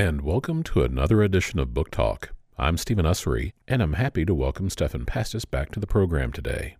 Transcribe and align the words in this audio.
and 0.00 0.22
welcome 0.22 0.62
to 0.62 0.82
another 0.82 1.22
edition 1.22 1.58
of 1.58 1.74
Book 1.74 1.90
Talk. 1.90 2.30
I'm 2.56 2.78
Stephen 2.78 3.04
Ussery, 3.04 3.52
and 3.68 3.82
I'm 3.82 3.92
happy 3.92 4.24
to 4.24 4.34
welcome 4.34 4.70
Stephan 4.70 5.04
Pastis 5.04 5.44
back 5.44 5.70
to 5.72 5.78
the 5.78 5.86
program 5.86 6.32
today. 6.32 6.78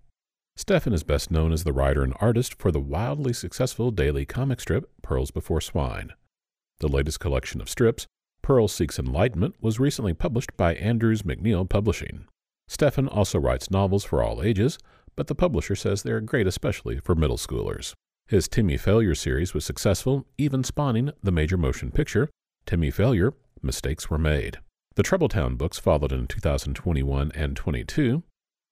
Stephan 0.57 0.95
is 0.95 1.03
best 1.03 1.31
known 1.31 1.53
as 1.53 1.63
the 1.63 1.75
writer 1.75 2.03
and 2.03 2.15
artist 2.19 2.55
for 2.59 2.73
the 2.73 2.81
wildly 2.81 3.35
successful 3.35 3.91
daily 3.91 4.25
comic 4.25 4.59
strip 4.59 4.91
Pearls 5.03 5.31
Before 5.31 5.61
Swine. 5.61 6.15
The 6.79 6.89
latest 6.89 7.21
collection 7.21 7.61
of 7.61 7.69
strips, 7.69 8.07
Pearls 8.41 8.73
Seeks 8.73 8.99
Enlightenment, 8.99 9.55
was 9.61 9.79
recently 9.79 10.15
published 10.15 10.57
by 10.57 10.75
Andrews 10.77 11.21
McMeel 11.21 11.69
Publishing. 11.69 12.25
Stephan 12.69 13.07
also 13.07 13.39
writes 13.39 13.71
novels 13.71 14.03
for 14.03 14.23
all 14.23 14.43
ages, 14.43 14.79
but 15.15 15.27
the 15.27 15.35
publisher 15.35 15.77
says 15.77 16.03
they 16.03 16.13
are 16.13 16.23
great 16.23 16.47
especially 16.47 16.99
for 17.01 17.15
middle 17.15 17.37
schoolers. 17.37 17.93
His 18.29 18.49
Timmy 18.49 18.79
Failure 18.79 19.15
series 19.15 19.53
was 19.53 19.67
successful, 19.67 20.25
even 20.39 20.65
spawning 20.65 21.11
the 21.23 21.31
major 21.31 21.59
motion 21.59 21.91
picture, 21.91 22.31
Timmy 22.71 22.93
Failure 22.93 23.35
Mistakes 23.63 24.09
Were 24.09 24.17
Made. 24.17 24.61
The 24.95 25.03
Trubble 25.03 25.29
Town 25.29 25.57
books 25.57 25.81
followed 25.81 26.13
in 26.13 26.29
2021 26.29 27.33
and 27.35 27.57
22, 27.57 28.23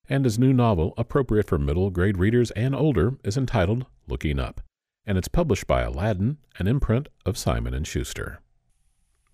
and 0.08 0.24
his 0.24 0.38
new 0.38 0.52
novel, 0.52 0.94
appropriate 0.96 1.48
for 1.48 1.58
middle 1.58 1.90
grade 1.90 2.16
readers 2.16 2.52
and 2.52 2.76
older, 2.76 3.18
is 3.24 3.36
entitled 3.36 3.86
Looking 4.06 4.38
Up, 4.38 4.60
and 5.04 5.18
it's 5.18 5.26
published 5.26 5.66
by 5.66 5.82
Aladdin, 5.82 6.38
an 6.60 6.68
imprint 6.68 7.08
of 7.26 7.36
Simon 7.36 7.82
& 7.82 7.84
Schuster. 7.84 8.40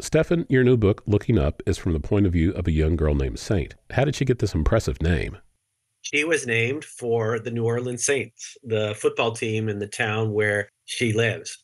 Stephan, 0.01 0.47
your 0.49 0.65
new 0.65 0.79
book, 0.79 1.03
Looking 1.05 1.39
Up, 1.39 1.63
is 1.67 1.77
from 1.77 1.93
the 1.93 2.01
point 2.01 2.25
of 2.25 2.33
view 2.33 2.53
of 2.53 2.67
a 2.67 2.73
young 2.73 2.97
girl 2.97 3.15
named 3.15 3.39
Saint. 3.39 3.75
How 3.91 4.07
did 4.07 4.17
she 4.17 4.25
get 4.25 4.39
this 4.39 4.55
impressive 4.55 5.03
name? 5.03 5.37
She 6.01 6.25
was 6.25 6.47
named 6.47 6.87
for 6.87 7.39
the 7.39 7.51
New 7.51 7.67
Orleans 7.67 8.07
Saints, 8.07 8.57
the 8.63 8.95
football 8.97 9.33
team 9.33 9.69
in 9.69 9.79
the 9.79 9.89
town 9.89 10.33
where 10.33 10.71
she 10.87 11.13
lives. 11.13 11.64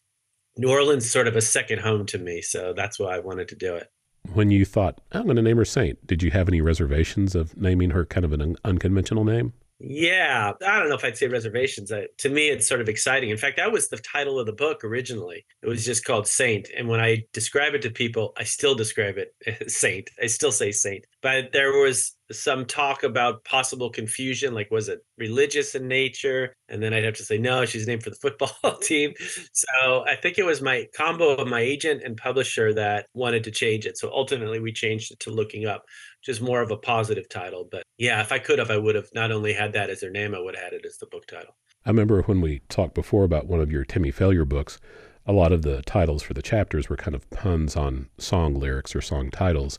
New 0.61 0.69
Orleans 0.69 1.07
is 1.07 1.11
sort 1.11 1.27
of 1.27 1.37
a 1.37 1.41
second 1.41 1.79
home 1.79 2.05
to 2.05 2.19
me, 2.19 2.43
so 2.43 2.75
that's 2.75 2.99
why 2.99 3.17
I 3.17 3.19
wanted 3.19 3.49
to 3.49 3.57
do 3.57 3.77
it. 3.77 3.91
When 4.35 4.51
you 4.51 4.67
thought, 4.67 5.01
I'm 5.11 5.25
going 5.25 5.37
to 5.37 5.43
name 5.43 5.57
her 5.57 5.65
Saint, 5.65 6.07
did 6.07 6.23
you 6.23 6.31
have 6.33 6.49
any 6.49 6.61
reservations 6.61 7.35
of 7.35 7.57
naming 7.57 7.89
her 7.91 8.05
kind 8.05 8.27
of 8.27 8.35
an 8.35 8.43
un- 8.43 8.57
unconventional 8.63 9.25
name? 9.25 9.55
Yeah, 9.83 10.53
I 10.67 10.79
don't 10.79 10.91
know 10.91 10.95
if 10.95 11.05
I'd 11.05 11.17
say 11.17 11.27
reservations. 11.27 11.91
I, 11.91 12.07
to 12.19 12.29
me, 12.29 12.51
it's 12.51 12.69
sort 12.69 12.83
of 12.83 12.89
exciting. 12.91 13.31
In 13.31 13.39
fact, 13.39 13.57
that 13.57 13.73
was 13.73 13.89
the 13.89 13.97
title 13.97 14.39
of 14.39 14.45
the 14.45 14.53
book 14.53 14.85
originally. 14.85 15.47
It 15.63 15.69
was 15.69 15.87
just 15.87 16.05
called 16.05 16.29
Saint. 16.29 16.69
And 16.77 16.87
when 16.87 17.01
I 17.01 17.25
describe 17.33 17.73
it 17.73 17.81
to 17.83 17.91
people, 17.91 18.35
I 18.37 18.45
still 18.45 18.75
describe 18.75 19.17
it 19.17 19.35
as 19.61 19.77
Saint. 19.77 20.11
I 20.23 20.27
still 20.27 20.53
say 20.53 20.71
Saint. 20.71 21.07
But 21.23 21.53
there 21.53 21.73
was 21.73 22.15
some 22.33 22.65
talk 22.65 23.03
about 23.03 23.45
possible 23.45 23.91
confusion 23.91 24.55
like 24.55 24.71
was 24.71 24.89
it 24.89 25.01
religious 25.19 25.75
in 25.75 25.89
nature 25.89 26.55
and 26.69 26.81
then 26.81 26.95
i'd 26.95 27.03
have 27.05 27.15
to 27.15 27.25
say 27.25 27.37
no 27.37 27.65
she's 27.65 27.87
named 27.89 28.03
for 28.03 28.11
the 28.11 28.17
football 28.17 28.77
team 28.83 29.13
so 29.53 30.05
i 30.07 30.15
think 30.15 30.39
it 30.39 30.45
was 30.45 30.63
my 30.63 30.87
combo 30.97 31.35
of 31.35 31.49
my 31.49 31.61
agent 31.61 32.03
and 32.05 32.17
publisher 32.17 32.73
that 32.73 33.07
wanted 33.15 33.43
to 33.43 33.51
change 33.51 33.85
it 33.85 33.99
so 33.99 34.11
ultimately 34.13 34.61
we 34.61 34.73
changed 34.73 35.11
it 35.11 35.19
to 35.19 35.31
looking 35.31 35.67
up 35.67 35.83
is 36.29 36.40
more 36.40 36.60
of 36.60 36.71
a 36.71 36.76
positive 36.76 37.29
title 37.29 37.66
but 37.71 37.82
yeah 37.99 38.21
if 38.21 38.32
i 38.32 38.38
could 38.38 38.59
have 38.59 38.71
i 38.71 38.76
would 38.76 38.95
have 38.95 39.09
not 39.15 39.30
only 39.32 39.52
had 39.52 39.73
that 39.73 39.90
as 39.90 40.01
their 40.01 40.10
name 40.10 40.35
i 40.35 40.40
would 40.40 40.54
have 40.54 40.65
had 40.65 40.73
it 40.73 40.85
as 40.85 40.99
the 40.99 41.07
book 41.07 41.27
title 41.27 41.54
i 41.87 41.90
remember 41.90 42.23
when 42.23 42.40
we 42.40 42.60
talked 42.68 42.95
before 42.95 43.24
about 43.24 43.46
one 43.46 43.60
of 43.60 43.71
your 43.71 43.85
timmy 43.85 44.10
failure 44.10 44.45
books 44.45 44.79
a 45.27 45.32
lot 45.32 45.52
of 45.52 45.62
the 45.62 45.82
titles 45.82 46.23
for 46.23 46.35
the 46.35 46.43
chapters 46.43 46.88
were 46.88 46.96
kind 46.96 47.15
of 47.15 47.29
puns 47.30 47.77
on 47.77 48.09
song 48.18 48.54
lyrics 48.54 48.95
or 48.95 49.01
song 49.01 49.30
titles 49.30 49.79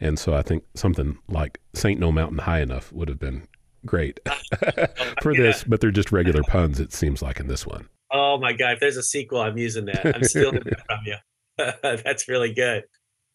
and 0.00 0.18
so 0.18 0.34
I 0.34 0.42
think 0.42 0.64
something 0.74 1.18
like 1.28 1.60
Saint 1.74 2.00
No 2.00 2.12
Mountain 2.12 2.38
High 2.38 2.60
Enough 2.60 2.92
would 2.92 3.08
have 3.08 3.18
been 3.18 3.46
great 3.84 4.20
for 5.22 5.34
this, 5.34 5.64
but 5.64 5.80
they're 5.80 5.90
just 5.90 6.12
regular 6.12 6.42
puns, 6.42 6.80
it 6.80 6.92
seems 6.92 7.22
like 7.22 7.40
in 7.40 7.46
this 7.46 7.66
one. 7.66 7.88
Oh 8.12 8.38
my 8.38 8.52
God. 8.52 8.74
If 8.74 8.80
there's 8.80 8.96
a 8.96 9.02
sequel, 9.02 9.40
I'm 9.40 9.58
using 9.58 9.86
that. 9.86 10.14
I'm 10.14 10.24
stealing 10.24 10.62
it 10.64 10.80
from 10.86 10.98
you. 11.04 11.16
That's 11.82 12.28
really 12.28 12.52
good. 12.52 12.84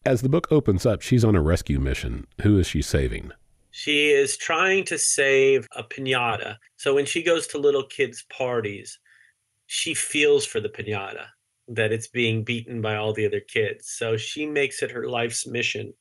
As 0.04 0.22
the 0.22 0.28
book 0.28 0.50
opens 0.50 0.84
up, 0.84 1.00
she's 1.00 1.24
on 1.24 1.36
a 1.36 1.40
rescue 1.40 1.78
mission. 1.78 2.26
Who 2.40 2.58
is 2.58 2.66
she 2.66 2.82
saving? 2.82 3.30
She 3.70 4.10
is 4.10 4.36
trying 4.36 4.84
to 4.86 4.98
save 4.98 5.68
a 5.76 5.84
pinata. 5.84 6.56
So 6.76 6.94
when 6.94 7.06
she 7.06 7.22
goes 7.22 7.46
to 7.48 7.58
little 7.58 7.84
kids' 7.86 8.24
parties, 8.28 8.98
she 9.66 9.94
feels 9.94 10.44
for 10.44 10.60
the 10.60 10.68
pinata 10.68 11.26
that 11.68 11.92
it's 11.92 12.08
being 12.08 12.42
beaten 12.42 12.82
by 12.82 12.96
all 12.96 13.12
the 13.12 13.26
other 13.26 13.40
kids. 13.40 13.88
So 13.96 14.16
she 14.16 14.44
makes 14.44 14.82
it 14.82 14.90
her 14.90 15.08
life's 15.08 15.46
mission 15.46 15.94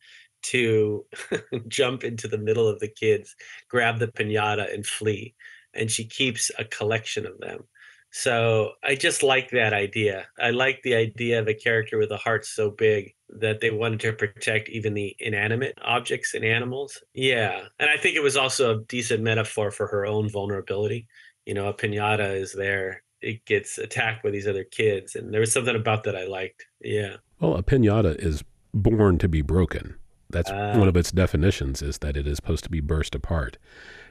to 0.44 1.06
jump 1.68 2.03
into 2.03 2.28
the 2.28 2.40
middle 2.40 2.68
of 2.68 2.80
the 2.80 2.90
kids, 2.90 3.36
grab 3.70 4.00
the 4.00 4.08
pinata, 4.08 4.74
and 4.74 4.86
flee. 4.86 5.36
And 5.76 5.92
she 5.92 6.06
keeps 6.06 6.50
a 6.58 6.66
collection 6.66 7.28
of 7.28 7.38
them. 7.40 7.66
So 8.12 8.72
I 8.84 8.96
just 8.96 9.24
like 9.24 9.50
that 9.52 9.74
idea. 9.74 10.28
I 10.40 10.50
like 10.50 10.82
the 10.84 10.96
idea 10.96 11.40
of 11.40 11.48
a 11.48 11.54
character 11.54 11.98
with 11.98 12.12
a 12.12 12.18
heart 12.18 12.46
so 12.46 12.70
big 12.70 13.14
that 13.30 13.62
they 13.62 13.72
wanted 13.72 14.02
to 14.02 14.14
protect 14.14 14.68
even 14.70 14.94
the 14.94 15.16
inanimate 15.20 15.78
objects 15.82 16.34
and 16.34 16.44
animals. 16.44 17.02
Yeah. 17.14 17.64
And 17.80 17.90
I 17.90 17.96
think 17.96 18.18
it 18.18 18.24
was 18.24 18.36
also 18.36 18.78
a 18.78 18.84
decent 18.84 19.24
metaphor 19.24 19.72
for 19.72 19.88
her 19.88 20.06
own 20.06 20.30
vulnerability. 20.30 21.08
You 21.46 21.54
know, 21.54 21.68
a 21.68 21.74
pinata 21.74 22.36
is 22.36 22.52
there, 22.52 23.02
it 23.22 23.46
gets 23.46 23.78
attacked 23.78 24.24
by 24.24 24.32
these 24.32 24.48
other 24.48 24.66
kids. 24.66 25.16
And 25.16 25.34
there 25.34 25.40
was 25.40 25.54
something 25.54 25.76
about 25.76 26.04
that 26.04 26.16
I 26.16 26.26
liked. 26.26 26.66
Yeah. 26.82 27.18
Well, 27.40 27.56
a 27.56 27.64
pinata 27.64 28.16
is 28.16 28.44
born 28.74 29.20
to 29.20 29.30
be 29.30 29.42
broken. 29.42 29.96
That's 30.30 30.50
uh, 30.50 30.76
one 30.76 30.90
of 30.90 30.98
its 30.98 31.12
definitions 31.12 31.82
is 31.82 32.00
that 32.00 32.18
it 32.18 32.28
is 32.28 32.36
supposed 32.36 32.66
to 32.66 32.70
be 32.70 32.82
burst 32.82 33.16
apart. 33.16 33.58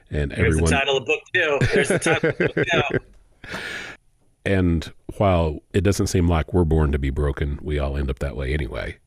And 0.09 0.31
there's 0.31 0.55
everyone 0.55 0.71
the 0.71 0.77
title 0.77 0.97
of 0.97 1.05
the 1.05 1.11
book 1.11 1.21
too. 1.33 1.67
There's 1.73 1.87
the 1.87 1.99
title 1.99 2.29
of 2.31 2.37
the 2.37 2.47
book 2.47 2.67
too. 2.91 2.99
And 4.45 4.91
while 5.17 5.59
it 5.73 5.81
doesn't 5.81 6.07
seem 6.07 6.27
like 6.27 6.53
we're 6.53 6.63
born 6.63 6.91
to 6.91 6.99
be 6.99 7.09
broken, 7.09 7.59
we 7.61 7.79
all 7.79 7.97
end 7.97 8.09
up 8.09 8.19
that 8.19 8.35
way 8.35 8.53
anyway. 8.53 8.97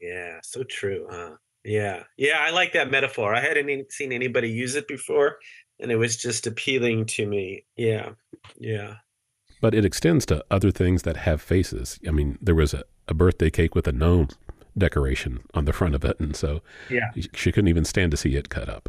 Yeah, 0.00 0.38
so 0.42 0.62
true, 0.62 1.06
huh? 1.10 1.32
Yeah. 1.64 2.04
Yeah, 2.16 2.38
I 2.40 2.50
like 2.50 2.72
that 2.72 2.90
metaphor. 2.90 3.34
I 3.34 3.40
hadn't 3.40 3.92
seen 3.92 4.12
anybody 4.12 4.48
use 4.48 4.74
it 4.74 4.88
before, 4.88 5.36
and 5.78 5.90
it 5.90 5.96
was 5.96 6.16
just 6.16 6.46
appealing 6.46 7.06
to 7.06 7.26
me. 7.26 7.64
Yeah. 7.76 8.10
Yeah. 8.58 8.96
But 9.60 9.74
it 9.74 9.84
extends 9.84 10.24
to 10.26 10.44
other 10.50 10.70
things 10.70 11.02
that 11.02 11.18
have 11.18 11.42
faces. 11.42 11.98
I 12.08 12.12
mean, 12.12 12.38
there 12.40 12.54
was 12.54 12.72
a, 12.72 12.84
a 13.08 13.14
birthday 13.14 13.50
cake 13.50 13.74
with 13.74 13.86
a 13.86 13.92
gnome 13.92 14.28
decoration 14.78 15.40
on 15.52 15.66
the 15.66 15.72
front 15.72 15.94
of 15.94 16.04
it, 16.04 16.18
and 16.18 16.34
so 16.34 16.62
yeah, 16.88 17.10
she 17.34 17.52
couldn't 17.52 17.68
even 17.68 17.84
stand 17.84 18.10
to 18.12 18.16
see 18.16 18.36
it 18.36 18.48
cut 18.48 18.68
up. 18.68 18.88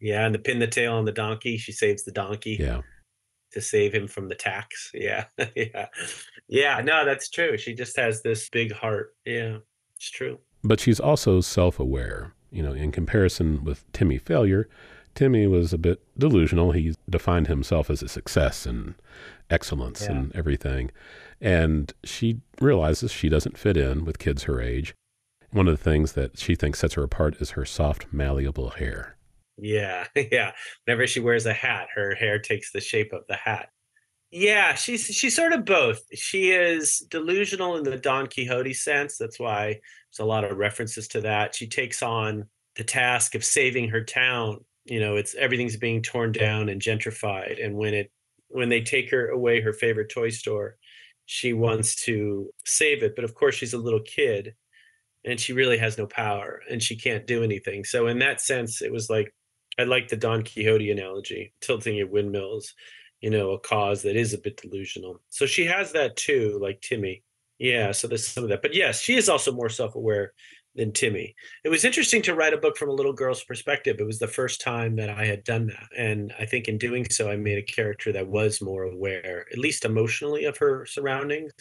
Yeah, 0.00 0.24
and 0.24 0.32
to 0.34 0.38
pin 0.38 0.60
the 0.60 0.68
tail 0.68 0.94
on 0.94 1.04
the 1.04 1.12
donkey, 1.12 1.56
she 1.56 1.72
saves 1.72 2.04
the 2.04 2.12
donkey. 2.12 2.56
Yeah, 2.60 2.82
to 3.52 3.60
save 3.60 3.94
him 3.94 4.08
from 4.08 4.28
the 4.28 4.34
tax. 4.34 4.92
Yeah, 4.94 5.24
yeah, 5.54 5.86
yeah. 6.48 6.80
No, 6.84 7.04
that's 7.04 7.30
true. 7.30 7.56
She 7.56 7.74
just 7.74 7.96
has 7.96 8.22
this 8.22 8.48
big 8.48 8.72
heart. 8.72 9.14
Yeah, 9.24 9.58
it's 9.96 10.10
true. 10.10 10.38
But 10.64 10.80
she's 10.80 10.98
also 10.98 11.40
self-aware. 11.40 12.34
You 12.50 12.62
know, 12.62 12.72
in 12.72 12.90
comparison 12.90 13.62
with 13.62 13.90
Timmy 13.92 14.18
Failure, 14.18 14.68
Timmy 15.14 15.46
was 15.46 15.72
a 15.72 15.78
bit 15.78 16.00
delusional. 16.18 16.72
He 16.72 16.94
defined 17.08 17.46
himself 17.46 17.90
as 17.90 18.02
a 18.02 18.08
success 18.08 18.66
and 18.66 18.94
excellence 19.50 20.02
yeah. 20.02 20.12
and 20.12 20.36
everything. 20.36 20.90
And 21.40 21.92
she 22.04 22.40
realizes 22.60 23.12
she 23.12 23.28
doesn't 23.28 23.58
fit 23.58 23.76
in 23.76 24.04
with 24.04 24.18
kids 24.18 24.44
her 24.44 24.60
age. 24.60 24.94
One 25.50 25.68
of 25.68 25.76
the 25.76 25.82
things 25.82 26.12
that 26.12 26.38
she 26.38 26.54
thinks 26.54 26.80
sets 26.80 26.94
her 26.94 27.02
apart 27.02 27.40
is 27.40 27.50
her 27.50 27.64
soft, 27.64 28.06
malleable 28.12 28.70
hair. 28.70 29.16
Yeah, 29.58 30.06
yeah. 30.32 30.52
Whenever 30.84 31.06
she 31.06 31.20
wears 31.20 31.46
a 31.46 31.52
hat, 31.52 31.88
her 31.94 32.14
hair 32.14 32.38
takes 32.38 32.72
the 32.72 32.80
shape 32.80 33.12
of 33.12 33.22
the 33.28 33.36
hat. 33.36 33.70
Yeah, 34.30 34.74
she's 34.74 35.06
she's 35.06 35.34
sort 35.34 35.52
of 35.52 35.64
both. 35.64 36.02
She 36.14 36.50
is 36.50 36.98
delusional 37.10 37.76
in 37.76 37.84
the 37.84 37.96
Don 37.96 38.26
Quixote 38.26 38.74
sense. 38.74 39.16
That's 39.16 39.40
why 39.40 39.66
there's 39.66 40.20
a 40.20 40.24
lot 40.24 40.44
of 40.44 40.58
references 40.58 41.08
to 41.08 41.22
that. 41.22 41.54
She 41.54 41.66
takes 41.66 42.02
on 42.02 42.44
the 42.76 42.84
task 42.84 43.34
of 43.34 43.44
saving 43.44 43.88
her 43.88 44.04
town. 44.04 44.64
You 44.84 45.00
know, 45.00 45.16
it's 45.16 45.34
everything's 45.34 45.76
being 45.76 46.02
torn 46.02 46.32
down 46.32 46.68
and 46.68 46.80
gentrified. 46.80 47.64
And 47.64 47.74
when 47.76 47.94
it 47.94 48.10
when 48.48 48.68
they 48.68 48.82
take 48.82 49.10
her 49.10 49.28
away 49.28 49.60
her 49.62 49.72
favorite 49.72 50.10
toy 50.10 50.28
store, 50.30 50.76
she 51.26 51.52
wants 51.54 51.94
to 52.04 52.50
save 52.66 53.02
it. 53.02 53.14
But 53.14 53.24
of 53.24 53.34
course, 53.34 53.54
she's 53.54 53.74
a 53.74 53.78
little 53.78 54.00
kid 54.00 54.54
and 55.24 55.38
she 55.40 55.52
really 55.52 55.78
has 55.78 55.98
no 55.98 56.06
power 56.06 56.62
and 56.70 56.82
she 56.82 56.96
can't 56.96 57.26
do 57.26 57.42
anything. 57.42 57.84
So, 57.84 58.06
in 58.06 58.18
that 58.20 58.40
sense, 58.40 58.82
it 58.82 58.92
was 58.92 59.10
like 59.10 59.34
I 59.78 59.84
like 59.84 60.08
the 60.08 60.16
Don 60.16 60.42
Quixote 60.42 60.90
analogy, 60.90 61.52
tilting 61.60 62.00
at 62.00 62.10
windmills, 62.10 62.74
you 63.20 63.30
know, 63.30 63.52
a 63.52 63.60
cause 63.60 64.02
that 64.02 64.16
is 64.16 64.34
a 64.34 64.38
bit 64.38 64.60
delusional. 64.60 65.20
So 65.28 65.46
she 65.46 65.64
has 65.66 65.92
that 65.92 66.16
too, 66.16 66.58
like 66.60 66.80
Timmy. 66.80 67.22
Yeah, 67.58 67.92
so 67.92 68.06
there's 68.06 68.26
some 68.26 68.44
of 68.44 68.50
that. 68.50 68.62
But 68.62 68.74
yes, 68.74 69.00
she 69.00 69.16
is 69.16 69.28
also 69.28 69.52
more 69.52 69.68
self 69.68 69.94
aware 69.94 70.32
than 70.74 70.92
Timmy. 70.92 71.34
It 71.64 71.68
was 71.68 71.84
interesting 71.84 72.22
to 72.22 72.34
write 72.34 72.54
a 72.54 72.58
book 72.58 72.76
from 72.76 72.88
a 72.88 72.94
little 72.94 73.12
girl's 73.12 73.42
perspective. 73.42 73.96
It 73.98 74.06
was 74.06 74.20
the 74.20 74.28
first 74.28 74.60
time 74.60 74.94
that 74.96 75.10
I 75.10 75.24
had 75.24 75.42
done 75.42 75.66
that. 75.66 75.88
And 75.96 76.32
I 76.38 76.46
think 76.46 76.68
in 76.68 76.78
doing 76.78 77.06
so, 77.10 77.30
I 77.30 77.36
made 77.36 77.58
a 77.58 77.62
character 77.62 78.12
that 78.12 78.28
was 78.28 78.62
more 78.62 78.84
aware, 78.84 79.46
at 79.50 79.58
least 79.58 79.84
emotionally, 79.84 80.44
of 80.44 80.56
her 80.58 80.86
surroundings 80.86 81.52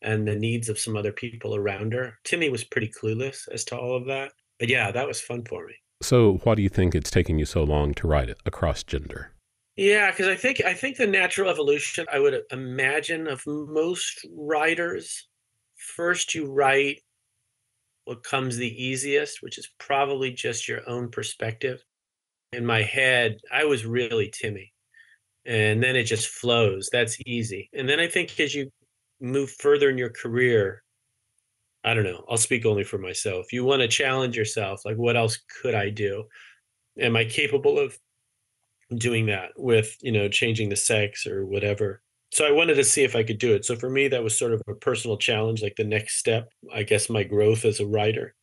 and 0.00 0.26
the 0.26 0.36
needs 0.36 0.68
of 0.68 0.78
some 0.78 0.96
other 0.96 1.12
people 1.12 1.54
around 1.54 1.92
her. 1.92 2.18
Timmy 2.24 2.50
was 2.50 2.64
pretty 2.64 2.88
clueless 2.88 3.48
as 3.52 3.64
to 3.66 3.76
all 3.76 3.96
of 3.96 4.06
that. 4.06 4.32
But 4.58 4.68
yeah, 4.68 4.92
that 4.92 5.08
was 5.08 5.20
fun 5.20 5.44
for 5.44 5.66
me. 5.66 5.74
So, 6.02 6.40
why 6.42 6.56
do 6.56 6.62
you 6.62 6.68
think 6.68 6.94
it's 6.94 7.10
taking 7.10 7.38
you 7.38 7.44
so 7.44 7.62
long 7.62 7.94
to 7.94 8.08
write 8.08 8.28
it 8.28 8.38
across 8.44 8.82
gender? 8.82 9.32
Yeah, 9.76 10.10
because 10.10 10.26
I 10.26 10.34
think 10.34 10.62
I 10.64 10.74
think 10.74 10.96
the 10.96 11.06
natural 11.06 11.48
evolution 11.48 12.06
I 12.12 12.18
would 12.18 12.42
imagine 12.50 13.26
of 13.26 13.42
most 13.46 14.26
writers. 14.36 15.28
First, 15.76 16.34
you 16.34 16.52
write 16.52 17.00
what 18.04 18.24
comes 18.24 18.56
the 18.56 18.84
easiest, 18.84 19.42
which 19.42 19.58
is 19.58 19.68
probably 19.78 20.32
just 20.32 20.68
your 20.68 20.88
own 20.88 21.08
perspective. 21.08 21.82
In 22.52 22.66
my 22.66 22.82
head, 22.82 23.38
I 23.50 23.64
was 23.64 23.86
really 23.86 24.30
Timmy. 24.30 24.72
And 25.46 25.82
then 25.82 25.96
it 25.96 26.04
just 26.04 26.28
flows. 26.28 26.88
That's 26.92 27.16
easy. 27.26 27.70
And 27.72 27.88
then 27.88 28.00
I 28.00 28.08
think 28.08 28.38
as 28.38 28.54
you 28.54 28.70
move 29.20 29.50
further 29.50 29.88
in 29.88 29.98
your 29.98 30.10
career, 30.10 30.82
I 31.84 31.94
don't 31.94 32.04
know, 32.04 32.24
I'll 32.28 32.36
speak 32.36 32.64
only 32.64 32.84
for 32.84 32.98
myself. 32.98 33.52
You 33.52 33.64
want 33.64 33.82
to 33.82 33.88
challenge 33.88 34.36
yourself. 34.36 34.84
Like, 34.84 34.96
what 34.96 35.16
else 35.16 35.38
could 35.62 35.74
I 35.74 35.90
do? 35.90 36.24
Am 36.98 37.16
I 37.16 37.24
capable 37.24 37.78
of 37.78 37.98
doing 38.94 39.26
that 39.26 39.50
with, 39.56 39.96
you 40.00 40.12
know, 40.12 40.28
changing 40.28 40.68
the 40.68 40.76
sex 40.76 41.26
or 41.26 41.46
whatever? 41.46 42.02
so 42.32 42.46
I 42.46 42.50
wanted 42.50 42.76
to 42.76 42.84
see 42.84 43.04
if 43.04 43.14
I 43.14 43.22
could 43.22 43.38
do 43.38 43.54
it. 43.54 43.66
So 43.66 43.76
for 43.76 43.90
me, 43.90 44.08
that 44.08 44.24
was 44.24 44.38
sort 44.38 44.54
of 44.54 44.62
a 44.66 44.74
personal 44.74 45.18
challenge, 45.18 45.62
like 45.62 45.76
the 45.76 45.84
next 45.84 46.16
step, 46.16 46.50
I 46.74 46.82
guess, 46.82 47.10
my 47.10 47.24
growth 47.24 47.66
as 47.66 47.78
a 47.78 47.86
writer. 47.86 48.34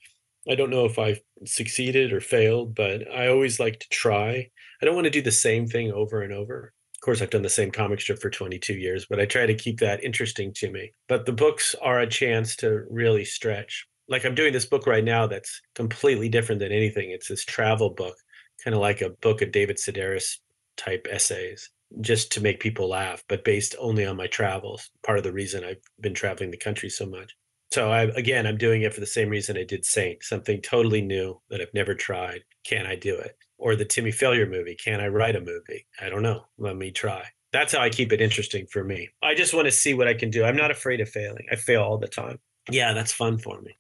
I 0.48 0.54
don't 0.54 0.70
know 0.70 0.86
if 0.86 1.00
I 1.00 1.20
succeeded 1.46 2.14
or 2.14 2.22
failed, 2.22 2.76
but 2.76 3.12
I 3.12 3.30
always 3.30 3.60
like 3.60 3.80
to 3.80 3.90
try. 3.90 4.48
I 4.80 4.86
don't 4.86 4.94
want 4.94 5.06
to 5.06 5.12
do 5.12 5.24
the 5.24 5.32
same 5.32 5.66
thing 5.66 5.92
over 5.92 6.22
and 6.22 6.32
over. 6.32 6.72
Of 7.00 7.06
course, 7.06 7.22
I've 7.22 7.30
done 7.30 7.44
the 7.44 7.50
same 7.50 7.72
comic 7.72 8.02
strip 8.02 8.20
for 8.20 8.30
22 8.30 8.74
years, 8.74 9.06
but 9.10 9.22
I 9.22 9.26
try 9.26 9.46
to 9.46 9.54
keep 9.54 9.80
that 9.80 10.04
interesting 10.04 10.52
to 10.56 10.70
me. 10.70 10.92
But 11.08 11.26
the 11.26 11.32
books 11.32 11.74
are 11.82 12.02
a 12.02 12.06
chance 12.06 12.58
to 12.58 12.84
really 12.90 13.24
stretch. 13.24 13.88
Like 14.10 14.26
I'm 14.26 14.36
doing 14.36 14.52
this 14.52 14.66
book 14.66 14.86
right 14.86 15.04
now 15.04 15.26
that's 15.26 15.62
completely 15.76 16.28
different 16.28 16.60
than 16.60 16.74
anything. 16.74 17.12
It's 17.12 17.30
this 17.30 17.46
travel 17.46 17.92
book, 17.92 18.18
kind 18.62 18.76
of 18.76 18.82
like 18.82 19.00
a 19.00 19.12
book 19.22 19.42
of 19.42 19.54
David 19.54 19.78
Sedaris 19.78 20.40
type 20.76 21.08
essays 21.10 21.70
just 22.02 22.34
to 22.34 22.42
make 22.42 22.60
people 22.60 22.90
laugh, 22.90 23.24
but 23.30 23.46
based 23.46 23.78
only 23.80 24.06
on 24.06 24.18
my 24.18 24.28
travels. 24.28 24.90
Part 25.02 25.20
of 25.20 25.24
the 25.24 25.32
reason 25.32 25.64
I've 25.64 25.82
been 26.02 26.14
traveling 26.14 26.52
the 26.52 26.58
country 26.58 26.90
so 26.90 27.06
much. 27.06 27.34
So 27.72 27.94
I 27.94 28.04
again, 28.18 28.46
I'm 28.46 28.58
doing 28.58 28.82
it 28.82 28.94
for 28.94 29.00
the 29.00 29.06
same 29.06 29.30
reason 29.30 29.56
I 29.56 29.64
did 29.64 29.86
Saint, 29.86 30.22
something 30.22 30.62
totally 30.62 31.02
new 31.02 31.40
that 31.50 31.62
I've 31.62 31.74
never 31.74 31.96
tried. 31.96 32.42
Can 32.66 32.86
I 32.86 32.98
do 32.98 33.16
it? 33.16 33.38
Or 33.60 33.76
the 33.76 33.86
Timmy 33.86 34.12
Failure 34.12 34.50
movie. 34.50 34.76
Can 34.76 35.02
I 35.02 35.08
write 35.08 35.36
a 35.36 35.42
movie? 35.42 35.86
I 36.02 36.10
don't 36.10 36.24
know. 36.24 36.46
Let 36.58 36.78
me 36.78 36.92
try. 36.92 37.26
That's 37.52 37.74
how 37.74 37.82
I 37.82 37.90
keep 37.90 38.14
it 38.14 38.22
interesting 38.22 38.66
for 38.72 38.84
me. 38.84 39.10
I 39.22 39.36
just 39.36 39.54
want 39.54 39.66
to 39.66 39.72
see 39.72 39.94
what 39.94 40.08
I 40.08 40.14
can 40.14 40.30
do. 40.30 40.44
I'm 40.46 40.56
not 40.56 40.72
afraid 40.72 41.02
of 41.02 41.10
failing. 41.10 41.46
I 41.52 41.56
fail 41.56 41.82
all 41.82 41.98
the 41.98 42.08
time. 42.08 42.40
Yeah, 42.72 42.94
that's 42.94 43.12
fun 43.12 43.38
for 43.38 43.60
me. 43.62 43.76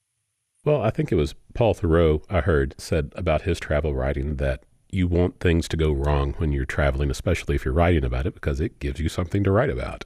Well, 0.65 0.81
I 0.81 0.89
think 0.89 1.11
it 1.11 1.15
was 1.15 1.35
Paul 1.53 1.73
Theroux 1.73 2.23
I 2.29 2.41
heard, 2.41 2.75
said 2.77 3.13
about 3.15 3.43
his 3.43 3.59
travel 3.59 3.93
writing 3.93 4.35
that 4.35 4.63
you 4.91 5.07
want 5.07 5.39
things 5.39 5.67
to 5.69 5.77
go 5.77 5.91
wrong 5.91 6.33
when 6.37 6.51
you're 6.51 6.65
traveling, 6.65 7.09
especially 7.09 7.55
if 7.55 7.63
you're 7.63 7.73
writing 7.73 8.03
about 8.03 8.25
it, 8.25 8.33
because 8.33 8.59
it 8.59 8.79
gives 8.79 8.99
you 8.99 9.07
something 9.07 9.43
to 9.43 9.51
write 9.51 9.69
about. 9.69 10.05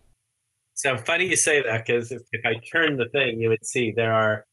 So 0.73 0.97
funny 0.97 1.27
you 1.27 1.35
say 1.35 1.61
that 1.63 1.85
because 1.85 2.11
if, 2.11 2.21
if 2.31 2.45
I 2.45 2.55
turn 2.71 2.97
the 2.97 3.07
thing, 3.09 3.39
you 3.39 3.49
would 3.49 3.65
see 3.65 3.91
there 3.91 4.13
are 4.13 4.45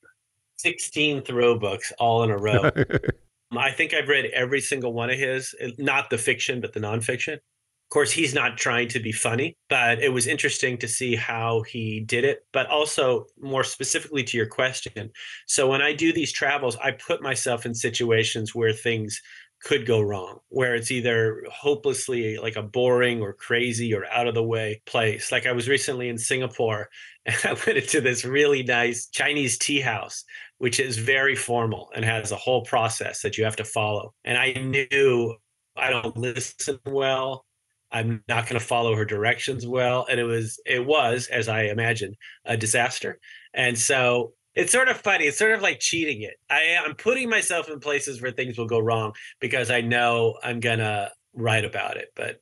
16 0.59 1.23
Theroux 1.23 1.59
books 1.59 1.93
all 1.99 2.23
in 2.23 2.31
a 2.31 2.39
row. 2.39 2.71
I 3.57 3.71
think 3.73 3.95
I've 3.95 4.09
read 4.09 4.27
every 4.27 4.61
single 4.61 4.93
one 4.93 5.11
of 5.11 5.19
his, 5.19 5.55
eh, 5.61 5.71
not 5.79 6.11
the 6.11 6.19
fiction, 6.19 6.61
but 6.61 6.73
the 6.73 6.81
nonfiction. 6.81 7.35
Of 7.35 7.93
course, 7.93 8.13
he's 8.13 8.35
not 8.35 8.57
trying 8.57 8.87
to 8.89 9.01
be 9.01 9.11
funny, 9.11 9.57
but 9.69 10.01
it 10.01 10.13
was 10.13 10.29
interesting 10.29 10.79
to 10.79 10.87
see 10.87 11.17
how 11.17 11.63
he 11.63 12.01
did 12.01 12.25
it. 12.25 12.47
But 12.53 12.67
also, 12.69 13.27
more 13.41 13.65
specifically 13.65 14.23
to 14.25 14.37
your 14.37 14.47
question. 14.47 15.11
So, 15.49 15.69
when 15.69 15.83
I 15.83 15.93
do 15.93 16.13
these 16.13 16.33
travels, 16.33 16.77
I 16.77 16.93
put 16.93 17.21
myself 17.21 17.67
in 17.67 17.75
situations 17.75 18.55
where 18.55 18.73
things 18.73 19.21
could 19.63 19.87
go 19.87 20.01
wrong, 20.01 20.39
where 20.49 20.75
it's 20.75 20.91
either 20.91 21.45
hopelessly 21.53 22.39
like 22.39 22.57
a 22.57 22.63
boring 22.63 23.21
or 23.21 23.33
crazy 23.33 23.93
or 23.95 24.07
out 24.07 24.27
of 24.27 24.35
the 24.35 24.43
way 24.43 24.81
place. 24.87 25.31
Like 25.31 25.47
I 25.47 25.53
was 25.53 25.69
recently 25.69 26.09
in 26.09 26.19
Singapore 26.19 26.89
and 27.27 27.37
I 27.45 27.53
went 27.53 27.79
into 27.79 28.01
this 28.01 28.25
really 28.25 28.63
nice 28.63 29.07
Chinese 29.09 29.59
tea 29.59 29.81
house, 29.81 30.25
which 30.61 30.79
is 30.79 30.99
very 30.99 31.35
formal 31.35 31.89
and 31.95 32.05
has 32.05 32.33
a 32.33 32.37
whole 32.37 32.63
process 32.63 33.23
that 33.23 33.39
you 33.39 33.45
have 33.45 33.57
to 33.57 33.65
follow. 33.65 34.13
And 34.27 34.37
I 34.37 34.53
knew 34.53 35.35
I 35.75 35.89
don't 35.89 36.15
listen 36.19 36.79
well. 36.85 37.47
I'm 37.91 38.23
not 38.29 38.45
going 38.45 38.61
to 38.61 38.65
follow 38.65 38.95
her 38.95 39.07
directions 39.07 39.67
well. 39.67 40.07
And 40.11 40.21
it 40.21 40.25
was, 40.25 40.61
it 40.67 40.85
was, 40.85 41.29
as 41.29 41.49
I 41.49 41.63
imagined, 41.63 42.15
a 42.45 42.59
disaster. 42.59 43.19
And 43.55 43.79
so 43.79 44.35
it's 44.55 44.71
sort 44.71 44.89
of 44.89 44.99
funny. 44.99 45.25
It's 45.25 45.39
sort 45.39 45.53
of 45.53 45.63
like 45.63 45.81
cheating 45.81 46.21
it. 46.21 46.35
I, 46.51 46.77
I'm 46.85 46.95
putting 46.95 47.31
myself 47.31 47.71
in 47.71 47.81
places 47.81 48.21
where 48.21 48.31
things 48.31 48.59
will 48.59 48.67
go 48.67 48.81
wrong 48.81 49.13
because 49.41 49.71
I 49.71 49.81
know 49.81 50.37
I'm 50.43 50.61
gonna 50.61 51.11
write 51.33 51.65
about 51.65 51.97
it. 51.97 52.09
But 52.15 52.37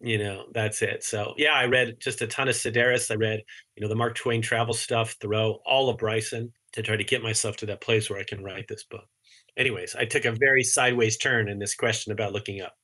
you 0.00 0.18
know, 0.18 0.44
that's 0.52 0.82
it. 0.82 1.04
So 1.04 1.32
yeah, 1.38 1.54
I 1.54 1.64
read 1.64 1.96
just 2.00 2.20
a 2.20 2.26
ton 2.26 2.48
of 2.48 2.54
Sedaris. 2.54 3.10
I 3.10 3.14
read, 3.14 3.40
you 3.76 3.82
know, 3.82 3.88
the 3.88 3.96
Mark 3.96 4.14
Twain 4.14 4.42
travel 4.42 4.74
stuff, 4.74 5.18
Theroux, 5.20 5.56
all 5.64 5.88
of 5.88 5.96
Bryson 5.96 6.52
to 6.72 6.82
try 6.82 6.96
to 6.96 7.04
get 7.04 7.22
myself 7.22 7.56
to 7.58 7.66
that 7.66 7.80
place 7.80 8.10
where 8.10 8.18
I 8.18 8.24
can 8.24 8.42
write 8.42 8.68
this 8.68 8.84
book. 8.84 9.06
Anyways, 9.56 9.94
I 9.94 10.04
took 10.04 10.24
a 10.24 10.32
very 10.32 10.62
sideways 10.62 11.16
turn 11.16 11.48
in 11.48 11.58
this 11.58 11.74
question 11.74 12.12
about 12.12 12.32
looking 12.32 12.60
up. 12.60 12.74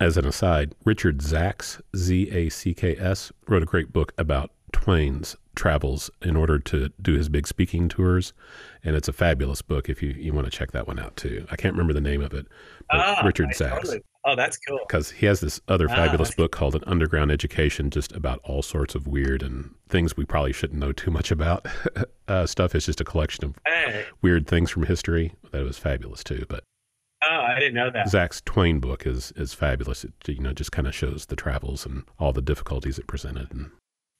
As 0.00 0.16
an 0.16 0.26
aside, 0.26 0.74
Richard 0.84 1.18
Zacks, 1.18 1.80
Z 1.96 2.28
A 2.30 2.48
C 2.50 2.74
K 2.74 2.96
S, 2.96 3.32
wrote 3.48 3.62
a 3.62 3.66
great 3.66 3.92
book 3.92 4.12
about 4.18 4.50
Twain's 4.72 5.36
travels 5.54 6.10
in 6.20 6.36
order 6.36 6.58
to 6.58 6.90
do 7.00 7.14
his 7.14 7.28
big 7.28 7.46
speaking 7.46 7.88
tours. 7.88 8.32
And 8.82 8.96
it's 8.96 9.08
a 9.08 9.12
fabulous 9.12 9.62
book 9.62 9.88
if 9.88 10.02
you, 10.02 10.10
you 10.10 10.32
want 10.32 10.46
to 10.46 10.50
check 10.50 10.72
that 10.72 10.88
one 10.88 10.98
out 10.98 11.16
too. 11.16 11.46
I 11.50 11.56
can't 11.56 11.74
remember 11.74 11.92
the 11.92 12.00
name 12.00 12.22
of 12.22 12.34
it. 12.34 12.46
Ah, 12.90 13.22
Richard 13.24 13.50
Zacks. 13.50 13.82
Totally. 13.82 14.00
Oh, 14.26 14.34
that's 14.34 14.56
cool. 14.56 14.80
Because 14.86 15.10
he 15.10 15.26
has 15.26 15.40
this 15.40 15.60
other 15.68 15.86
ah, 15.90 15.94
fabulous 15.94 16.34
book 16.34 16.50
called 16.50 16.74
An 16.74 16.82
Underground 16.86 17.30
Education, 17.30 17.90
just 17.90 18.12
about 18.12 18.40
all 18.44 18.62
sorts 18.62 18.94
of 18.94 19.06
weird 19.06 19.42
and 19.42 19.74
things 19.88 20.16
we 20.16 20.24
probably 20.24 20.52
shouldn't 20.52 20.80
know 20.80 20.92
too 20.92 21.10
much 21.10 21.30
about. 21.30 21.66
uh, 22.28 22.46
stuff 22.46 22.74
is 22.74 22.86
just 22.86 23.00
a 23.00 23.04
collection 23.04 23.44
of 23.44 23.54
hey. 23.66 24.04
weird 24.22 24.46
things 24.46 24.70
from 24.70 24.86
history. 24.86 25.34
That 25.52 25.64
was 25.64 25.76
fabulous 25.76 26.24
too. 26.24 26.46
But 26.48 26.64
Oh, 27.26 27.40
I 27.40 27.58
didn't 27.58 27.74
know 27.74 27.90
that. 27.90 28.08
Zacks' 28.08 28.44
Twain 28.44 28.80
book 28.80 29.06
is 29.06 29.32
is 29.36 29.54
fabulous. 29.54 30.04
It 30.04 30.12
you 30.26 30.40
know 30.40 30.52
just 30.52 30.72
kind 30.72 30.86
of 30.86 30.94
shows 30.94 31.26
the 31.26 31.36
travels 31.36 31.86
and 31.86 32.04
all 32.18 32.32
the 32.32 32.42
difficulties 32.42 32.98
it 32.98 33.06
presented. 33.06 33.50
And 33.52 33.70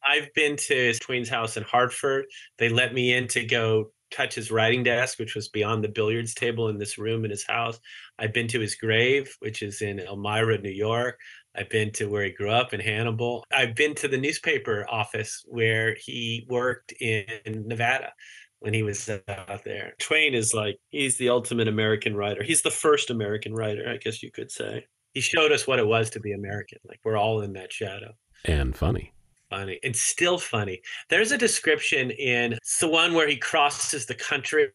I've 0.06 0.32
been 0.34 0.56
to 0.68 0.94
Twain's 0.94 1.28
house 1.28 1.56
in 1.56 1.64
Hartford. 1.64 2.26
They 2.58 2.68
let 2.68 2.94
me 2.94 3.12
in 3.12 3.28
to 3.28 3.44
go 3.44 3.90
touch 4.14 4.34
his 4.34 4.50
writing 4.50 4.82
desk, 4.82 5.18
which 5.18 5.34
was 5.34 5.48
beyond 5.48 5.82
the 5.82 5.88
billiards 5.88 6.34
table 6.34 6.68
in 6.68 6.78
this 6.78 6.98
room 6.98 7.24
in 7.24 7.30
his 7.30 7.46
house. 7.46 7.78
I've 8.18 8.32
been 8.32 8.48
to 8.48 8.60
his 8.60 8.74
grave, 8.74 9.34
which 9.40 9.62
is 9.62 9.82
in 9.82 9.98
Elmira, 10.00 10.58
New 10.58 10.70
York. 10.70 11.18
I've 11.56 11.68
been 11.68 11.92
to 11.92 12.06
where 12.06 12.24
he 12.24 12.30
grew 12.30 12.50
up 12.50 12.72
in 12.74 12.80
Hannibal. 12.80 13.44
I've 13.52 13.74
been 13.74 13.94
to 13.96 14.08
the 14.08 14.18
newspaper 14.18 14.86
office 14.88 15.44
where 15.46 15.96
he 15.98 16.46
worked 16.48 16.92
in 16.92 17.26
Nevada 17.44 18.12
when 18.60 18.74
he 18.74 18.82
was 18.82 19.08
out 19.08 19.64
there. 19.64 19.94
Twain 19.98 20.34
is 20.34 20.54
like, 20.54 20.78
he's 20.88 21.16
the 21.18 21.28
ultimate 21.28 21.68
American 21.68 22.16
writer. 22.16 22.42
He's 22.42 22.62
the 22.62 22.70
first 22.70 23.10
American 23.10 23.54
writer, 23.54 23.88
I 23.88 23.98
guess 23.98 24.22
you 24.22 24.30
could 24.30 24.50
say. 24.50 24.86
He 25.12 25.20
showed 25.20 25.52
us 25.52 25.66
what 25.66 25.78
it 25.78 25.86
was 25.86 26.10
to 26.10 26.20
be 26.20 26.32
American. 26.32 26.78
Like, 26.88 27.00
we're 27.04 27.16
all 27.16 27.40
in 27.42 27.52
that 27.52 27.72
shadow. 27.72 28.14
And 28.44 28.76
funny 28.76 29.12
funny. 29.50 29.78
It's 29.82 30.00
still 30.00 30.38
funny. 30.38 30.82
There's 31.08 31.32
a 31.32 31.38
description 31.38 32.10
in 32.10 32.58
the 32.80 32.88
one 32.88 33.14
where 33.14 33.28
he 33.28 33.36
crosses 33.36 34.06
the 34.06 34.14
country 34.14 34.70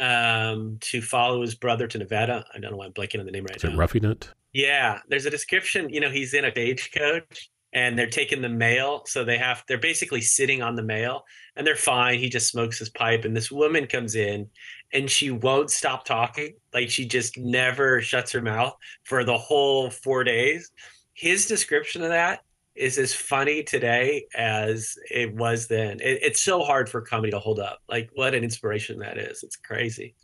um, 0.00 0.78
to 0.80 1.00
follow 1.00 1.40
his 1.42 1.54
brother 1.54 1.86
to 1.88 1.98
Nevada. 1.98 2.44
I 2.54 2.58
don't 2.58 2.72
know 2.72 2.76
why 2.76 2.86
I'm 2.86 2.92
blanking 2.92 3.20
on 3.20 3.26
the 3.26 3.32
name 3.32 3.44
right 3.44 3.56
Is 3.56 3.64
now. 3.64 3.70
It 3.70 3.76
Roughing 3.76 4.04
It? 4.04 4.30
Yeah. 4.52 5.00
There's 5.08 5.26
a 5.26 5.30
description, 5.30 5.90
you 5.90 6.00
know, 6.00 6.10
he's 6.10 6.34
in 6.34 6.44
a 6.44 6.50
stagecoach 6.50 7.50
and 7.72 7.98
they're 7.98 8.08
taking 8.08 8.40
the 8.40 8.48
mail. 8.48 9.02
So 9.06 9.24
they 9.24 9.36
have, 9.38 9.62
they're 9.68 9.78
basically 9.78 10.22
sitting 10.22 10.62
on 10.62 10.74
the 10.74 10.82
mail 10.82 11.24
and 11.56 11.66
they're 11.66 11.76
fine. 11.76 12.18
He 12.18 12.28
just 12.28 12.48
smokes 12.48 12.78
his 12.78 12.88
pipe. 12.88 13.24
And 13.24 13.36
this 13.36 13.50
woman 13.50 13.86
comes 13.86 14.14
in 14.14 14.48
and 14.92 15.10
she 15.10 15.30
won't 15.30 15.70
stop 15.70 16.04
talking. 16.04 16.54
Like 16.72 16.88
she 16.90 17.06
just 17.06 17.36
never 17.36 18.00
shuts 18.00 18.32
her 18.32 18.40
mouth 18.40 18.74
for 19.04 19.22
the 19.24 19.36
whole 19.36 19.90
four 19.90 20.24
days. 20.24 20.70
His 21.12 21.46
description 21.46 22.02
of 22.02 22.08
that 22.10 22.40
is 22.78 22.98
as 22.98 23.14
funny 23.14 23.62
today 23.62 24.26
as 24.36 24.94
it 25.10 25.34
was 25.34 25.66
then. 25.66 26.00
It, 26.00 26.20
it's 26.22 26.40
so 26.40 26.62
hard 26.62 26.88
for 26.88 27.00
comedy 27.00 27.30
to 27.32 27.38
hold 27.38 27.58
up. 27.58 27.80
Like 27.88 28.10
what 28.14 28.34
an 28.34 28.44
inspiration 28.44 28.98
that 29.00 29.18
is. 29.18 29.42
It's 29.42 29.56
crazy. 29.56 30.14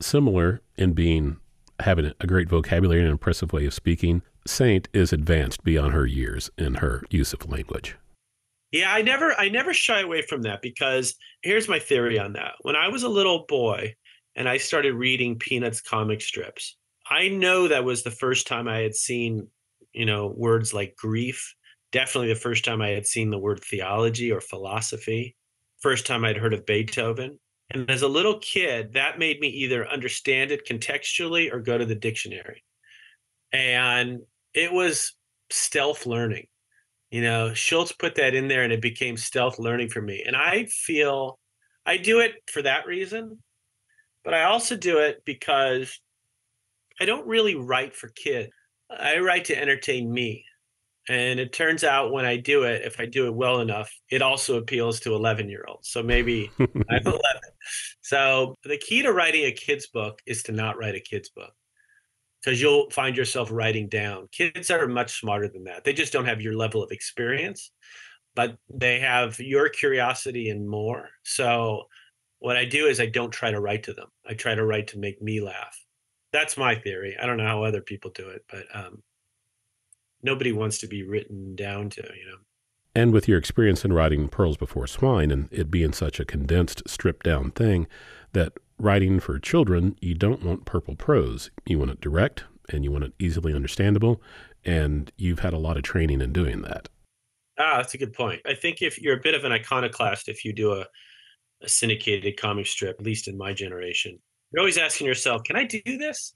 Similar 0.00 0.62
in 0.76 0.94
being 0.94 1.38
having 1.80 2.12
a 2.20 2.26
great 2.26 2.48
vocabulary 2.48 3.00
and 3.00 3.06
an 3.06 3.12
impressive 3.12 3.52
way 3.52 3.66
of 3.66 3.74
speaking, 3.74 4.22
Saint 4.46 4.88
is 4.92 5.12
advanced 5.12 5.62
beyond 5.62 5.92
her 5.92 6.06
years 6.06 6.50
in 6.56 6.76
her 6.76 7.02
use 7.10 7.32
of 7.32 7.50
language. 7.50 7.96
Yeah, 8.72 8.92
I 8.92 9.02
never 9.02 9.34
I 9.38 9.48
never 9.48 9.74
shy 9.74 10.00
away 10.00 10.22
from 10.22 10.42
that 10.42 10.62
because 10.62 11.14
here's 11.42 11.68
my 11.68 11.78
theory 11.78 12.18
on 12.18 12.34
that. 12.34 12.52
When 12.62 12.76
I 12.76 12.88
was 12.88 13.02
a 13.02 13.08
little 13.08 13.44
boy 13.48 13.94
and 14.36 14.48
I 14.48 14.58
started 14.58 14.94
reading 14.94 15.38
Peanuts 15.38 15.80
comic 15.80 16.22
strips, 16.22 16.76
I 17.10 17.28
know 17.28 17.68
that 17.68 17.84
was 17.84 18.04
the 18.04 18.12
first 18.12 18.46
time 18.46 18.68
I 18.68 18.78
had 18.78 18.94
seen, 18.94 19.48
you 19.92 20.06
know, 20.06 20.32
words 20.36 20.72
like 20.72 20.94
grief 20.96 21.54
definitely 21.92 22.28
the 22.28 22.40
first 22.40 22.64
time 22.64 22.80
I 22.80 22.88
had 22.88 23.06
seen 23.06 23.30
the 23.30 23.38
word 23.38 23.62
theology 23.64 24.30
or 24.32 24.40
philosophy, 24.40 25.36
first 25.80 26.06
time 26.06 26.24
I'd 26.24 26.36
heard 26.36 26.54
of 26.54 26.66
Beethoven. 26.66 27.38
And 27.70 27.88
as 27.90 28.02
a 28.02 28.08
little 28.08 28.38
kid, 28.38 28.94
that 28.94 29.18
made 29.18 29.40
me 29.40 29.48
either 29.48 29.88
understand 29.88 30.50
it 30.50 30.66
contextually 30.66 31.52
or 31.52 31.60
go 31.60 31.78
to 31.78 31.86
the 31.86 31.94
dictionary. 31.94 32.64
And 33.52 34.20
it 34.54 34.72
was 34.72 35.14
stealth 35.50 36.06
learning. 36.06 36.46
You 37.10 37.22
know, 37.22 37.54
Schulz 37.54 37.92
put 37.92 38.16
that 38.16 38.34
in 38.34 38.48
there 38.48 38.62
and 38.62 38.72
it 38.72 38.82
became 38.82 39.16
stealth 39.16 39.58
learning 39.58 39.88
for 39.88 40.00
me. 40.00 40.22
And 40.26 40.36
I 40.36 40.66
feel 40.66 41.38
I 41.86 41.96
do 41.96 42.20
it 42.20 42.34
for 42.50 42.62
that 42.62 42.86
reason. 42.86 43.38
But 44.24 44.34
I 44.34 44.44
also 44.44 44.76
do 44.76 44.98
it 44.98 45.22
because 45.24 45.98
I 47.00 47.06
don't 47.06 47.26
really 47.26 47.54
write 47.54 47.96
for 47.96 48.08
kids. 48.08 48.50
I 48.90 49.18
write 49.18 49.46
to 49.46 49.58
entertain 49.58 50.12
me. 50.12 50.44
And 51.08 51.40
it 51.40 51.52
turns 51.52 51.82
out 51.82 52.12
when 52.12 52.24
I 52.24 52.36
do 52.36 52.64
it, 52.64 52.82
if 52.84 53.00
I 53.00 53.06
do 53.06 53.26
it 53.26 53.34
well 53.34 53.60
enough, 53.60 53.90
it 54.10 54.22
also 54.22 54.58
appeals 54.58 55.00
to 55.00 55.14
11 55.14 55.48
year 55.48 55.64
olds. 55.68 55.88
So 55.88 56.02
maybe 56.02 56.50
I'm 56.58 57.06
11. 57.06 57.20
So 58.02 58.54
the 58.64 58.78
key 58.78 59.02
to 59.02 59.12
writing 59.12 59.46
a 59.46 59.52
kid's 59.52 59.86
book 59.88 60.20
is 60.26 60.42
to 60.44 60.52
not 60.52 60.78
write 60.78 60.94
a 60.94 61.00
kid's 61.00 61.30
book 61.30 61.52
because 62.42 62.60
you'll 62.60 62.90
find 62.90 63.16
yourself 63.16 63.50
writing 63.50 63.88
down. 63.88 64.28
Kids 64.32 64.70
are 64.70 64.86
much 64.86 65.20
smarter 65.20 65.48
than 65.48 65.64
that. 65.64 65.84
They 65.84 65.92
just 65.92 66.12
don't 66.12 66.26
have 66.26 66.40
your 66.40 66.54
level 66.54 66.82
of 66.82 66.90
experience, 66.90 67.70
but 68.34 68.56
they 68.72 69.00
have 69.00 69.38
your 69.38 69.68
curiosity 69.68 70.48
and 70.48 70.68
more. 70.68 71.08
So 71.22 71.84
what 72.38 72.56
I 72.56 72.64
do 72.64 72.86
is 72.86 73.00
I 73.00 73.06
don't 73.06 73.32
try 73.32 73.50
to 73.50 73.60
write 73.60 73.84
to 73.84 73.92
them. 73.92 74.08
I 74.26 74.34
try 74.34 74.54
to 74.54 74.64
write 74.64 74.88
to 74.88 74.98
make 74.98 75.20
me 75.20 75.40
laugh. 75.40 75.76
That's 76.32 76.56
my 76.56 76.74
theory. 76.74 77.16
I 77.20 77.26
don't 77.26 77.36
know 77.36 77.46
how 77.46 77.64
other 77.64 77.82
people 77.82 78.10
do 78.14 78.28
it, 78.28 78.44
but 78.50 78.64
um, 78.72 79.02
nobody 80.22 80.52
wants 80.52 80.78
to 80.78 80.86
be 80.86 81.02
written 81.02 81.54
down 81.54 81.90
to, 81.90 82.02
you 82.02 82.26
know. 82.26 82.38
And 82.94 83.12
with 83.12 83.28
your 83.28 83.38
experience 83.38 83.84
in 83.84 83.92
writing 83.92 84.28
Pearls 84.28 84.56
Before 84.56 84.86
Swine 84.86 85.30
and 85.30 85.48
it 85.52 85.70
being 85.70 85.92
such 85.92 86.18
a 86.18 86.24
condensed, 86.24 86.82
stripped 86.88 87.24
down 87.24 87.52
thing, 87.52 87.86
that 88.32 88.54
writing 88.78 89.20
for 89.20 89.38
children, 89.38 89.96
you 90.00 90.14
don't 90.14 90.42
want 90.42 90.64
purple 90.64 90.96
prose. 90.96 91.50
You 91.66 91.78
want 91.78 91.92
it 91.92 92.00
direct 92.00 92.44
and 92.68 92.82
you 92.82 92.90
want 92.90 93.04
it 93.04 93.12
easily 93.18 93.54
understandable. 93.54 94.20
And 94.64 95.12
you've 95.16 95.38
had 95.38 95.52
a 95.52 95.58
lot 95.58 95.76
of 95.76 95.84
training 95.84 96.20
in 96.20 96.32
doing 96.32 96.62
that. 96.62 96.88
Ah, 97.58 97.76
that's 97.76 97.94
a 97.94 97.98
good 97.98 98.12
point. 98.12 98.40
I 98.46 98.54
think 98.54 98.82
if 98.82 99.00
you're 99.00 99.16
a 99.16 99.22
bit 99.22 99.34
of 99.34 99.44
an 99.44 99.52
iconoclast, 99.52 100.28
if 100.28 100.44
you 100.44 100.52
do 100.52 100.72
a, 100.72 100.86
a 101.62 101.68
syndicated 101.68 102.36
comic 102.36 102.66
strip, 102.66 102.96
at 102.98 103.06
least 103.06 103.28
in 103.28 103.38
my 103.38 103.52
generation, 103.52 104.18
you're 104.52 104.60
always 104.60 104.78
asking 104.78 105.06
yourself, 105.06 105.44
can 105.44 105.56
I 105.56 105.64
do 105.64 105.80
this? 105.84 106.34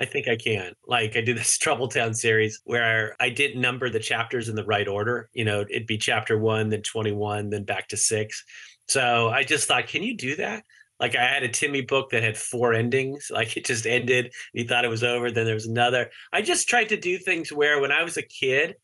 I 0.00 0.06
think 0.06 0.28
I 0.28 0.36
can. 0.36 0.72
Like 0.86 1.16
I 1.16 1.20
did 1.20 1.36
this 1.36 1.58
Trubble 1.62 1.92
Town 1.92 2.14
series 2.14 2.60
where 2.64 3.14
I 3.20 3.28
didn't 3.28 3.60
number 3.60 3.90
the 3.90 4.00
chapters 4.00 4.48
in 4.48 4.56
the 4.56 4.64
right 4.64 4.88
order. 4.88 5.28
You 5.34 5.44
know, 5.44 5.60
it'd 5.60 5.86
be 5.86 5.98
chapter 5.98 6.38
one, 6.38 6.70
then 6.70 6.82
21, 6.82 7.50
then 7.50 7.64
back 7.64 7.88
to 7.88 7.96
six. 7.96 8.42
So 8.88 9.28
I 9.28 9.44
just 9.44 9.68
thought, 9.68 9.86
can 9.86 10.02
you 10.02 10.16
do 10.16 10.36
that? 10.36 10.64
Like 10.98 11.16
I 11.16 11.22
had 11.24 11.42
a 11.42 11.48
Timmy 11.48 11.82
book 11.82 12.10
that 12.10 12.22
had 12.22 12.36
four 12.36 12.72
endings. 12.72 13.30
Like 13.40 13.56
it 13.56 13.64
just 13.64 13.86
ended. 13.86 14.32
He 14.52 14.64
thought 14.64 14.84
it 14.84 14.88
was 14.88 15.04
over. 15.04 15.30
Then 15.30 15.46
there 15.46 15.54
was 15.54 15.66
another. 15.66 16.10
I 16.32 16.42
just 16.42 16.68
tried 16.68 16.88
to 16.90 16.96
do 16.96 17.18
things 17.18 17.52
where 17.52 17.80
when 17.80 17.92
I 17.92 18.02
was 18.02 18.16
a 18.16 18.22
kid, 18.22 18.76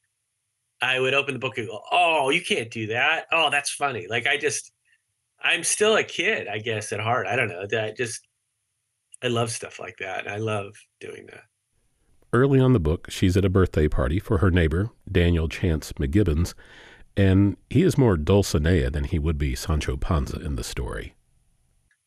I 0.80 1.00
would 1.00 1.14
open 1.14 1.34
the 1.34 1.40
book 1.40 1.58
and 1.58 1.66
go, 1.68 1.80
"Oh, 1.90 2.30
you 2.30 2.42
can't 2.42 2.70
do 2.70 2.88
that. 2.88 3.26
Oh, 3.32 3.50
that's 3.50 3.70
funny." 3.70 4.06
Like 4.08 4.26
I 4.26 4.36
just, 4.36 4.72
I'm 5.42 5.64
still 5.64 5.96
a 5.96 6.04
kid, 6.04 6.48
I 6.48 6.58
guess, 6.58 6.92
at 6.92 7.00
heart. 7.00 7.26
I 7.26 7.36
don't 7.36 7.48
know. 7.48 7.66
That 7.66 7.96
just 7.96 8.25
I 9.22 9.28
love 9.28 9.50
stuff 9.50 9.80
like 9.80 9.96
that. 9.98 10.28
I 10.28 10.36
love 10.36 10.74
doing 11.00 11.26
that. 11.26 11.44
Early 12.32 12.60
on 12.60 12.72
the 12.72 12.80
book, 12.80 13.10
she's 13.10 13.36
at 13.36 13.44
a 13.44 13.48
birthday 13.48 13.88
party 13.88 14.18
for 14.18 14.38
her 14.38 14.50
neighbor, 14.50 14.90
Daniel 15.10 15.48
Chance 15.48 15.92
McGibbons, 15.94 16.54
and 17.16 17.56
he 17.70 17.82
is 17.82 17.96
more 17.96 18.16
Dulcinea 18.16 18.92
than 18.92 19.04
he 19.04 19.18
would 19.18 19.38
be 19.38 19.54
Sancho 19.54 19.96
Panza 19.96 20.38
in 20.38 20.56
the 20.56 20.64
story. 20.64 21.14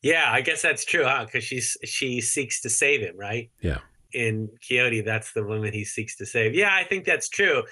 Yeah, 0.02 0.30
I 0.30 0.40
guess 0.40 0.62
that's 0.62 0.84
true, 0.84 1.04
huh? 1.04 1.24
Because 1.26 1.44
she's 1.44 1.76
she 1.84 2.20
seeks 2.20 2.62
to 2.62 2.70
save 2.70 3.00
him, 3.00 3.16
right? 3.18 3.50
Yeah. 3.60 3.78
In 4.12 4.48
Quixote, 4.66 5.02
that's 5.02 5.32
the 5.32 5.44
woman 5.44 5.72
he 5.72 5.84
seeks 5.84 6.16
to 6.16 6.26
save. 6.26 6.54
Yeah, 6.54 6.72
I 6.72 6.84
think 6.84 7.04
that's 7.04 7.28
true. 7.28 7.64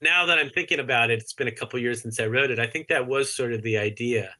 Now 0.00 0.26
that 0.26 0.38
I'm 0.38 0.50
thinking 0.50 0.80
about 0.80 1.10
it, 1.10 1.20
it's 1.20 1.32
been 1.32 1.48
a 1.48 1.52
couple 1.52 1.78
years 1.78 2.02
since 2.02 2.20
I 2.20 2.26
wrote 2.26 2.50
it. 2.50 2.58
I 2.58 2.66
think 2.66 2.88
that 2.88 3.06
was 3.06 3.34
sort 3.34 3.52
of 3.52 3.62
the 3.62 3.78
idea 3.78 4.34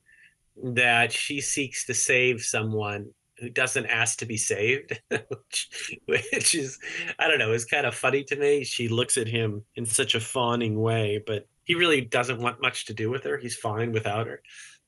that 0.63 1.11
she 1.11 1.41
seeks 1.41 1.87
to 1.87 1.95
save 1.95 2.43
someone 2.43 3.11
who 3.39 3.49
doesn't 3.49 3.87
ask 3.87 4.19
to 4.19 4.27
be 4.27 4.37
saved, 4.37 5.01
which, 5.09 5.99
which 6.07 6.55
is, 6.55 6.79
I 7.19 7.29
don't 7.29 7.39
know, 7.39 7.53
is 7.53 7.65
kind 7.65 7.87
of 7.87 7.95
funny 7.95 8.25
to 8.25 8.37
me. 8.37 8.65
She 8.65 8.89
looks 8.89 9.17
at 9.17 9.29
him 9.29 9.65
in 9.75 9.85
such 9.87 10.15
a 10.15 10.21
fawning 10.21 10.81
way, 10.81 11.23
but 11.27 11.47
he 11.65 11.75
really 11.75 12.01
doesn't 12.01 12.41
want 12.41 12.63
much 12.63 12.87
to 12.87 12.95
do 12.95 13.11
with 13.11 13.25
her. 13.25 13.39
He's 13.39 13.57
fine 13.57 13.93
without 13.93 14.27
her. 14.27 14.41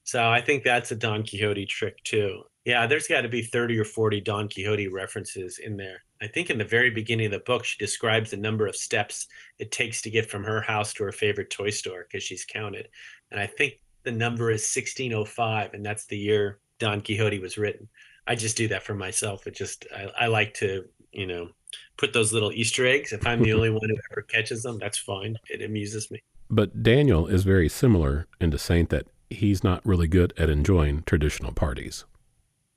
So 0.04 0.30
I 0.30 0.40
think 0.40 0.62
that's 0.62 0.92
a 0.92 0.96
Don 0.96 1.24
Quixote 1.24 1.66
trick 1.66 2.02
too. 2.04 2.42
Yeah, 2.64 2.86
there's 2.86 3.08
got 3.08 3.22
to 3.22 3.28
be 3.28 3.42
30 3.42 3.78
or 3.78 3.84
40 3.84 4.20
Don 4.20 4.48
Quixote 4.48 4.88
references 4.88 5.58
in 5.58 5.76
there. 5.76 6.02
I 6.22 6.28
think 6.28 6.48
in 6.48 6.58
the 6.58 6.64
very 6.64 6.90
beginning 6.90 7.26
of 7.26 7.32
the 7.32 7.40
book, 7.40 7.64
she 7.64 7.76
describes 7.78 8.30
the 8.30 8.36
number 8.36 8.66
of 8.66 8.76
steps 8.76 9.26
it 9.58 9.70
takes 9.70 10.02
to 10.02 10.10
get 10.10 10.30
from 10.30 10.44
her 10.44 10.60
house 10.60 10.92
to 10.94 11.04
her 11.04 11.12
favorite 11.12 11.50
toy 11.50 11.70
store 11.70 12.06
because 12.08 12.22
she's 12.22 12.44
counted. 12.44 12.88
And 13.30 13.40
I 13.40 13.46
think 13.46 13.80
the 14.04 14.12
number 14.12 14.50
is 14.50 14.62
1605, 14.62 15.74
and 15.74 15.84
that's 15.84 16.06
the 16.06 16.18
year 16.18 16.60
Don 16.78 17.00
Quixote 17.00 17.40
was 17.40 17.58
written. 17.58 17.88
I 18.26 18.34
just 18.34 18.56
do 18.56 18.68
that 18.68 18.82
for 18.82 18.94
myself. 18.94 19.46
It 19.46 19.54
just 19.54 19.86
I, 19.94 20.24
I 20.24 20.26
like 20.26 20.54
to 20.54 20.84
you 21.12 21.26
know 21.26 21.48
put 21.96 22.12
those 22.12 22.32
little 22.32 22.52
Easter 22.52 22.86
eggs. 22.86 23.12
If 23.12 23.26
I'm 23.26 23.42
the 23.42 23.52
only 23.54 23.70
one 23.70 23.88
who 23.88 23.96
ever 24.12 24.22
catches 24.22 24.62
them, 24.62 24.78
that's 24.78 24.98
fine. 24.98 25.36
It 25.48 25.62
amuses 25.62 26.10
me. 26.10 26.22
But 26.48 26.82
Daniel 26.82 27.26
is 27.26 27.44
very 27.44 27.68
similar 27.68 28.26
in 28.40 28.50
the 28.50 28.58
Saint 28.58 28.90
that 28.90 29.06
he's 29.30 29.64
not 29.64 29.84
really 29.84 30.06
good 30.06 30.32
at 30.36 30.48
enjoying 30.48 31.02
traditional 31.02 31.52
parties. 31.52 32.04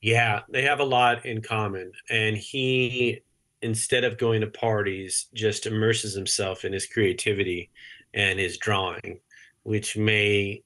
Yeah, 0.02 0.42
they 0.50 0.64
have 0.64 0.80
a 0.80 0.86
lot 0.86 1.26
in 1.26 1.42
common. 1.42 1.92
And 2.10 2.38
he, 2.38 3.22
instead 3.62 4.04
of 4.04 4.18
going 4.18 4.42
to 4.42 4.48
parties, 4.48 5.28
just 5.34 5.66
immerses 5.66 6.16
himself 6.16 6.66
in 6.66 6.74
his 6.74 6.86
creativity 6.86 7.70
and 8.14 8.40
his 8.40 8.58
drawing, 8.58 9.20
which 9.64 9.98
may 9.98 10.64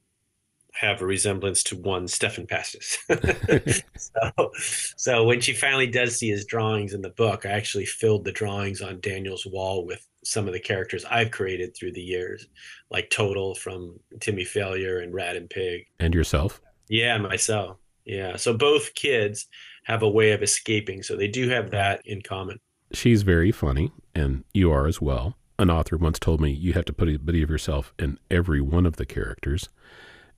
have 0.74 1.02
a 1.02 1.06
resemblance 1.06 1.64
to 1.64 1.76
one 1.78 2.08
Stephan 2.08 2.48
Pastis. 2.48 2.98
so, 3.98 4.52
so 4.98 5.24
when 5.24 5.40
she 5.40 5.54
finally 5.54 5.88
does 5.88 6.18
see 6.18 6.30
his 6.30 6.46
drawings 6.46 6.94
in 6.94 7.02
the 7.02 7.10
book, 7.10 7.46
I 7.46 7.52
actually 7.52 7.86
filled 7.86 8.26
the 8.26 8.32
drawings 8.32 8.82
on 8.82 9.00
Daniel's 9.00 9.46
wall 9.46 9.86
with 9.86 10.06
some 10.24 10.48
of 10.48 10.54
the 10.54 10.60
characters 10.60 11.06
I've 11.06 11.32
created 11.32 11.76
through 11.76 11.94
the 11.94 12.02
years, 12.02 12.48
like 12.90 13.10
Total 13.10 13.54
from 13.56 14.00
Timmy 14.20 14.46
Failure 14.46 15.00
and 15.00 15.14
Rat 15.14 15.36
and 15.36 15.50
Pig. 15.50 15.86
And 16.00 16.14
yourself? 16.14 16.62
Yeah, 16.90 17.18
myself. 17.18 17.78
Yeah. 18.06 18.36
So 18.36 18.56
both 18.56 18.94
kids 18.96 19.48
have 19.86 20.02
a 20.02 20.10
way 20.10 20.32
of 20.32 20.42
escaping. 20.42 21.04
So 21.04 21.16
they 21.16 21.28
do 21.28 21.50
have 21.50 21.72
that 21.72 22.02
in 22.06 22.22
common. 22.22 22.60
She's 22.92 23.24
very 23.24 23.52
funny, 23.52 23.92
and 24.14 24.44
you 24.54 24.72
are 24.72 24.88
as 24.88 25.02
well. 25.02 25.36
An 25.60 25.70
author 25.70 25.98
once 25.98 26.20
told 26.20 26.42
me 26.42 26.52
you 26.52 26.74
have 26.74 26.86
to 26.86 26.94
put 26.94 27.10
a 27.10 27.18
bit 27.18 27.42
of 27.42 27.50
yourself 27.50 27.94
in 28.00 28.18
every 28.30 28.62
one 28.62 28.86
of 28.86 28.98
the 28.98 29.06
characters. 29.06 29.70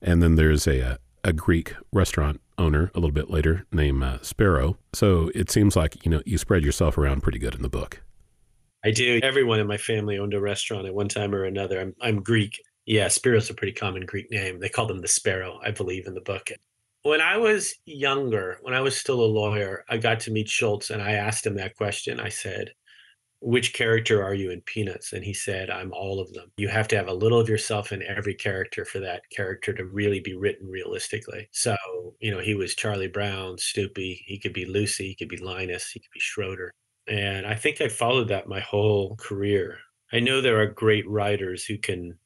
And 0.02 0.22
then 0.22 0.36
there's 0.36 0.66
a, 0.66 0.98
a 1.24 1.32
Greek 1.32 1.74
restaurant 1.92 2.40
owner 2.58 2.90
a 2.94 3.00
little 3.00 3.12
bit 3.12 3.30
later 3.30 3.66
named 3.72 4.02
uh, 4.02 4.22
Sparrow. 4.22 4.78
So 4.92 5.30
it 5.34 5.50
seems 5.50 5.76
like, 5.76 6.04
you 6.04 6.10
know, 6.10 6.22
you 6.24 6.38
spread 6.38 6.64
yourself 6.64 6.96
around 6.96 7.22
pretty 7.22 7.38
good 7.38 7.54
in 7.54 7.62
the 7.62 7.68
book. 7.68 8.02
I 8.84 8.90
do. 8.92 9.20
Everyone 9.22 9.58
in 9.58 9.66
my 9.66 9.78
family 9.78 10.18
owned 10.18 10.34
a 10.34 10.40
restaurant 10.40 10.86
at 10.86 10.94
one 10.94 11.08
time 11.08 11.34
or 11.34 11.44
another. 11.44 11.80
I'm, 11.80 11.94
I'm 12.00 12.22
Greek. 12.22 12.60
Yeah, 12.84 13.08
Sparrow's 13.08 13.50
a 13.50 13.54
pretty 13.54 13.72
common 13.72 14.06
Greek 14.06 14.30
name. 14.30 14.60
They 14.60 14.68
call 14.68 14.86
them 14.86 15.00
the 15.00 15.08
Sparrow, 15.08 15.58
I 15.64 15.72
believe, 15.72 16.06
in 16.06 16.14
the 16.14 16.20
book. 16.20 16.50
When 17.02 17.20
I 17.20 17.36
was 17.36 17.74
younger, 17.84 18.58
when 18.62 18.74
I 18.74 18.80
was 18.80 18.96
still 18.96 19.20
a 19.20 19.26
lawyer, 19.26 19.84
I 19.88 19.96
got 19.96 20.20
to 20.20 20.30
meet 20.30 20.48
Schulz 20.48 20.90
and 20.90 21.02
I 21.02 21.12
asked 21.12 21.46
him 21.46 21.56
that 21.56 21.76
question. 21.76 22.20
I 22.20 22.28
said, 22.28 22.72
which 23.40 23.74
character 23.74 24.22
are 24.22 24.34
you 24.34 24.50
in 24.50 24.60
Peanuts? 24.62 25.12
And 25.12 25.24
he 25.24 25.34
said, 25.34 25.70
I'm 25.70 25.92
all 25.92 26.20
of 26.20 26.32
them. 26.32 26.50
You 26.56 26.68
have 26.68 26.88
to 26.88 26.96
have 26.96 27.08
a 27.08 27.14
little 27.14 27.38
of 27.38 27.48
yourself 27.48 27.92
in 27.92 28.02
every 28.02 28.34
character 28.34 28.84
for 28.84 28.98
that 29.00 29.22
character 29.30 29.72
to 29.74 29.84
really 29.84 30.20
be 30.20 30.34
written 30.34 30.68
realistically. 30.68 31.48
So, 31.52 31.76
you 32.20 32.30
know, 32.30 32.40
he 32.40 32.54
was 32.54 32.74
Charlie 32.74 33.08
Brown, 33.08 33.58
Snoopy. 33.58 34.24
He 34.26 34.38
could 34.38 34.52
be 34.52 34.64
Lucy. 34.64 35.08
He 35.08 35.14
could 35.14 35.28
be 35.28 35.36
Linus. 35.36 35.90
He 35.90 36.00
could 36.00 36.12
be 36.12 36.20
Schroeder. 36.20 36.72
And 37.08 37.46
I 37.46 37.54
think 37.54 37.80
I 37.80 37.88
followed 37.88 38.28
that 38.28 38.48
my 38.48 38.60
whole 38.60 39.16
career. 39.16 39.78
I 40.12 40.20
know 40.20 40.40
there 40.40 40.60
are 40.60 40.66
great 40.66 41.08
writers 41.08 41.64
who 41.64 41.78
can 41.78 42.18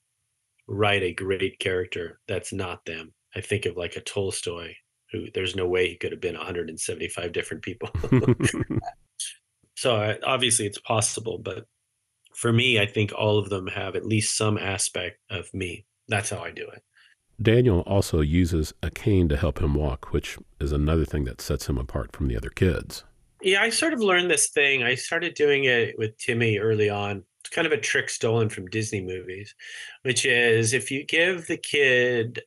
write 0.68 1.02
a 1.02 1.12
great 1.12 1.58
character 1.58 2.20
that's 2.28 2.52
not 2.52 2.84
them. 2.86 3.12
I 3.34 3.40
think 3.40 3.66
of 3.66 3.76
like 3.76 3.96
a 3.96 4.00
Tolstoy, 4.00 4.74
who 5.12 5.26
there's 5.34 5.56
no 5.56 5.66
way 5.66 5.88
he 5.88 5.96
could 5.96 6.12
have 6.12 6.20
been 6.20 6.36
175 6.36 7.32
different 7.32 7.62
people. 7.62 7.90
So 9.80 10.14
obviously 10.24 10.66
it's 10.66 10.78
possible, 10.78 11.38
but 11.38 11.64
for 12.34 12.52
me, 12.52 12.78
I 12.78 12.84
think 12.84 13.14
all 13.16 13.38
of 13.38 13.48
them 13.48 13.66
have 13.68 13.96
at 13.96 14.04
least 14.04 14.36
some 14.36 14.58
aspect 14.58 15.20
of 15.30 15.48
me. 15.54 15.86
That's 16.06 16.28
how 16.28 16.40
I 16.40 16.50
do 16.50 16.68
it. 16.68 16.82
Daniel 17.40 17.80
also 17.86 18.20
uses 18.20 18.74
a 18.82 18.90
cane 18.90 19.26
to 19.30 19.38
help 19.38 19.58
him 19.58 19.72
walk, 19.72 20.12
which 20.12 20.36
is 20.60 20.72
another 20.72 21.06
thing 21.06 21.24
that 21.24 21.40
sets 21.40 21.66
him 21.66 21.78
apart 21.78 22.14
from 22.14 22.28
the 22.28 22.36
other 22.36 22.50
kids. 22.50 23.04
Yeah, 23.40 23.62
I 23.62 23.70
sort 23.70 23.94
of 23.94 24.00
learned 24.00 24.30
this 24.30 24.50
thing. 24.50 24.82
I 24.82 24.96
started 24.96 25.32
doing 25.32 25.64
it 25.64 25.94
with 25.96 26.18
Timmy 26.18 26.58
early 26.58 26.90
on. 26.90 27.24
It's 27.40 27.48
kind 27.48 27.66
of 27.66 27.72
a 27.72 27.80
trick 27.80 28.10
stolen 28.10 28.50
from 28.50 28.66
Disney 28.66 29.00
movies, 29.00 29.54
which 30.02 30.26
is 30.26 30.74
if 30.74 30.90
you 30.90 31.06
give 31.06 31.46
the 31.46 31.56
kid 31.56 32.42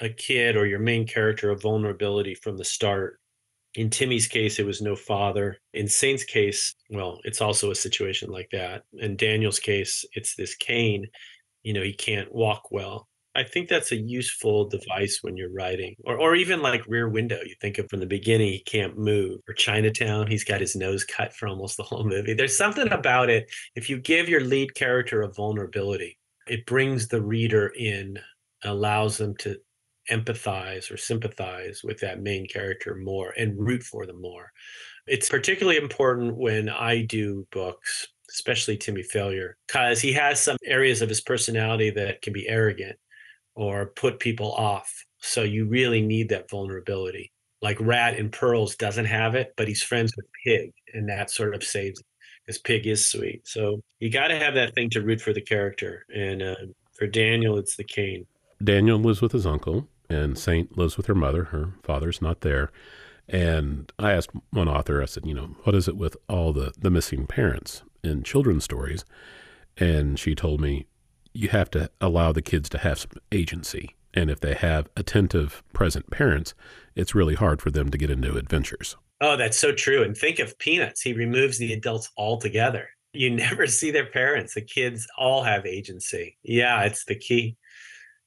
a 0.00 0.08
kid 0.08 0.54
or 0.54 0.66
your 0.66 0.78
main 0.78 1.04
character 1.04 1.50
a 1.50 1.58
vulnerability 1.58 2.36
from 2.36 2.56
the 2.56 2.64
start, 2.64 3.18
in 3.76 3.90
Timmy's 3.90 4.26
case, 4.26 4.58
it 4.58 4.66
was 4.66 4.80
no 4.80 4.96
father. 4.96 5.58
In 5.74 5.86
Saint's 5.86 6.24
case, 6.24 6.74
well, 6.90 7.20
it's 7.24 7.42
also 7.42 7.70
a 7.70 7.74
situation 7.74 8.30
like 8.30 8.48
that. 8.52 8.84
In 8.94 9.16
Daniel's 9.16 9.58
case, 9.58 10.04
it's 10.14 10.34
this 10.34 10.54
cane. 10.54 11.06
You 11.62 11.74
know, 11.74 11.82
he 11.82 11.92
can't 11.92 12.34
walk 12.34 12.70
well. 12.70 13.06
I 13.34 13.44
think 13.44 13.68
that's 13.68 13.92
a 13.92 13.96
useful 13.96 14.66
device 14.66 15.18
when 15.20 15.36
you're 15.36 15.52
writing, 15.52 15.94
or 16.06 16.18
or 16.18 16.34
even 16.34 16.62
like 16.62 16.88
Rear 16.88 17.10
Window. 17.10 17.38
You 17.44 17.54
think 17.60 17.76
of 17.76 17.86
from 17.90 18.00
the 18.00 18.06
beginning, 18.06 18.50
he 18.50 18.60
can't 18.60 18.96
move, 18.96 19.40
or 19.46 19.52
Chinatown, 19.52 20.26
he's 20.26 20.44
got 20.44 20.62
his 20.62 20.74
nose 20.74 21.04
cut 21.04 21.34
for 21.34 21.46
almost 21.46 21.76
the 21.76 21.82
whole 21.82 22.04
movie. 22.04 22.32
There's 22.32 22.56
something 22.56 22.90
about 22.90 23.28
it. 23.28 23.50
If 23.74 23.90
you 23.90 23.98
give 23.98 24.30
your 24.30 24.40
lead 24.40 24.74
character 24.74 25.20
a 25.20 25.30
vulnerability, 25.30 26.18
it 26.48 26.64
brings 26.64 27.08
the 27.08 27.20
reader 27.20 27.74
in, 27.76 28.18
allows 28.64 29.18
them 29.18 29.36
to 29.40 29.58
empathize 30.10 30.90
or 30.90 30.96
sympathize 30.96 31.82
with 31.82 32.00
that 32.00 32.22
main 32.22 32.46
character 32.46 32.94
more 32.94 33.32
and 33.36 33.58
root 33.58 33.82
for 33.82 34.06
them 34.06 34.20
more. 34.20 34.52
It's 35.06 35.28
particularly 35.28 35.78
important 35.78 36.36
when 36.36 36.68
I 36.68 37.02
do 37.02 37.46
books, 37.52 38.06
especially 38.30 38.76
Timmy 38.76 39.02
Failure, 39.02 39.56
because 39.66 40.00
he 40.00 40.12
has 40.14 40.40
some 40.40 40.56
areas 40.64 41.02
of 41.02 41.08
his 41.08 41.20
personality 41.20 41.90
that 41.90 42.22
can 42.22 42.32
be 42.32 42.48
arrogant 42.48 42.96
or 43.54 43.92
put 43.96 44.20
people 44.20 44.52
off. 44.52 44.92
So 45.18 45.42
you 45.42 45.66
really 45.66 46.02
need 46.02 46.28
that 46.30 46.50
vulnerability. 46.50 47.32
Like 47.62 47.80
Rat 47.80 48.18
in 48.18 48.30
Pearls 48.30 48.76
doesn't 48.76 49.06
have 49.06 49.34
it, 49.34 49.52
but 49.56 49.66
he's 49.66 49.82
friends 49.82 50.12
with 50.16 50.26
Pig, 50.44 50.72
and 50.92 51.08
that 51.08 51.30
sort 51.30 51.54
of 51.54 51.64
saves 51.64 52.02
because 52.44 52.58
Pig 52.58 52.86
is 52.86 53.10
sweet. 53.10 53.46
So 53.46 53.80
you 53.98 54.10
got 54.10 54.28
to 54.28 54.36
have 54.36 54.54
that 54.54 54.74
thing 54.74 54.90
to 54.90 55.02
root 55.02 55.20
for 55.20 55.32
the 55.32 55.40
character. 55.40 56.04
And 56.14 56.42
uh, 56.42 56.54
for 56.96 57.06
Daniel, 57.06 57.58
it's 57.58 57.76
the 57.76 57.84
cane. 57.84 58.26
Daniel 58.62 58.98
lives 58.98 59.20
with 59.20 59.32
his 59.32 59.46
uncle, 59.46 59.88
and 60.08 60.38
Saint 60.38 60.76
lives 60.76 60.96
with 60.96 61.06
her 61.06 61.14
mother. 61.14 61.44
Her 61.44 61.74
father's 61.82 62.22
not 62.22 62.40
there. 62.40 62.70
And 63.28 63.92
I 63.98 64.12
asked 64.12 64.30
one 64.50 64.68
author, 64.68 65.02
I 65.02 65.06
said, 65.06 65.26
you 65.26 65.34
know, 65.34 65.56
what 65.64 65.74
is 65.74 65.88
it 65.88 65.96
with 65.96 66.16
all 66.28 66.52
the, 66.52 66.72
the 66.78 66.90
missing 66.90 67.26
parents 67.26 67.82
in 68.04 68.22
children's 68.22 68.64
stories? 68.64 69.04
And 69.76 70.18
she 70.18 70.34
told 70.34 70.60
me, 70.60 70.86
you 71.32 71.48
have 71.48 71.70
to 71.72 71.90
allow 72.00 72.32
the 72.32 72.42
kids 72.42 72.68
to 72.70 72.78
have 72.78 73.00
some 73.00 73.10
agency. 73.32 73.94
And 74.14 74.30
if 74.30 74.40
they 74.40 74.54
have 74.54 74.88
attentive, 74.96 75.62
present 75.72 76.10
parents, 76.10 76.54
it's 76.94 77.14
really 77.14 77.34
hard 77.34 77.60
for 77.60 77.70
them 77.70 77.90
to 77.90 77.98
get 77.98 78.10
into 78.10 78.36
adventures. 78.36 78.96
Oh, 79.20 79.36
that's 79.36 79.58
so 79.58 79.72
true. 79.72 80.02
And 80.02 80.16
think 80.16 80.38
of 80.38 80.58
Peanuts. 80.58 81.02
He 81.02 81.12
removes 81.12 81.58
the 81.58 81.72
adults 81.72 82.10
altogether. 82.16 82.88
You 83.12 83.30
never 83.34 83.66
see 83.66 83.90
their 83.90 84.06
parents. 84.06 84.54
The 84.54 84.62
kids 84.62 85.06
all 85.18 85.42
have 85.42 85.66
agency. 85.66 86.38
Yeah, 86.42 86.82
it's 86.84 87.04
the 87.04 87.16
key 87.16 87.56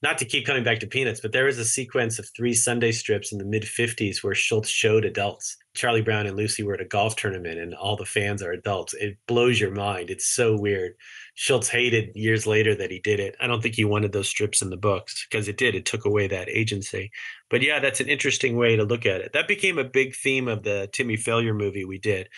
not 0.02 0.16
to 0.18 0.24
keep 0.24 0.46
coming 0.46 0.64
back 0.64 0.80
to 0.80 0.86
Peanuts, 0.86 1.20
but 1.20 1.32
there 1.32 1.44
was 1.44 1.58
a 1.58 1.64
sequence 1.64 2.18
of 2.18 2.28
three 2.34 2.54
Sunday 2.54 2.90
strips 2.90 3.32
in 3.32 3.38
the 3.38 3.44
mid 3.44 3.64
50s 3.64 4.22
where 4.22 4.34
Schulz 4.34 4.68
showed 4.68 5.04
adults. 5.04 5.56
Charlie 5.74 6.02
Brown 6.02 6.26
and 6.26 6.36
Lucy 6.36 6.62
were 6.62 6.74
at 6.74 6.80
a 6.80 6.86
golf 6.86 7.16
tournament 7.16 7.58
and 7.58 7.74
all 7.74 7.96
the 7.96 8.04
fans 8.04 8.42
are 8.42 8.50
adults. 8.50 8.94
It 8.94 9.18
blows 9.28 9.60
your 9.60 9.70
mind. 9.70 10.10
It's 10.10 10.26
so 10.26 10.56
weird. 10.58 10.94
Schulz 11.34 11.68
hated 11.68 12.10
years 12.14 12.46
later 12.46 12.74
that 12.74 12.90
he 12.90 12.98
did 12.98 13.20
it. 13.20 13.36
I 13.40 13.46
don't 13.46 13.62
think 13.62 13.76
he 13.76 13.84
wanted 13.84 14.12
those 14.12 14.28
strips 14.28 14.62
in 14.62 14.70
the 14.70 14.76
books 14.76 15.26
because 15.30 15.48
it 15.48 15.58
did. 15.58 15.74
It 15.74 15.84
took 15.84 16.04
away 16.04 16.26
that 16.28 16.48
agency. 16.48 17.10
But 17.50 17.62
yeah, 17.62 17.78
that's 17.78 18.00
an 18.00 18.08
interesting 18.08 18.56
way 18.56 18.76
to 18.76 18.84
look 18.84 19.06
at 19.06 19.20
it. 19.20 19.32
That 19.32 19.48
became 19.48 19.78
a 19.78 19.84
big 19.84 20.14
theme 20.14 20.48
of 20.48 20.64
the 20.64 20.88
Timmy 20.92 21.16
Failure 21.16 21.54
movie 21.54 21.84
we 21.84 21.98
did 21.98 22.28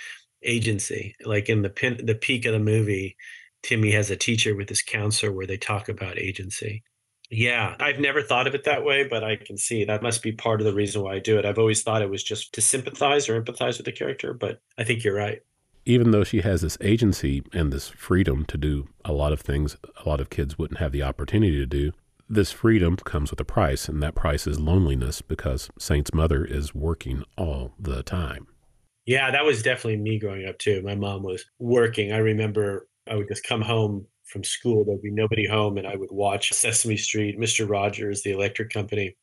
agency. 0.42 1.14
Like 1.24 1.48
in 1.48 1.62
the 1.62 1.70
pin, 1.70 2.04
the 2.04 2.14
peak 2.14 2.44
of 2.44 2.52
the 2.52 2.58
movie, 2.58 3.16
Timmy 3.62 3.92
has 3.92 4.10
a 4.10 4.16
teacher 4.16 4.56
with 4.56 4.68
his 4.68 4.82
counselor 4.82 5.32
where 5.32 5.46
they 5.46 5.56
talk 5.56 5.88
about 5.88 6.18
agency. 6.18 6.82
Yeah, 7.34 7.76
I've 7.80 7.98
never 7.98 8.20
thought 8.20 8.46
of 8.46 8.54
it 8.54 8.64
that 8.64 8.84
way, 8.84 9.08
but 9.08 9.24
I 9.24 9.36
can 9.36 9.56
see 9.56 9.86
that 9.86 10.02
must 10.02 10.22
be 10.22 10.32
part 10.32 10.60
of 10.60 10.66
the 10.66 10.74
reason 10.74 11.02
why 11.02 11.14
I 11.14 11.18
do 11.18 11.38
it. 11.38 11.46
I've 11.46 11.58
always 11.58 11.82
thought 11.82 12.02
it 12.02 12.10
was 12.10 12.22
just 12.22 12.52
to 12.52 12.60
sympathize 12.60 13.26
or 13.26 13.40
empathize 13.40 13.78
with 13.78 13.86
the 13.86 13.92
character, 13.92 14.34
but 14.34 14.60
I 14.76 14.84
think 14.84 15.02
you're 15.02 15.16
right. 15.16 15.40
Even 15.86 16.10
though 16.10 16.24
she 16.24 16.42
has 16.42 16.60
this 16.60 16.76
agency 16.82 17.42
and 17.54 17.72
this 17.72 17.88
freedom 17.88 18.44
to 18.44 18.58
do 18.58 18.86
a 19.02 19.14
lot 19.14 19.32
of 19.32 19.40
things 19.40 19.78
a 20.04 20.06
lot 20.06 20.20
of 20.20 20.28
kids 20.28 20.58
wouldn't 20.58 20.78
have 20.78 20.92
the 20.92 21.02
opportunity 21.02 21.56
to 21.56 21.64
do, 21.64 21.92
this 22.28 22.52
freedom 22.52 22.96
comes 22.96 23.30
with 23.30 23.40
a 23.40 23.46
price, 23.46 23.88
and 23.88 24.02
that 24.02 24.14
price 24.14 24.46
is 24.46 24.60
loneliness 24.60 25.22
because 25.22 25.70
Saint's 25.78 26.12
mother 26.12 26.44
is 26.44 26.74
working 26.74 27.24
all 27.38 27.72
the 27.80 28.02
time. 28.02 28.46
Yeah, 29.06 29.30
that 29.30 29.46
was 29.46 29.62
definitely 29.62 29.96
me 29.96 30.18
growing 30.18 30.46
up 30.46 30.58
too. 30.58 30.82
My 30.82 30.96
mom 30.96 31.22
was 31.22 31.46
working. 31.58 32.12
I 32.12 32.18
remember 32.18 32.88
I 33.10 33.16
would 33.16 33.28
just 33.28 33.44
come 33.44 33.62
home 33.62 34.06
from 34.32 34.42
school. 34.42 34.84
There'd 34.84 35.02
be 35.02 35.10
nobody 35.10 35.46
home, 35.46 35.78
and 35.78 35.86
I 35.86 35.96
would 35.96 36.10
watch 36.10 36.52
Sesame 36.52 36.96
Street, 36.96 37.38
Mr. 37.38 37.68
Rogers, 37.68 38.22
the 38.22 38.32
electric 38.32 38.70
company. 38.70 39.16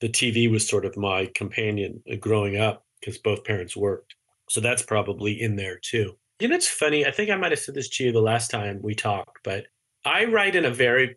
The 0.00 0.08
TV 0.08 0.50
was 0.50 0.66
sort 0.66 0.84
of 0.84 0.96
my 0.96 1.30
companion 1.34 2.02
uh, 2.10 2.16
growing 2.16 2.58
up 2.58 2.84
because 3.00 3.18
both 3.18 3.44
parents 3.44 3.76
worked. 3.76 4.14
So 4.50 4.60
that's 4.60 4.82
probably 4.82 5.40
in 5.40 5.56
there 5.56 5.78
too. 5.78 6.14
You 6.40 6.48
know, 6.48 6.56
it's 6.56 6.68
funny. 6.68 7.06
I 7.06 7.10
think 7.10 7.30
I 7.30 7.36
might 7.36 7.52
have 7.52 7.58
said 7.58 7.74
this 7.74 7.88
to 7.90 8.04
you 8.04 8.12
the 8.12 8.20
last 8.20 8.50
time 8.50 8.80
we 8.82 8.94
talked, 8.94 9.38
but 9.42 9.66
I 10.04 10.24
write 10.26 10.54
in 10.54 10.64
a 10.64 10.70
very 10.70 11.16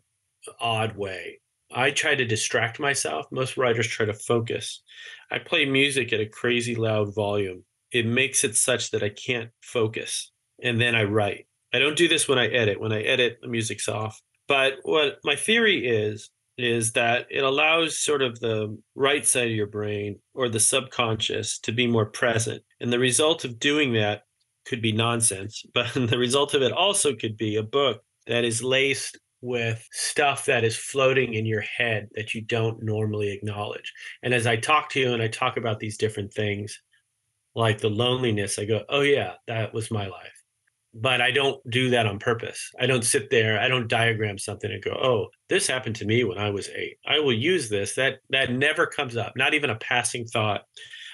odd 0.59 0.97
way. 0.97 1.39
I 1.73 1.91
try 1.91 2.15
to 2.15 2.25
distract 2.25 2.79
myself. 2.79 3.27
Most 3.31 3.55
writers 3.55 3.87
try 3.87 4.05
to 4.05 4.13
focus. 4.13 4.81
I 5.29 5.39
play 5.39 5.65
music 5.65 6.11
at 6.11 6.19
a 6.19 6.25
crazy 6.25 6.75
loud 6.75 7.15
volume. 7.15 7.63
It 7.91 8.05
makes 8.05 8.43
it 8.43 8.55
such 8.55 8.91
that 8.91 9.03
I 9.03 9.09
can't 9.09 9.51
focus. 9.61 10.31
And 10.61 10.81
then 10.81 10.95
I 10.95 11.03
write. 11.03 11.45
I 11.73 11.79
don't 11.79 11.97
do 11.97 12.07
this 12.07 12.27
when 12.27 12.39
I 12.39 12.47
edit. 12.47 12.79
When 12.79 12.91
I 12.91 13.01
edit, 13.01 13.39
the 13.41 13.47
music's 13.47 13.87
off. 13.87 14.21
But 14.47 14.79
what 14.83 15.19
my 15.23 15.35
theory 15.35 15.87
is 15.87 16.29
is 16.57 16.91
that 16.91 17.25
it 17.31 17.43
allows 17.43 17.99
sort 17.99 18.21
of 18.21 18.39
the 18.39 18.77
right 18.95 19.25
side 19.25 19.47
of 19.47 19.55
your 19.55 19.67
brain 19.67 20.19
or 20.33 20.49
the 20.49 20.59
subconscious 20.59 21.59
to 21.59 21.71
be 21.71 21.87
more 21.87 22.05
present. 22.05 22.61
And 22.79 22.91
the 22.91 22.99
result 22.99 23.45
of 23.45 23.59
doing 23.59 23.93
that 23.93 24.23
could 24.65 24.81
be 24.81 24.91
nonsense, 24.91 25.63
but 25.73 25.93
the 25.93 26.17
result 26.17 26.53
of 26.53 26.61
it 26.61 26.71
also 26.71 27.15
could 27.15 27.37
be 27.37 27.55
a 27.55 27.63
book 27.63 28.01
that 28.27 28.43
is 28.43 28.61
laced 28.61 29.17
with 29.43 29.87
stuff 29.91 30.45
that 30.45 30.63
is 30.63 30.77
floating 30.77 31.33
in 31.33 31.47
your 31.47 31.61
head 31.61 32.09
that 32.13 32.35
you 32.35 32.41
don't 32.41 32.83
normally 32.83 33.31
acknowledge. 33.31 33.91
And 34.21 34.35
as 34.35 34.45
I 34.45 34.55
talk 34.57 34.89
to 34.89 34.99
you 34.99 35.13
and 35.13 35.23
I 35.23 35.29
talk 35.29 35.57
about 35.57 35.79
these 35.79 35.97
different 35.97 36.31
things, 36.31 36.79
like 37.55 37.79
the 37.79 37.89
loneliness, 37.89 38.59
I 38.59 38.65
go, 38.65 38.83
oh, 38.87 39.01
yeah, 39.01 39.33
that 39.47 39.73
was 39.73 39.89
my 39.89 40.05
life 40.07 40.40
but 40.93 41.21
I 41.21 41.31
don't 41.31 41.61
do 41.69 41.89
that 41.91 42.05
on 42.05 42.19
purpose. 42.19 42.69
I 42.79 42.85
don't 42.85 43.05
sit 43.05 43.29
there, 43.29 43.59
I 43.59 43.67
don't 43.67 43.87
diagram 43.87 44.37
something 44.37 44.71
and 44.71 44.83
go, 44.83 44.91
"Oh, 44.91 45.27
this 45.49 45.67
happened 45.67 45.95
to 45.97 46.05
me 46.05 46.23
when 46.23 46.37
I 46.37 46.49
was 46.49 46.69
8. 46.69 46.97
I 47.05 47.19
will 47.19 47.33
use 47.33 47.69
this." 47.69 47.95
That 47.95 48.19
that 48.29 48.51
never 48.51 48.85
comes 48.87 49.15
up, 49.17 49.33
not 49.35 49.53
even 49.53 49.69
a 49.69 49.75
passing 49.75 50.25
thought. 50.25 50.63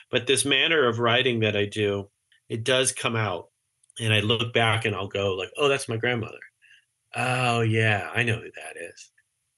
But 0.09 0.27
this 0.27 0.45
manner 0.45 0.87
of 0.87 0.99
writing 0.99 1.41
that 1.41 1.57
I 1.57 1.65
do, 1.65 2.09
it 2.49 2.63
does 2.63 2.91
come 2.91 3.15
out. 3.15 3.49
And 3.99 4.13
I 4.13 4.21
look 4.21 4.53
back 4.53 4.85
and 4.85 4.95
I'll 4.95 5.07
go 5.07 5.33
like, 5.35 5.49
"Oh, 5.57 5.67
that's 5.67 5.89
my 5.89 5.97
grandmother." 5.97 6.39
Oh, 7.15 7.61
yeah, 7.61 8.09
I 8.13 8.23
know 8.23 8.35
who 8.35 8.41
that 8.43 8.81
is. 8.81 9.11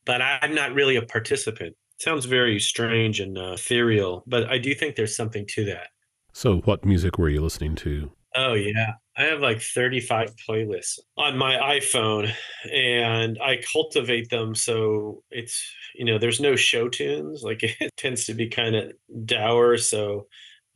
But 0.06 0.22
I'm 0.22 0.56
not 0.56 0.74
really 0.74 0.96
a 0.96 1.02
participant. 1.02 1.76
It 1.96 2.02
sounds 2.02 2.26
very 2.26 2.60
strange 2.60 3.20
and 3.20 3.38
uh, 3.38 3.54
ethereal, 3.54 4.24
but 4.28 4.50
I 4.50 4.58
do 4.58 4.74
think 4.74 4.96
there's 4.96 5.16
something 5.16 5.46
to 5.50 5.66
that. 5.66 5.88
So, 6.34 6.60
what 6.60 6.86
music 6.86 7.18
were 7.18 7.30
you 7.30 7.42
listening 7.42 7.76
to? 7.78 8.12
Oh, 8.36 8.54
yeah. 8.54 8.94
I 9.20 9.24
have 9.24 9.42
like 9.42 9.62
35 9.62 10.34
playlists 10.48 10.98
on 11.18 11.38
my 11.38 11.56
iPhone 11.56 12.32
and 12.74 13.38
I 13.44 13.62
cultivate 13.74 14.30
them 14.30 14.56
so 14.56 15.24
it's, 15.30 15.62
you 15.94 16.06
know, 16.06 16.18
there's 16.18 16.40
no 16.40 16.56
show 16.56 16.88
tunes. 16.88 17.44
Like 17.44 17.62
it 17.82 17.92
tends 17.98 18.26
to 18.26 18.34
be 18.34 18.48
kind 18.48 18.78
of 18.78 18.94
dour. 19.26 19.76
So 19.76 20.28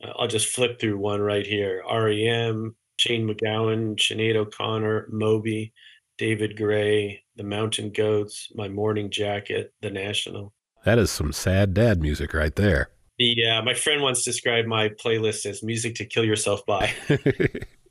uh, 0.04 0.10
I'll 0.18 0.28
just 0.28 0.48
flip 0.48 0.78
through 0.78 0.98
one 0.98 1.22
right 1.22 1.46
here 1.46 1.82
REM, 1.90 2.76
Shane 2.96 3.26
MacGowan, 3.26 3.96
Sinead 3.96 4.36
O'Connor, 4.36 5.08
Moby, 5.10 5.72
David 6.18 6.58
Gray, 6.58 7.22
The 7.36 7.44
Mountain 7.44 7.92
Goats, 7.92 8.48
My 8.54 8.68
Morning 8.68 9.10
Jacket, 9.10 9.72
The 9.80 9.90
National. 9.90 10.52
That 10.84 10.98
is 10.98 11.10
some 11.10 11.32
sad 11.32 11.72
dad 11.72 12.02
music 12.02 12.34
right 12.34 12.54
there. 12.54 12.90
Yeah, 13.16 13.62
my 13.62 13.72
friend 13.72 14.02
once 14.02 14.22
described 14.22 14.68
my 14.68 14.90
playlist 14.90 15.46
as 15.46 15.62
music 15.62 15.94
to 15.94 16.04
kill 16.04 16.24
yourself 16.24 16.66
by. 16.66 16.92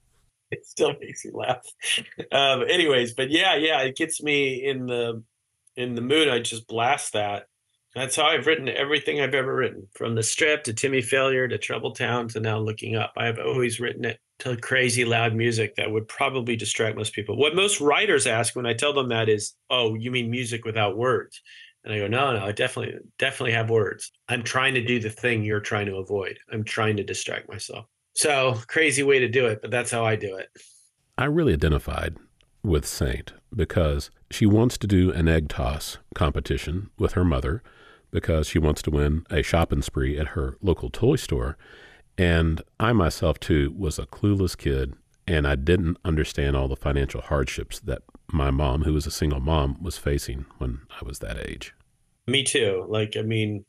it 0.59 0.65
still 0.65 0.93
makes 0.99 1.25
me 1.25 1.31
laugh. 1.33 1.65
Um, 2.31 2.63
anyways, 2.69 3.13
but 3.13 3.29
yeah, 3.29 3.55
yeah, 3.55 3.81
it 3.81 3.95
gets 3.95 4.21
me 4.21 4.63
in 4.63 4.85
the 4.85 5.23
in 5.75 5.95
the 5.95 6.01
mood. 6.01 6.27
I 6.29 6.39
just 6.39 6.67
blast 6.67 7.13
that. 7.13 7.47
That's 7.95 8.15
how 8.15 8.25
I've 8.25 8.47
written 8.47 8.67
everything 8.69 9.21
I've 9.21 9.35
ever 9.35 9.55
written, 9.55 9.87
from 9.93 10.15
the 10.15 10.23
strip 10.23 10.63
to 10.63 10.73
Timmy 10.73 11.01
Failure 11.01 11.47
to 11.47 11.59
Trubble 11.59 11.95
Town 11.95 12.27
to 12.29 12.39
now 12.39 12.57
Looking 12.57 12.95
Up. 12.95 13.13
I 13.15 13.25
have 13.27 13.37
always 13.37 13.79
written 13.79 14.05
it 14.05 14.19
to 14.39 14.57
crazy 14.57 15.05
loud 15.05 15.35
music 15.35 15.75
that 15.75 15.91
would 15.91 16.07
probably 16.07 16.55
distract 16.55 16.97
most 16.97 17.13
people. 17.13 17.37
What 17.37 17.55
most 17.55 17.79
writers 17.79 18.25
ask 18.25 18.55
when 18.55 18.65
I 18.65 18.73
tell 18.73 18.93
them 18.93 19.09
that 19.09 19.29
is, 19.29 19.53
"Oh, 19.69 19.93
you 19.95 20.11
mean 20.11 20.31
music 20.31 20.65
without 20.65 20.97
words?" 20.97 21.41
And 21.83 21.93
I 21.93 21.99
go, 21.99 22.07
"No, 22.07 22.33
no, 22.33 22.43
I 22.45 22.51
definitely 22.51 22.95
definitely 23.19 23.53
have 23.53 23.69
words. 23.69 24.11
I'm 24.27 24.43
trying 24.43 24.73
to 24.75 24.83
do 24.83 24.99
the 24.99 25.09
thing 25.11 25.43
you're 25.43 25.59
trying 25.59 25.85
to 25.87 25.97
avoid. 25.97 26.39
I'm 26.51 26.63
trying 26.63 26.97
to 26.97 27.03
distract 27.03 27.49
myself." 27.49 27.85
So 28.15 28.59
crazy 28.67 29.03
way 29.03 29.19
to 29.19 29.27
do 29.27 29.47
it, 29.47 29.61
but 29.61 29.71
that's 29.71 29.91
how 29.91 30.05
I 30.05 30.15
do 30.15 30.35
it. 30.37 30.49
I 31.17 31.25
really 31.25 31.53
identified 31.53 32.17
with 32.63 32.85
Saint 32.85 33.33
because 33.55 34.09
she 34.31 34.45
wants 34.45 34.77
to 34.79 34.87
do 34.87 35.11
an 35.11 35.27
egg 35.27 35.49
toss 35.49 35.97
competition 36.15 36.89
with 36.97 37.13
her 37.13 37.25
mother 37.25 37.61
because 38.11 38.47
she 38.47 38.59
wants 38.59 38.81
to 38.83 38.91
win 38.91 39.25
a 39.29 39.41
shopping 39.41 39.81
spree 39.81 40.17
at 40.17 40.29
her 40.29 40.57
local 40.61 40.89
toy 40.89 41.15
store. 41.15 41.57
And 42.17 42.61
I 42.79 42.93
myself, 42.93 43.39
too, 43.39 43.73
was 43.75 43.97
a 43.97 44.05
clueless 44.05 44.55
kid 44.57 44.93
and 45.27 45.47
I 45.47 45.55
didn't 45.55 45.97
understand 46.03 46.55
all 46.55 46.67
the 46.67 46.75
financial 46.75 47.21
hardships 47.21 47.79
that 47.81 48.03
my 48.31 48.51
mom, 48.51 48.83
who 48.83 48.93
was 48.93 49.07
a 49.07 49.11
single 49.11 49.39
mom, 49.39 49.81
was 49.81 49.97
facing 49.97 50.45
when 50.57 50.81
I 51.01 51.05
was 51.05 51.19
that 51.19 51.37
age. 51.37 51.73
Me 52.27 52.43
too. 52.43 52.85
Like, 52.87 53.15
I 53.17 53.21
mean, 53.21 53.65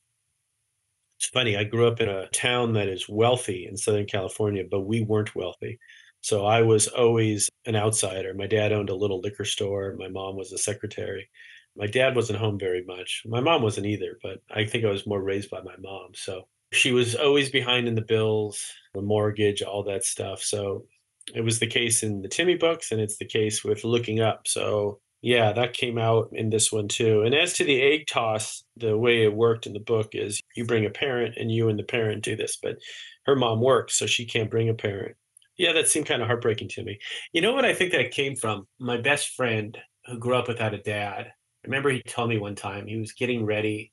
it's 1.19 1.29
funny. 1.29 1.57
I 1.57 1.65
grew 1.65 1.87
up 1.87 2.01
in 2.01 2.09
a 2.09 2.29
town 2.29 2.73
that 2.75 2.89
is 2.89 3.09
wealthy 3.09 3.67
in 3.67 3.77
Southern 3.77 4.07
California, 4.07 4.65
but 4.69 4.81
we 4.81 5.03
weren't 5.03 5.35
wealthy. 5.35 5.79
So 6.21 6.47
I 6.47 6.63
was 6.63 6.89
always 6.89 7.51
an 7.67 7.77
outsider. 7.77 8.33
My 8.35 8.47
dad 8.47 8.73
owned 8.73 8.91
a 8.91 8.95
little 8.95 9.21
liquor 9.21 9.45
store. 9.45 9.95
My 9.99 10.09
mom 10.09 10.37
was 10.37 10.53
a 10.53 10.59
secretary. 10.59 11.29
My 11.77 11.87
dad 11.87 12.17
wasn't 12.17 12.39
home 12.39 12.59
very 12.59 12.85
much. 12.85 13.23
My 13.27 13.41
mom 13.41 13.63
wasn't 13.63 13.87
either, 13.87 14.19
but 14.23 14.39
I 14.51 14.65
think 14.65 14.85
I 14.85 14.91
was 14.91 15.07
more 15.07 15.23
raised 15.23 15.51
by 15.51 15.61
my 15.61 15.75
mom. 15.79 16.13
So 16.15 16.47
she 16.73 16.93
was 16.93 17.15
always 17.15 17.51
behind 17.51 17.89
in 17.89 17.95
the 17.95 18.01
bills, 18.03 18.65
the 18.95 19.03
mortgage, 19.03 19.63
all 19.63 19.83
that 19.85 20.05
stuff. 20.05 20.43
So 20.43 20.87
it 21.35 21.43
was 21.43 21.59
the 21.59 21.67
case 21.67 22.03
in 22.03 22.23
the 22.23 22.29
Timmy 22.29 22.57
books, 22.57 22.91
and 22.91 23.01
it's 23.01 23.19
the 23.19 23.25
case 23.25 23.65
with 23.65 23.85
looking 23.85 24.21
up. 24.21 24.47
So 24.47 25.01
yeah, 25.25 25.53
that 25.53 25.73
came 25.73 25.97
out 25.97 26.29
in 26.33 26.51
this 26.51 26.71
one 26.71 26.87
too. 26.87 27.23
And 27.23 27.35
as 27.35 27.55
to 27.55 27.65
the 27.65 27.81
egg 27.81 28.07
toss, 28.07 28.63
the 28.77 28.95
way 28.95 29.25
it 29.25 29.33
worked 29.33 29.67
in 29.67 29.73
the 29.73 29.81
book 29.81 30.11
is 30.13 30.39
you 30.55 30.67
bring 30.67 30.85
a 30.85 30.91
parent 30.91 31.39
and 31.39 31.51
you 31.51 31.71
and 31.71 31.79
the 31.79 31.83
parent 31.83 32.23
do 32.23 32.37
this, 32.37 32.59
but 32.63 32.77
her 33.25 33.35
mom 33.35 33.63
works, 33.63 33.99
so 33.99 34.05
she 34.05 34.27
can't 34.27 34.51
bring 34.51 34.69
a 34.69 34.75
parent. 34.75 35.17
Yeah, 35.57 35.73
that 35.73 35.89
seemed 35.89 36.05
kind 36.05 36.21
of 36.21 36.29
heartbreaking 36.29 36.69
to 36.69 36.85
me. 36.85 36.99
You 37.33 37.41
know 37.41 37.55
what 37.55 37.65
I 37.65 37.73
think 37.73 37.93
that 37.93 38.11
came 38.11 38.37
from? 38.37 38.67
My 38.79 38.99
best 38.99 39.31
friend 39.31 39.79
who 40.05 40.19
grew 40.19 40.37
up 40.37 40.47
without 40.47 40.75
a 40.75 40.83
dad. 40.83 41.29
I 41.29 41.33
remember 41.65 41.89
he 41.89 42.03
told 42.03 42.29
me 42.29 42.37
one 42.37 42.55
time 42.55 42.87
he 42.87 42.99
was 42.99 43.13
getting 43.13 43.47
ready 43.47 43.93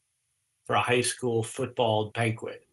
for 0.65 0.75
a 0.75 0.81
high 0.81 0.99
school 0.99 1.43
football 1.43 2.11
banquet. 2.13 2.67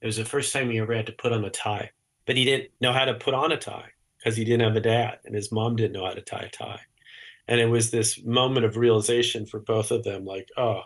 It 0.00 0.06
was 0.06 0.16
the 0.16 0.24
first 0.24 0.50
time 0.50 0.70
he 0.70 0.78
ever 0.78 0.94
had 0.94 1.04
to 1.06 1.12
put 1.12 1.34
on 1.34 1.44
a 1.44 1.50
tie, 1.50 1.90
but 2.24 2.38
he 2.38 2.46
didn't 2.46 2.70
know 2.80 2.94
how 2.94 3.04
to 3.04 3.12
put 3.12 3.34
on 3.34 3.52
a 3.52 3.58
tie 3.58 3.90
because 4.16 4.34
he 4.34 4.46
didn't 4.46 4.66
have 4.66 4.76
a 4.76 4.80
dad 4.80 5.18
and 5.26 5.34
his 5.34 5.52
mom 5.52 5.76
didn't 5.76 5.92
know 5.92 6.06
how 6.06 6.14
to 6.14 6.22
tie 6.22 6.48
a 6.50 6.56
tie 6.56 6.80
and 7.48 7.60
it 7.60 7.66
was 7.66 7.90
this 7.90 8.22
moment 8.24 8.66
of 8.66 8.76
realization 8.76 9.46
for 9.46 9.60
both 9.60 9.90
of 9.90 10.04
them 10.04 10.24
like 10.24 10.48
oh 10.56 10.82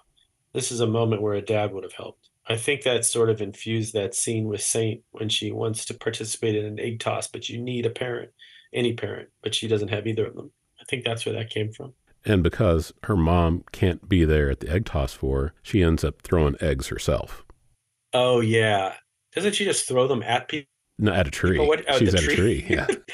this 0.52 0.72
is 0.72 0.80
a 0.80 0.86
moment 0.86 1.22
where 1.22 1.34
a 1.34 1.42
dad 1.42 1.72
would 1.72 1.84
have 1.84 1.92
helped 1.92 2.30
i 2.48 2.56
think 2.56 2.82
that 2.82 3.04
sort 3.04 3.30
of 3.30 3.40
infused 3.40 3.92
that 3.92 4.14
scene 4.14 4.46
with 4.46 4.62
saint 4.62 5.02
when 5.12 5.28
she 5.28 5.50
wants 5.50 5.84
to 5.84 5.94
participate 5.94 6.54
in 6.54 6.64
an 6.64 6.80
egg 6.80 7.00
toss 7.00 7.26
but 7.26 7.48
you 7.48 7.58
need 7.60 7.86
a 7.86 7.90
parent 7.90 8.30
any 8.72 8.92
parent 8.92 9.28
but 9.42 9.54
she 9.54 9.68
doesn't 9.68 9.88
have 9.88 10.06
either 10.06 10.26
of 10.26 10.34
them 10.34 10.50
i 10.80 10.84
think 10.84 11.04
that's 11.04 11.24
where 11.24 11.34
that 11.34 11.50
came 11.50 11.72
from 11.72 11.92
and 12.24 12.42
because 12.42 12.92
her 13.04 13.16
mom 13.16 13.64
can't 13.72 14.06
be 14.08 14.24
there 14.24 14.50
at 14.50 14.60
the 14.60 14.70
egg 14.70 14.84
toss 14.84 15.14
for 15.14 15.40
her, 15.40 15.54
she 15.62 15.82
ends 15.82 16.04
up 16.04 16.20
throwing 16.22 16.56
eggs 16.60 16.88
herself 16.88 17.44
oh 18.12 18.40
yeah 18.40 18.94
doesn't 19.34 19.54
she 19.54 19.64
just 19.64 19.86
throw 19.86 20.06
them 20.08 20.22
at 20.22 20.48
people 20.48 20.70
no, 21.00 21.12
at 21.12 21.26
a 21.26 21.30
tree. 21.30 21.58
What, 21.58 21.82
oh, 21.88 21.98
She's 21.98 22.14
at 22.14 22.20
tree? 22.20 22.34
a 22.34 22.36
tree. 22.36 22.66
Yeah. 22.68 22.86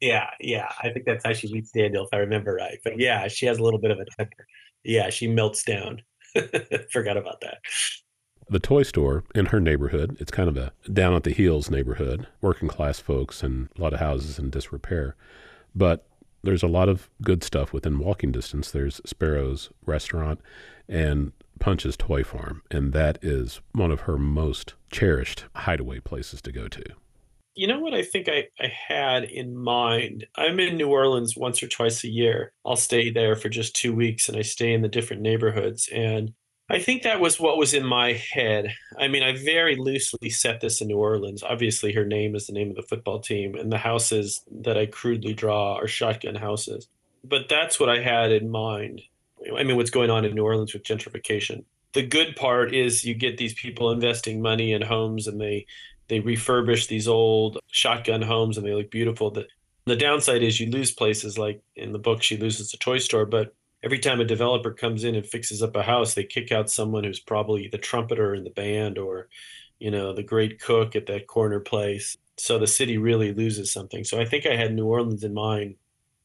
Yeah, 0.00 0.28
yeah. 0.40 0.68
I 0.82 0.90
think 0.90 1.06
that's 1.06 1.24
how 1.24 1.32
she 1.32 1.52
meets 1.52 1.70
Daniel, 1.70 2.04
if 2.04 2.10
I 2.12 2.18
remember 2.18 2.54
right. 2.54 2.78
But 2.84 2.98
yeah, 2.98 3.28
she 3.28 3.46
has 3.46 3.58
a 3.58 3.62
little 3.62 3.80
bit 3.80 3.90
of 3.90 3.98
a 3.98 4.04
temper. 4.16 4.46
Yeah, 4.84 5.10
she 5.10 5.26
melts 5.26 5.64
down. 5.64 6.02
Forgot 6.92 7.16
about 7.16 7.40
that. 7.40 7.58
The 8.48 8.60
toy 8.60 8.84
store 8.84 9.24
in 9.34 9.46
her 9.46 9.60
neighborhood, 9.60 10.16
it's 10.20 10.30
kind 10.30 10.48
of 10.48 10.56
a 10.56 10.72
down 10.92 11.14
at 11.14 11.24
the 11.24 11.32
heels 11.32 11.70
neighborhood, 11.70 12.28
working 12.40 12.68
class 12.68 13.00
folks 13.00 13.42
and 13.42 13.68
a 13.76 13.80
lot 13.80 13.92
of 13.92 13.98
houses 13.98 14.38
in 14.38 14.50
disrepair. 14.50 15.16
But 15.74 16.06
there's 16.44 16.62
a 16.62 16.68
lot 16.68 16.88
of 16.88 17.10
good 17.22 17.42
stuff 17.42 17.72
within 17.72 17.98
walking 17.98 18.30
distance. 18.30 18.70
There's 18.70 19.00
Sparrow's 19.04 19.70
restaurant 19.84 20.40
and 20.88 21.32
Punch's 21.58 21.96
toy 21.96 22.22
farm, 22.22 22.62
and 22.70 22.92
that 22.92 23.18
is 23.22 23.60
one 23.72 23.90
of 23.90 24.00
her 24.00 24.18
most 24.18 24.74
cherished 24.92 25.46
hideaway 25.56 25.98
places 25.98 26.40
to 26.42 26.52
go 26.52 26.68
to 26.68 26.84
you 27.56 27.66
know 27.66 27.80
what 27.80 27.94
I 27.94 28.02
think 28.02 28.28
I, 28.28 28.48
I 28.60 28.70
had 28.88 29.24
in 29.24 29.56
mind? 29.56 30.26
I'm 30.36 30.60
in 30.60 30.76
New 30.76 30.88
Orleans 30.88 31.36
once 31.36 31.62
or 31.62 31.68
twice 31.68 32.04
a 32.04 32.08
year. 32.08 32.52
I'll 32.64 32.76
stay 32.76 33.10
there 33.10 33.34
for 33.34 33.48
just 33.48 33.74
two 33.74 33.94
weeks 33.94 34.28
and 34.28 34.36
I 34.36 34.42
stay 34.42 34.72
in 34.72 34.82
the 34.82 34.88
different 34.88 35.22
neighborhoods. 35.22 35.88
And 35.92 36.34
I 36.68 36.80
think 36.80 37.02
that 37.02 37.20
was 37.20 37.40
what 37.40 37.56
was 37.56 37.72
in 37.72 37.86
my 37.86 38.12
head. 38.12 38.74
I 38.98 39.08
mean, 39.08 39.22
I 39.22 39.36
very 39.42 39.76
loosely 39.76 40.28
set 40.30 40.60
this 40.60 40.80
in 40.80 40.88
New 40.88 40.98
Orleans. 40.98 41.42
Obviously, 41.42 41.92
her 41.92 42.04
name 42.04 42.34
is 42.34 42.46
the 42.46 42.52
name 42.52 42.70
of 42.70 42.76
the 42.76 42.82
football 42.82 43.20
team, 43.20 43.54
and 43.54 43.70
the 43.70 43.78
houses 43.78 44.42
that 44.50 44.76
I 44.76 44.86
crudely 44.86 45.32
draw 45.32 45.76
are 45.76 45.86
shotgun 45.86 46.34
houses. 46.34 46.88
But 47.22 47.48
that's 47.48 47.78
what 47.78 47.88
I 47.88 48.02
had 48.02 48.32
in 48.32 48.50
mind. 48.50 49.00
I 49.56 49.62
mean, 49.62 49.76
what's 49.76 49.90
going 49.90 50.10
on 50.10 50.24
in 50.24 50.34
New 50.34 50.44
Orleans 50.44 50.72
with 50.72 50.82
gentrification. 50.82 51.64
The 51.92 52.04
good 52.04 52.34
part 52.34 52.74
is 52.74 53.04
you 53.04 53.14
get 53.14 53.38
these 53.38 53.54
people 53.54 53.92
investing 53.92 54.42
money 54.42 54.72
in 54.72 54.82
homes 54.82 55.28
and 55.28 55.40
they 55.40 55.66
they 56.08 56.20
refurbish 56.20 56.88
these 56.88 57.08
old 57.08 57.58
shotgun 57.70 58.22
homes 58.22 58.58
and 58.58 58.66
they 58.66 58.74
look 58.74 58.90
beautiful. 58.90 59.30
The, 59.30 59.46
the 59.84 59.96
downside 59.96 60.42
is 60.42 60.60
you 60.60 60.70
lose 60.70 60.92
places 60.92 61.38
like 61.38 61.62
in 61.74 61.92
the 61.92 61.98
book, 61.98 62.22
she 62.22 62.36
loses 62.36 62.72
a 62.72 62.78
toy 62.78 62.98
store, 62.98 63.26
but 63.26 63.54
every 63.82 63.98
time 63.98 64.20
a 64.20 64.24
developer 64.24 64.72
comes 64.72 65.04
in 65.04 65.14
and 65.14 65.26
fixes 65.26 65.62
up 65.62 65.76
a 65.76 65.82
house, 65.82 66.14
they 66.14 66.24
kick 66.24 66.52
out 66.52 66.70
someone 66.70 67.04
who's 67.04 67.20
probably 67.20 67.68
the 67.68 67.78
trumpeter 67.78 68.34
in 68.34 68.44
the 68.44 68.50
band 68.50 68.98
or, 68.98 69.28
you 69.78 69.90
know, 69.90 70.12
the 70.12 70.22
great 70.22 70.60
cook 70.60 70.96
at 70.96 71.06
that 71.06 71.26
corner 71.26 71.60
place. 71.60 72.16
So 72.36 72.58
the 72.58 72.66
city 72.66 72.98
really 72.98 73.32
loses 73.32 73.72
something. 73.72 74.04
So 74.04 74.20
I 74.20 74.24
think 74.24 74.46
I 74.46 74.56
had 74.56 74.74
New 74.74 74.86
Orleans 74.86 75.24
in 75.24 75.34
mind 75.34 75.76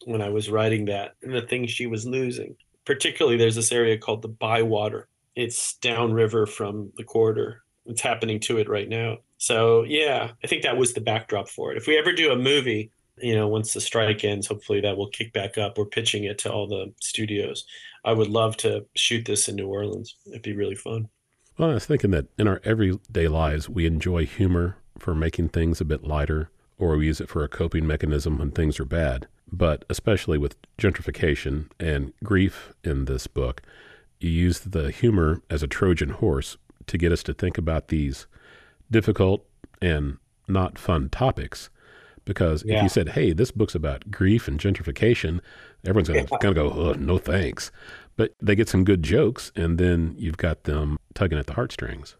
when 0.05 0.21
I 0.21 0.29
was 0.29 0.49
writing 0.49 0.85
that 0.85 1.13
and 1.21 1.33
the 1.33 1.41
things 1.41 1.69
she 1.71 1.85
was 1.85 2.05
losing. 2.05 2.55
Particularly, 2.85 3.37
there's 3.37 3.55
this 3.55 3.71
area 3.71 3.97
called 3.97 4.21
the 4.21 4.27
Bywater. 4.27 5.07
It's 5.35 5.75
downriver 5.75 6.45
from 6.45 6.91
the 6.97 7.03
corridor. 7.03 7.63
It's 7.85 8.01
happening 8.01 8.39
to 8.41 8.57
it 8.57 8.69
right 8.69 8.87
now. 8.87 9.17
So 9.37 9.83
yeah, 9.83 10.31
I 10.43 10.47
think 10.47 10.63
that 10.63 10.77
was 10.77 10.93
the 10.93 11.01
backdrop 11.01 11.49
for 11.49 11.71
it. 11.71 11.77
If 11.77 11.87
we 11.87 11.97
ever 11.97 12.13
do 12.13 12.31
a 12.31 12.37
movie, 12.37 12.91
you 13.17 13.35
know, 13.35 13.47
once 13.47 13.73
the 13.73 13.81
strike 13.81 14.23
ends, 14.23 14.47
hopefully 14.47 14.81
that 14.81 14.97
will 14.97 15.09
kick 15.09 15.33
back 15.33 15.57
up. 15.57 15.77
We're 15.77 15.85
pitching 15.85 16.23
it 16.23 16.37
to 16.39 16.51
all 16.51 16.67
the 16.67 16.93
studios. 17.01 17.65
I 18.05 18.13
would 18.13 18.29
love 18.29 18.57
to 18.57 18.85
shoot 18.95 19.25
this 19.25 19.47
in 19.47 19.55
New 19.55 19.67
Orleans. 19.67 20.15
It'd 20.27 20.41
be 20.41 20.55
really 20.55 20.75
fun. 20.75 21.09
Well, 21.57 21.71
I 21.71 21.73
was 21.75 21.85
thinking 21.85 22.11
that 22.11 22.27
in 22.37 22.47
our 22.47 22.61
everyday 22.63 23.27
lives, 23.27 23.69
we 23.69 23.85
enjoy 23.85 24.25
humor 24.25 24.77
for 24.97 25.13
making 25.13 25.49
things 25.49 25.81
a 25.81 25.85
bit 25.85 26.03
lighter, 26.03 26.49
or 26.79 26.97
we 26.97 27.07
use 27.07 27.21
it 27.21 27.29
for 27.29 27.43
a 27.43 27.49
coping 27.49 27.85
mechanism 27.85 28.37
when 28.37 28.51
things 28.51 28.79
are 28.79 28.85
bad. 28.85 29.27
But 29.51 29.85
especially 29.89 30.37
with 30.37 30.55
gentrification 30.77 31.69
and 31.79 32.13
grief 32.23 32.73
in 32.83 33.05
this 33.05 33.27
book, 33.27 33.61
you 34.19 34.29
use 34.29 34.59
the 34.59 34.91
humor 34.91 35.41
as 35.49 35.61
a 35.61 35.67
Trojan 35.67 36.11
horse 36.11 36.57
to 36.91 36.97
get 36.97 37.11
us 37.13 37.23
to 37.23 37.33
think 37.33 37.57
about 37.57 37.87
these 37.87 38.27
difficult 38.91 39.45
and 39.81 40.17
not 40.47 40.77
fun 40.77 41.07
topics. 41.09 41.69
Because 42.25 42.63
yeah. 42.65 42.77
if 42.77 42.83
you 42.83 42.89
said, 42.89 43.09
"Hey, 43.09 43.33
this 43.33 43.49
book's 43.49 43.73
about 43.73 44.11
grief 44.11 44.47
and 44.47 44.59
gentrification," 44.59 45.39
everyone's 45.85 46.09
going 46.09 46.27
to 46.27 46.37
kind 46.37 46.55
of 46.55 46.55
go, 46.55 46.69
oh, 46.69 46.93
"No 46.93 47.17
thanks." 47.17 47.71
But 48.15 48.35
they 48.39 48.55
get 48.55 48.69
some 48.69 48.83
good 48.83 49.01
jokes, 49.01 49.51
and 49.55 49.79
then 49.79 50.15
you've 50.19 50.37
got 50.37 50.65
them 50.65 50.99
tugging 51.15 51.39
at 51.39 51.47
the 51.47 51.53
heartstrings. 51.53 52.15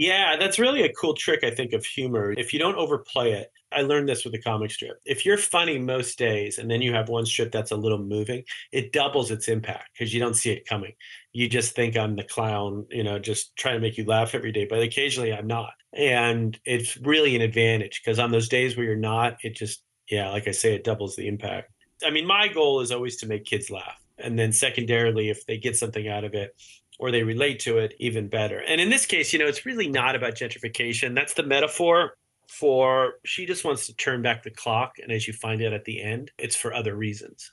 Yeah, 0.00 0.36
that's 0.38 0.58
really 0.58 0.82
a 0.84 0.92
cool 0.94 1.12
trick, 1.12 1.44
I 1.44 1.50
think, 1.50 1.74
of 1.74 1.84
humor. 1.84 2.32
If 2.32 2.54
you 2.54 2.58
don't 2.58 2.76
overplay 2.76 3.32
it, 3.32 3.52
I 3.70 3.82
learned 3.82 4.08
this 4.08 4.24
with 4.24 4.32
the 4.32 4.40
comic 4.40 4.70
strip. 4.70 4.96
If 5.04 5.26
you're 5.26 5.36
funny 5.36 5.78
most 5.78 6.16
days 6.16 6.56
and 6.56 6.70
then 6.70 6.80
you 6.80 6.94
have 6.94 7.10
one 7.10 7.26
strip 7.26 7.52
that's 7.52 7.70
a 7.70 7.76
little 7.76 7.98
moving, 7.98 8.44
it 8.72 8.94
doubles 8.94 9.30
its 9.30 9.46
impact 9.46 9.90
because 9.92 10.14
you 10.14 10.18
don't 10.18 10.32
see 10.32 10.52
it 10.52 10.66
coming. 10.66 10.94
You 11.34 11.50
just 11.50 11.76
think 11.76 11.98
I'm 11.98 12.16
the 12.16 12.24
clown, 12.24 12.86
you 12.88 13.04
know, 13.04 13.18
just 13.18 13.54
trying 13.56 13.74
to 13.74 13.80
make 13.80 13.98
you 13.98 14.06
laugh 14.06 14.34
every 14.34 14.52
day. 14.52 14.64
But 14.64 14.80
occasionally 14.80 15.34
I'm 15.34 15.46
not. 15.46 15.74
And 15.92 16.58
it's 16.64 16.96
really 16.96 17.36
an 17.36 17.42
advantage 17.42 18.00
because 18.02 18.18
on 18.18 18.30
those 18.30 18.48
days 18.48 18.78
where 18.78 18.86
you're 18.86 18.96
not, 18.96 19.36
it 19.42 19.54
just, 19.54 19.82
yeah, 20.10 20.30
like 20.30 20.48
I 20.48 20.52
say, 20.52 20.74
it 20.74 20.82
doubles 20.82 21.14
the 21.14 21.28
impact. 21.28 21.72
I 22.02 22.08
mean, 22.08 22.26
my 22.26 22.48
goal 22.48 22.80
is 22.80 22.90
always 22.90 23.18
to 23.18 23.26
make 23.26 23.44
kids 23.44 23.70
laugh. 23.70 24.02
And 24.16 24.38
then 24.38 24.54
secondarily, 24.54 25.28
if 25.28 25.44
they 25.44 25.58
get 25.58 25.76
something 25.76 26.08
out 26.08 26.24
of 26.24 26.32
it, 26.32 26.54
or 27.00 27.10
they 27.10 27.22
relate 27.22 27.58
to 27.58 27.78
it 27.78 27.94
even 27.98 28.28
better. 28.28 28.62
And 28.68 28.78
in 28.78 28.90
this 28.90 29.06
case, 29.06 29.32
you 29.32 29.38
know, 29.38 29.46
it's 29.46 29.64
really 29.64 29.88
not 29.88 30.14
about 30.14 30.34
gentrification. 30.34 31.14
That's 31.14 31.32
the 31.32 31.42
metaphor 31.42 32.12
for 32.46 33.14
she 33.24 33.46
just 33.46 33.64
wants 33.64 33.86
to 33.86 33.96
turn 33.96 34.20
back 34.20 34.42
the 34.42 34.50
clock. 34.50 34.96
And 35.02 35.10
as 35.10 35.26
you 35.26 35.32
find 35.32 35.62
out 35.62 35.72
at 35.72 35.86
the 35.86 36.02
end, 36.02 36.30
it's 36.36 36.54
for 36.54 36.74
other 36.74 36.94
reasons. 36.94 37.52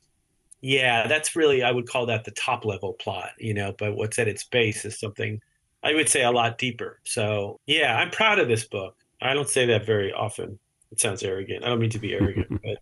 Yeah, 0.60 1.07
that's 1.07 1.36
really, 1.36 1.63
I 1.63 1.71
would 1.71 1.88
call 1.88 2.07
that 2.07 2.25
the 2.25 2.31
top 2.31 2.65
level 2.65 2.93
plot, 2.93 3.29
you 3.39 3.53
know, 3.53 3.73
but 3.77 3.95
what's 3.95 4.19
at 4.19 4.27
its 4.27 4.43
base 4.43 4.83
is 4.83 4.99
something 4.99 5.39
I 5.81 5.93
would 5.93 6.10
say 6.10 6.23
a 6.23 6.31
lot 6.31 6.57
deeper. 6.57 6.99
So, 7.05 7.62
yeah, 7.67 7.95
I'm 7.95 8.10
proud 8.10 8.39
of 8.39 8.49
this 8.49 8.65
book. 8.65 8.97
I 9.21 9.33
don't 9.33 9.47
say 9.47 9.65
that 9.67 9.86
very 9.86 10.12
often. 10.12 10.60
It 10.91 10.99
sounds 10.99 11.23
arrogant. 11.23 11.63
I 11.63 11.69
don't 11.69 11.79
mean 11.79 11.91
to 11.91 11.99
be 11.99 12.13
arrogant, 12.13 12.49
but 12.63 12.79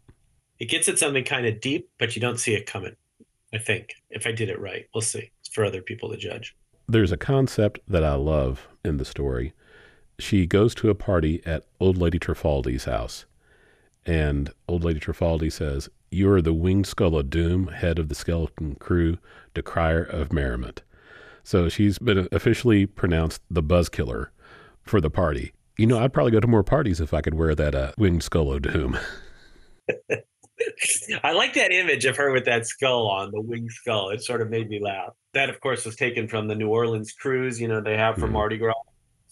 it 0.57 0.65
gets 0.65 0.89
at 0.89 0.97
something 0.97 1.23
kind 1.23 1.45
of 1.45 1.61
deep, 1.61 1.89
but 1.99 2.15
you 2.15 2.21
don't 2.21 2.39
see 2.39 2.55
it 2.55 2.65
coming. 2.65 2.95
I 3.53 3.59
think 3.59 3.93
if 4.09 4.25
I 4.25 4.31
did 4.31 4.49
it 4.49 4.59
right, 4.59 4.87
we'll 4.95 5.01
see. 5.01 5.31
For 5.55 5.63
other 5.63 5.81
people 5.81 6.09
to 6.09 6.17
judge. 6.17 6.53
There's 6.85 7.13
a 7.13 7.17
concept 7.17 7.79
that 7.87 8.03
I 8.03 8.15
love 8.15 8.67
in 8.83 8.97
the 8.97 9.05
story. 9.05 9.53
She 10.19 10.45
goes 10.45 10.75
to 10.75 10.89
a 10.89 10.95
party 10.95 11.41
at 11.45 11.63
Old 11.79 11.95
Lady 11.95 12.19
Trifaldi's 12.19 12.83
house, 12.83 13.23
and 14.05 14.51
Old 14.67 14.83
Lady 14.83 14.99
Trifaldi 14.99 15.49
says, 15.49 15.87
You 16.11 16.29
are 16.29 16.41
the 16.41 16.51
winged 16.51 16.87
skull 16.87 17.17
of 17.17 17.29
doom, 17.29 17.67
head 17.67 17.99
of 17.99 18.09
the 18.09 18.15
skeleton 18.15 18.75
crew, 18.75 19.17
decrier 19.53 20.03
of 20.03 20.33
merriment. 20.33 20.83
So 21.45 21.69
she's 21.69 21.99
been 21.99 22.27
officially 22.33 22.85
pronounced 22.85 23.41
the 23.49 23.63
buzz 23.63 23.87
killer 23.87 24.33
for 24.83 24.99
the 24.99 25.09
party. 25.09 25.53
You 25.77 25.87
know, 25.87 25.99
I'd 25.99 26.11
probably 26.11 26.33
go 26.33 26.41
to 26.41 26.47
more 26.47 26.63
parties 26.63 26.99
if 26.99 27.13
I 27.13 27.21
could 27.21 27.35
wear 27.35 27.55
that 27.55 27.73
uh, 27.73 27.93
winged 27.97 28.23
skull 28.23 28.51
of 28.51 28.63
doom. 28.63 28.99
I 31.23 31.33
like 31.33 31.53
that 31.55 31.71
image 31.71 32.05
of 32.05 32.15
her 32.17 32.31
with 32.31 32.45
that 32.45 32.65
skull 32.65 33.07
on, 33.09 33.31
the 33.31 33.41
winged 33.41 33.71
skull. 33.71 34.09
It 34.09 34.23
sort 34.23 34.41
of 34.41 34.49
made 34.49 34.69
me 34.69 34.79
laugh. 34.79 35.09
That, 35.33 35.49
of 35.49 35.59
course, 35.59 35.85
was 35.85 35.95
taken 35.95 36.27
from 36.27 36.47
the 36.47 36.55
New 36.55 36.69
Orleans 36.69 37.13
krewes, 37.21 37.59
you 37.59 37.67
know, 37.67 37.81
they 37.81 37.97
have 37.97 38.15
for 38.15 38.27
Mhm. 38.27 38.31
Mardi 38.31 38.57
Gras. 38.57 38.73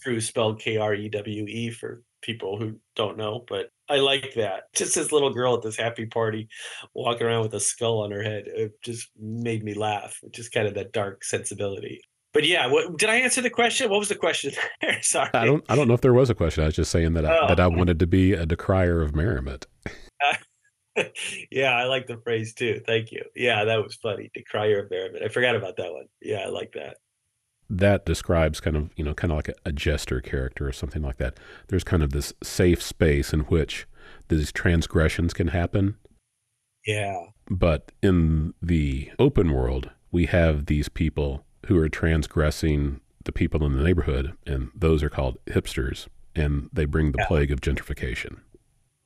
Krewe 0.04 0.20
spelled 0.20 0.60
K 0.60 0.76
R 0.76 0.94
E 0.94 1.08
W 1.08 1.46
E 1.48 1.70
for 1.70 2.02
people 2.20 2.58
who 2.58 2.78
don't 2.94 3.16
know, 3.16 3.44
but 3.48 3.70
I 3.88 3.96
like 3.96 4.34
that. 4.34 4.64
Just 4.74 4.94
this 4.94 5.12
little 5.12 5.30
girl 5.32 5.54
at 5.54 5.62
this 5.62 5.76
happy 5.76 6.04
party 6.06 6.48
walking 6.94 7.26
around 7.26 7.42
with 7.42 7.54
a 7.54 7.60
skull 7.60 8.00
on 8.02 8.10
her 8.10 8.22
head. 8.22 8.44
It 8.46 8.72
just 8.82 9.08
made 9.18 9.62
me 9.62 9.72
laugh. 9.74 10.20
Just 10.30 10.52
kind 10.52 10.66
of 10.66 10.74
that 10.74 10.92
dark 10.92 11.24
sensibility. 11.24 12.00
But 12.34 12.44
yeah, 12.46 12.66
what 12.66 12.98
did 12.98 13.08
I 13.08 13.16
answer 13.16 13.40
the 13.40 13.48
question? 13.50 13.88
What 13.90 13.98
was 14.00 14.08
the 14.08 14.14
question 14.14 14.52
there? 14.82 14.98
Sorry. 15.02 15.30
I 15.32 15.46
don't 15.46 15.64
I 15.70 15.76
don't 15.76 15.88
know 15.88 15.94
if 15.94 16.00
there 16.02 16.12
was 16.14 16.28
a 16.28 16.34
question. 16.34 16.64
I 16.64 16.66
was 16.66 16.76
just 16.76 16.90
saying 16.90 17.14
that 17.14 17.24
I, 17.24 17.38
Oh. 17.38 17.48
that 17.48 17.60
I 17.60 17.66
wanted 17.68 17.98
to 18.00 18.06
be 18.06 18.32
a 18.34 18.44
decrier 18.44 19.00
of 19.02 19.14
merriment. 19.14 19.66
yeah, 21.50 21.70
I 21.76 21.84
like 21.84 22.06
the 22.06 22.18
phrase 22.18 22.54
too. 22.54 22.80
Thank 22.86 23.12
you. 23.12 23.22
Yeah, 23.34 23.64
that 23.64 23.82
was 23.82 23.94
funny. 23.96 24.30
Decry 24.34 24.66
your 24.66 24.80
embarrassment. 24.84 25.24
I 25.24 25.28
forgot 25.28 25.56
about 25.56 25.76
that 25.76 25.92
one. 25.92 26.06
Yeah, 26.20 26.38
I 26.46 26.48
like 26.48 26.72
that. 26.74 26.98
That 27.70 28.04
describes 28.06 28.60
kind 28.60 28.76
of 28.76 28.90
you 28.96 29.04
know 29.04 29.14
kind 29.14 29.32
of 29.32 29.36
like 29.36 29.48
a, 29.48 29.54
a 29.64 29.72
jester 29.72 30.20
character 30.20 30.68
or 30.68 30.72
something 30.72 31.02
like 31.02 31.16
that. 31.16 31.38
There's 31.68 31.84
kind 31.84 32.02
of 32.02 32.12
this 32.12 32.32
safe 32.42 32.82
space 32.82 33.32
in 33.32 33.40
which 33.40 33.86
these 34.28 34.52
transgressions 34.52 35.32
can 35.34 35.48
happen, 35.48 35.96
Yeah. 36.86 37.26
but 37.50 37.90
in 38.02 38.52
the 38.62 39.10
open 39.18 39.52
world, 39.52 39.90
we 40.12 40.26
have 40.26 40.66
these 40.66 40.88
people 40.90 41.44
who 41.66 41.78
are 41.78 41.88
transgressing 41.88 43.00
the 43.24 43.32
people 43.32 43.64
in 43.64 43.74
the 43.76 43.82
neighborhood, 43.82 44.34
and 44.46 44.70
those 44.74 45.02
are 45.02 45.08
called 45.08 45.38
hipsters, 45.46 46.06
and 46.36 46.68
they 46.72 46.84
bring 46.84 47.12
the 47.12 47.18
Yeah. 47.20 47.26
plague 47.26 47.50
of 47.50 47.62
gentrification. 47.62 48.40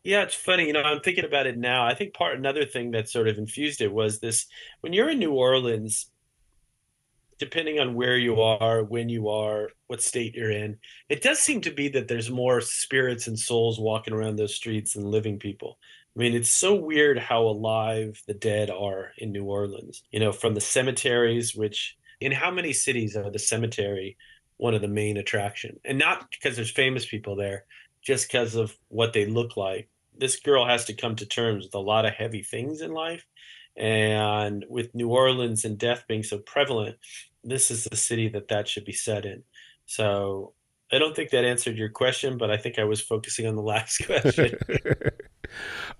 Yeah, 0.05 0.23
it's 0.23 0.35
funny. 0.35 0.67
You 0.67 0.73
know, 0.73 0.83
I'm 0.83 1.01
thinking 1.01 1.25
about 1.25 1.47
it 1.47 1.59
now. 1.59 1.85
I 1.87 1.95
think 1.95 2.15
part 2.15 2.37
another 2.39 2.65
thing 2.65 2.93
that 2.93 3.09
sort 3.09 3.29
of 3.29 3.37
infused 3.39 3.81
it 3.81 3.93
was 3.93 4.21
this 4.21 4.47
when 4.81 4.93
you're 4.93 5.11
in 5.11 5.19
New 5.19 5.33
Orleans, 5.33 6.11
depending 7.39 7.79
on 7.79 7.95
where 7.95 8.17
you 8.17 8.41
are, 8.41 8.83
when 8.83 9.09
you 9.09 9.29
are, 9.29 9.71
what 9.87 10.03
state 10.03 10.35
you're 10.35 10.51
in, 10.51 10.77
it 11.09 11.23
does 11.23 11.39
seem 11.39 11.61
to 11.61 11.71
be 11.71 11.89
that 11.89 12.09
there's 12.09 12.31
more 12.31 12.61
spirits 12.61 13.27
and 13.29 13.39
souls 13.39 13.79
walking 13.79 14.13
around 14.13 14.37
those 14.37 14.55
streets 14.55 14.95
than 14.95 15.05
living 15.05 15.39
people. 15.39 15.79
I 16.17 16.21
mean, 16.21 16.35
it's 16.35 16.51
so 16.51 16.75
weird 16.75 17.19
how 17.19 17.43
alive 17.43 18.21
the 18.27 18.35
dead 18.35 18.71
are 18.71 19.13
in 19.19 19.31
New 19.31 19.45
Orleans. 19.45 20.03
You 20.11 20.19
know, 20.21 20.33
from 20.33 20.55
the 20.55 20.61
cemeteries, 20.61 21.55
which 21.55 21.97
in 22.21 22.33
how 22.33 22.51
many 22.51 22.73
cities 22.73 23.17
are 23.17 23.31
the 23.31 23.39
cemetery 23.39 24.17
one 24.57 24.75
of 24.75 24.81
the 24.83 24.89
main 24.89 25.17
attraction? 25.17 25.79
And 25.85 25.99
not 25.99 26.29
because 26.33 26.57
there's 26.57 26.71
famous 26.73 27.07
people 27.07 27.37
there, 27.37 27.65
just 28.03 28.31
because 28.31 28.55
of 28.55 28.77
what 28.89 29.13
they 29.13 29.27
look 29.27 29.57
like. 29.57 29.89
This 30.17 30.39
girl 30.41 30.67
has 30.67 30.85
to 30.87 30.95
come 30.95 31.17
to 31.17 31.27
terms 31.27 31.65
with 31.65 31.75
a 31.75 31.79
lot 31.79 32.05
of 32.05 32.15
heavy 32.15 32.43
things 32.43 32.81
in 32.81 32.93
life. 32.93 33.25
And 33.77 34.65
with 34.69 34.95
New 34.95 35.11
Orleans 35.11 35.65
and 35.65 35.79
death 35.79 36.05
being 36.09 36.25
so 36.25 36.39
prevalent, 36.39 36.97
this 37.45 37.71
is 37.71 37.85
the 37.85 37.97
city 37.97 38.29
that 38.31 38.49
that 38.49 38.67
should 38.67 38.85
be 38.85 38.93
set 38.93 39.25
in. 39.25 39.45
So 39.87 40.55
I 40.93 40.99
don't 40.99 41.15
think 41.15 41.31
that 41.31 41.45
answered 41.45 41.77
your 41.77 41.91
question, 41.91 42.39
but 42.39 42.51
I 42.51 42.57
think 42.57 42.79
I 42.79 42.85
was 42.85 43.01
focusing 43.01 43.47
on 43.47 43.57
the 43.57 43.63
last 43.75 44.05
question. 44.07 44.59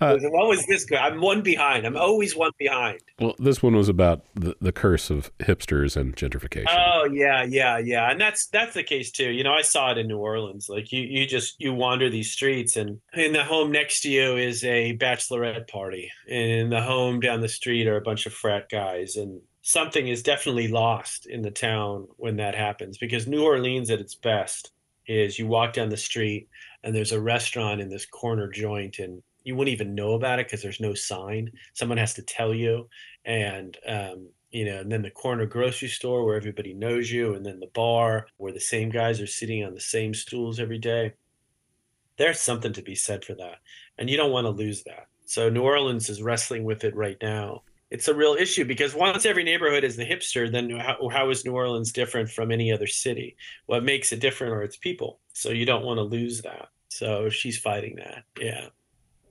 Uh, 0.01 0.19
what 0.21 0.49
was 0.49 0.67
this? 0.67 0.87
I'm 0.93 1.21
one 1.21 1.43
behind. 1.43 1.87
I'm 1.87 1.97
always 1.97 2.37
one 2.37 2.53
behind. 2.59 3.01
well, 3.19 3.35
this 3.39 3.63
one 3.63 3.75
was 3.75 3.89
about 3.89 4.25
the, 4.35 4.57
the 4.61 4.73
curse 4.73 5.11
of 5.11 5.31
hipsters 5.39 5.97
and 5.97 6.17
gentrification. 6.17 6.67
Oh 6.71 7.09
yeah, 7.13 7.43
yeah, 7.43 7.79
yeah, 7.79 8.11
and 8.11 8.21
that's 8.21 8.47
that's 8.47 8.75
the 8.75 8.83
case 8.83 9.11
too. 9.11 9.31
You 9.31 9.45
know, 9.45 9.53
I 9.53 9.63
saw 9.63 9.91
it 9.91 9.99
in 9.99 10.09
New 10.09 10.19
Orleans. 10.19 10.69
Like 10.69 10.93
you, 10.93 11.03
you 11.03 11.27
just 11.27 11.57
you 11.59 11.73
wander 11.75 12.09
these 12.11 12.31
streets, 12.31 12.77
and 12.77 13.01
in 13.15 13.33
the 13.33 13.45
home 13.45 13.73
next 13.73 14.03
to 14.03 14.11
you 14.11 14.37
is 14.37 14.65
a 14.65 14.97
bachelorette 14.97 15.69
party, 15.69 16.11
and 16.29 16.51
in 16.51 16.71
the 16.71 16.83
home 16.83 17.21
down 17.21 17.41
the 17.41 17.49
street 17.49 17.87
are 17.87 17.97
a 17.97 18.03
bunch 18.03 18.27
of 18.27 18.33
frat 18.33 18.69
guys, 18.71 19.17
and 19.17 19.41
something 19.63 20.09
is 20.09 20.23
definitely 20.23 20.69
lost 20.69 21.27
in 21.27 21.43
the 21.43 21.51
town 21.51 22.07
when 22.17 22.37
that 22.37 22.55
happens. 22.55 22.99
Because 22.99 23.27
New 23.27 23.45
Orleans, 23.45 23.91
at 23.91 24.01
its 24.01 24.15
best, 24.15 24.73
is 25.07 25.39
you 25.39 25.47
walk 25.47 25.73
down 25.73 25.89
the 25.89 25.97
street 25.97 26.49
and 26.83 26.95
there's 26.95 27.13
a 27.13 27.21
restaurant 27.21 27.81
in 27.81 27.89
this 27.89 28.07
corner 28.07 28.49
joint, 28.49 28.99
and 28.99 29.23
you 29.49 29.57
wouldn't 29.57 29.73
even 29.73 29.95
know 29.95 30.13
about 30.13 30.39
it 30.39 30.47
because 30.47 30.61
there's 30.61 30.79
no 30.79 30.93
sign. 30.93 31.51
Someone 31.73 31.97
has 31.97 32.13
to 32.15 32.23
tell 32.23 32.53
you, 32.53 32.87
and 33.25 33.75
um, 33.89 34.29
you 34.51 34.67
know, 34.67 34.81
and 34.81 34.93
then 34.93 35.01
the 35.01 35.11
corner 35.11 35.47
grocery 35.47 35.89
store 35.89 36.27
where 36.27 36.37
everybody 36.37 36.75
knows 36.75 37.11
you, 37.11 37.35
and 37.35 37.47
then 37.47 37.59
the 37.59 37.71
bar 37.75 38.27
where 38.37 38.53
the 38.53 38.61
same 38.61 38.91
guys 38.91 39.23
are 39.23 39.27
sitting 39.27 39.65
on 39.65 39.73
the 39.73 39.81
same 39.81 40.13
stools 40.13 40.61
every 40.61 40.79
day. 40.79 41.15
There's 42.19 42.41
something 42.41 42.75
to 42.75 42.83
be 42.83 42.95
said 42.95 43.25
for 43.25 43.33
that, 43.37 43.57
and 43.97 44.11
you 44.11 44.19
don't 44.19 44.33
want 44.33 44.45
to 44.45 44.51
lose 44.51 44.85
that. 44.85 45.07
So 45.25 45.49
New 45.49 45.63
Orleans 45.63 46.11
is 46.11 46.21
wrestling 46.21 46.65
with 46.65 46.85
it 46.85 46.95
right 46.95 47.17
now. 47.23 47.63
It's 47.91 48.09
a 48.09 48.15
real 48.15 48.35
issue 48.35 48.67
because 48.67 48.95
once 48.95 49.25
every 49.25 49.45
neighborhood 49.45 49.83
is 49.83 49.97
the 49.97 50.05
hipster, 50.05 50.53
then 50.53 50.69
how, 50.79 51.09
how 51.11 51.31
is 51.31 51.47
New 51.47 51.53
Orleans 51.53 51.91
different 51.91 52.29
from 52.29 52.53
any 52.53 52.71
other 52.71 52.87
city? 52.87 53.35
What 53.65 53.83
makes 53.83 54.13
it 54.13 54.21
different 54.21 54.53
are 54.53 54.63
its 54.63 54.77
people. 54.77 55.21
So 55.33 55.49
you 55.51 55.65
don't 55.65 55.87
want 55.87 55.97
to 55.97 56.03
lose 56.03 56.43
that. 56.43 56.69
So 56.91 57.31
she's 57.31 57.59
fighting 57.59 57.97
that. 57.97 58.25
Yeah. 58.39 58.69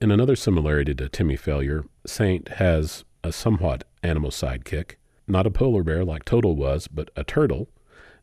In 0.00 0.12
another 0.12 0.36
similarity 0.36 0.94
to 0.94 1.08
Timmy 1.08 1.34
Failure, 1.34 1.84
Saint 2.06 2.48
has 2.48 3.04
a 3.24 3.32
somewhat 3.32 3.82
animal 4.02 4.30
sidekick, 4.30 4.92
not 5.26 5.46
a 5.46 5.50
polar 5.50 5.82
bear 5.82 6.04
like 6.04 6.24
Total 6.24 6.54
was, 6.54 6.86
but 6.86 7.10
a 7.16 7.24
turtle 7.24 7.68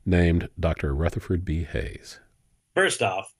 named 0.06 0.48
Dr. 0.58 0.96
Rutherford 0.96 1.44
B. 1.44 1.64
Hayes. 1.64 2.22
First 2.76 3.02
off, 3.04 3.34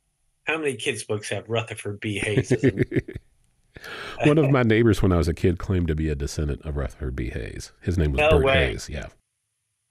how 0.44 0.58
many 0.58 0.76
kids' 0.76 1.04
books 1.04 1.30
have 1.30 1.48
Rutherford 1.48 2.02
B. 2.02 2.20
Hayes? 2.20 2.52
One 4.26 4.38
of 4.38 4.52
my 4.52 4.64
neighbors 4.64 5.02
when 5.02 5.14
I 5.14 5.18
was 5.18 5.30
a 5.30 5.34
kid 5.34 5.58
claimed 5.58 5.88
to 5.88 5.96
be 5.96 6.10
a 6.10 6.16
descendant 6.16 6.62
of 6.64 6.76
Rutherford 6.76 7.16
B. 7.16 7.30
Hayes. 7.30 7.72
His 7.82 7.98
name 7.98 8.12
was 8.12 8.20
No 8.20 8.32
Bert 8.32 8.46
way. 8.46 8.68
Hayes. 8.68 8.90
Yeah. 8.90 9.08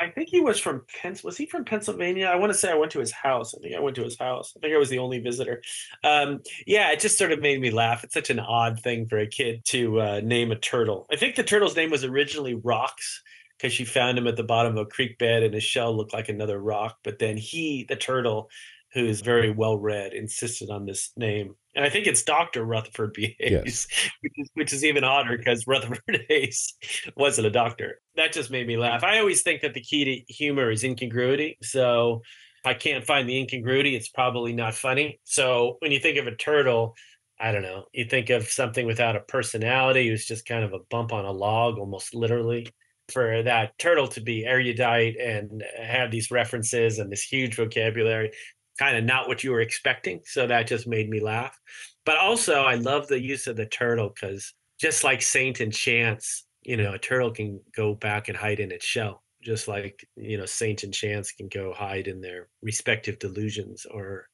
I 0.05 0.11
think 0.11 0.29
he 0.29 0.41
was 0.41 0.61
from 0.61 0.85
Pens. 1.01 1.25
Was 1.25 1.37
he 1.37 1.47
from 1.47 1.65
Pennsylvania? 1.65 2.27
I 2.27 2.37
want 2.37 2.53
to 2.53 2.59
say 2.59 2.71
I 2.71 2.75
went 2.75 2.93
to 2.93 3.01
his 3.01 3.13
house. 3.13 3.55
I 3.55 3.61
think 3.61 3.75
I 3.75 3.81
went 3.81 3.97
to 3.97 4.05
his 4.05 4.19
house. 4.19 4.53
I 4.57 4.61
think 4.61 4.75
I 4.75 4.79
was 4.79 4.91
the 4.91 4.99
only 4.99 5.19
visitor. 5.21 5.63
Um, 6.03 6.41
yeah, 6.67 6.91
it 6.93 7.01
just 7.01 7.19
sort 7.19 7.33
of 7.33 7.41
made 7.41 7.61
me 7.61 7.71
laugh. 7.71 8.05
It's 8.05 8.15
such 8.15 8.31
an 8.31 8.41
odd 8.41 8.81
thing 8.81 9.09
for 9.09 9.19
a 9.19 9.27
kid 9.27 9.65
to 9.67 10.01
uh, 10.01 10.21
name 10.23 10.53
a 10.53 10.57
turtle. 10.57 11.07
I 11.11 11.17
think 11.17 11.37
the 11.37 11.43
turtle's 11.43 11.77
name 11.77 11.91
was 11.91 12.05
originally 12.05 12.55
Rocks 12.55 13.23
because 13.57 13.73
she 13.73 13.85
found 13.85 14.19
him 14.19 14.27
at 14.27 14.37
the 14.37 14.43
bottom 14.43 14.77
of 14.77 14.87
a 14.87 14.91
creek 14.91 15.19
bed 15.19 15.43
and 15.43 15.55
his 15.55 15.63
shell 15.63 15.97
looked 15.97 16.13
like 16.13 16.29
another 16.29 16.59
rock. 16.59 16.99
But 17.03 17.19
then 17.19 17.37
he, 17.37 17.87
the 17.89 17.97
turtle, 17.97 18.51
who 18.95 19.05
is 19.05 19.21
very 19.21 19.51
well 19.51 19.77
read, 19.77 20.13
insisted 20.13 20.71
on 20.71 20.87
this 20.87 21.11
name. 21.17 21.55
And 21.75 21.85
I 21.85 21.89
think 21.91 22.07
it's 22.07 22.23
Dr. 22.23 22.65
Rutherford 22.65 23.13
B. 23.13 23.35
Hayes, 23.41 23.51
Yes. 23.51 23.87
which, 24.21 24.33
is, 24.37 24.51
which 24.55 24.73
is 24.73 24.85
even 24.85 25.03
odder 25.05 25.37
because 25.37 25.67
Rutherford 25.67 26.25
Hayes 26.29 26.75
wasn't 27.17 27.49
a 27.49 27.51
doctor. 27.51 28.01
That 28.17 28.33
just 28.33 28.51
made 28.51 28.67
me 28.67 28.77
laugh. 28.77 29.03
I 29.03 29.19
always 29.19 29.43
think 29.43 29.63
that 29.63 29.75
the 29.75 29.81
key 29.81 30.05
to 30.27 30.33
humor 30.33 30.71
is 30.71 30.85
incongruity. 30.85 31.59
So 31.63 32.23
if 32.65 32.67
I 32.71 32.75
can't 32.75 33.05
find 33.05 33.29
the 33.29 33.39
incongruity, 33.39 33.97
it's 33.97 34.09
probably 34.09 34.53
not 34.53 34.75
funny. 34.75 35.21
So 35.25 35.77
when 35.81 35.91
you 35.91 35.99
think 35.99 36.17
of 36.19 36.27
a 36.29 36.37
turtle, 36.37 36.95
I 37.41 37.51
don't 37.51 37.63
know, 37.63 37.87
you 37.93 38.05
think 38.05 38.31
of 38.31 38.45
something 38.45 38.87
without 38.87 39.17
a 39.17 39.21
personality 39.21 40.09
who's 40.09 40.25
just 40.25 40.47
kind 40.47 40.63
of 40.65 40.73
a 40.73 40.79
bump 40.89 41.13
on 41.13 41.25
a 41.25 41.33
log, 41.33 41.79
almost 41.79 42.15
literally. 42.15 42.69
For 43.13 43.43
that 43.43 43.77
turtle 43.79 44.09
to 44.09 44.23
be 44.23 44.47
erudite 44.47 45.17
and 45.19 45.63
have 45.79 46.11
these 46.11 46.31
references 46.31 46.99
and 46.99 47.13
this 47.13 47.23
huge 47.23 47.55
vocabulary, 47.57 48.31
kind 48.79 48.97
of 48.97 49.05
not 49.05 49.29
what 49.29 49.45
you 49.45 49.53
were 49.53 49.61
expecting. 49.61 50.21
So 50.25 50.47
that 50.47 50.67
just 50.67 50.87
made 50.87 51.09
me 51.09 51.21
laugh. 51.21 51.59
But 52.05 52.19
also, 52.19 52.63
I 52.63 52.75
love 52.75 53.07
the 53.09 53.21
use 53.21 53.47
of 53.47 53.57
the 53.57 53.67
turtle 53.67 54.11
because 54.15 54.53
just 54.81 55.05
like 55.05 55.23
Saint 55.23 55.61
and 55.61 55.73
Chance, 55.73 56.47
you 56.63 56.77
know, 56.77 56.93
a 56.95 56.99
turtle 56.99 57.31
can 57.31 57.61
go 57.75 57.95
back 57.95 58.29
and 58.29 58.37
hide 58.37 58.61
in 58.61 58.73
its 58.73 58.85
shell, 58.85 59.23
just 59.43 59.69
like, 59.69 60.07
you 60.17 60.37
know, 60.37 60.47
Saint 60.47 60.83
and 60.83 60.93
Chance 60.93 61.33
can 61.33 61.49
go 61.49 61.73
hide 61.73 62.09
in 62.09 62.21
their 62.21 62.49
respective 62.63 63.19
delusions 63.19 63.87
or 63.91 64.29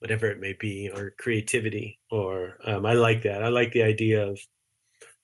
whatever 0.00 0.26
it 0.26 0.40
may 0.40 0.54
be, 0.60 0.90
or 0.94 1.14
creativity. 1.18 1.98
Or 2.10 2.58
um, 2.64 2.84
I 2.84 2.92
like 2.92 3.22
that. 3.22 3.42
I 3.42 3.48
like 3.48 3.72
the 3.72 3.82
idea 3.82 4.26
of 4.26 4.38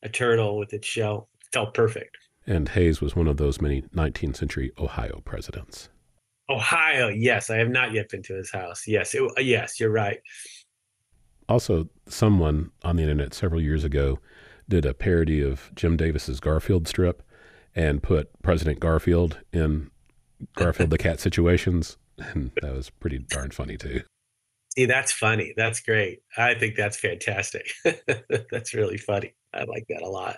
a 0.02 0.08
turtle 0.08 0.58
with 0.58 0.72
its 0.72 0.86
shell. 0.86 1.28
felt 1.52 1.74
perfect. 1.74 2.16
And 2.46 2.70
Hayes 2.70 3.00
was 3.00 3.14
one 3.14 3.28
of 3.28 3.36
those 3.36 3.60
many 3.60 3.82
19th 3.82 4.36
century 4.36 4.72
Ohio 4.78 5.20
presidents. 5.24 5.90
Ohio, 6.52 7.08
yes, 7.08 7.50
I 7.50 7.56
have 7.56 7.68
not 7.68 7.92
yet 7.92 8.08
been 8.08 8.22
to 8.24 8.34
his 8.34 8.50
house. 8.50 8.86
Yes, 8.86 9.14
it, 9.14 9.22
uh, 9.22 9.40
yes, 9.40 9.80
you're 9.80 9.90
right. 9.90 10.20
Also, 11.48 11.88
someone 12.06 12.70
on 12.82 12.96
the 12.96 13.02
internet 13.02 13.34
several 13.34 13.60
years 13.60 13.84
ago 13.84 14.18
did 14.68 14.86
a 14.86 14.94
parody 14.94 15.42
of 15.42 15.70
Jim 15.74 15.96
Davis's 15.96 16.40
Garfield 16.40 16.86
strip 16.88 17.22
and 17.74 18.02
put 18.02 18.30
President 18.42 18.80
Garfield 18.80 19.40
in 19.52 19.90
Garfield 20.56 20.90
the 20.90 20.98
Cat 20.98 21.20
situations. 21.20 21.96
And 22.18 22.52
that 22.60 22.72
was 22.72 22.90
pretty 22.90 23.18
darn 23.18 23.50
funny 23.50 23.76
too. 23.76 24.02
See, 24.74 24.86
that's 24.86 25.12
funny. 25.12 25.52
That's 25.56 25.80
great. 25.80 26.22
I 26.36 26.54
think 26.54 26.76
that's 26.76 26.96
fantastic. 26.96 27.70
that's 28.50 28.72
really 28.72 28.96
funny. 28.96 29.34
I 29.52 29.64
like 29.64 29.86
that 29.88 30.02
a 30.02 30.08
lot. 30.08 30.36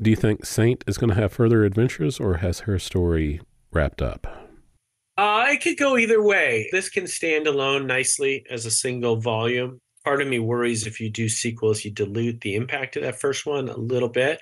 Do 0.00 0.10
you 0.10 0.16
think 0.16 0.46
Saint 0.46 0.84
is 0.86 0.98
going 0.98 1.10
to 1.10 1.16
have 1.16 1.32
further 1.32 1.64
adventures 1.64 2.20
or 2.20 2.36
has 2.36 2.60
her 2.60 2.78
story 2.78 3.40
wrapped 3.72 4.00
up? 4.00 4.50
Uh, 5.16 5.54
could 5.62 5.76
go 5.76 5.96
either 5.96 6.22
way. 6.22 6.68
This 6.72 6.88
can 6.88 7.06
stand 7.06 7.46
alone 7.46 7.86
nicely 7.86 8.44
as 8.50 8.66
a 8.66 8.70
single 8.70 9.16
volume. 9.16 9.80
part 10.04 10.20
of 10.20 10.26
me 10.26 10.38
worries 10.40 10.86
if 10.86 11.00
you 11.00 11.08
do 11.10 11.28
sequels, 11.28 11.84
you 11.84 11.90
dilute 11.90 12.40
the 12.40 12.56
impact 12.56 12.96
of 12.96 13.02
that 13.02 13.20
first 13.20 13.46
one 13.46 13.68
a 13.68 13.76
little 13.76 14.08
bit. 14.08 14.40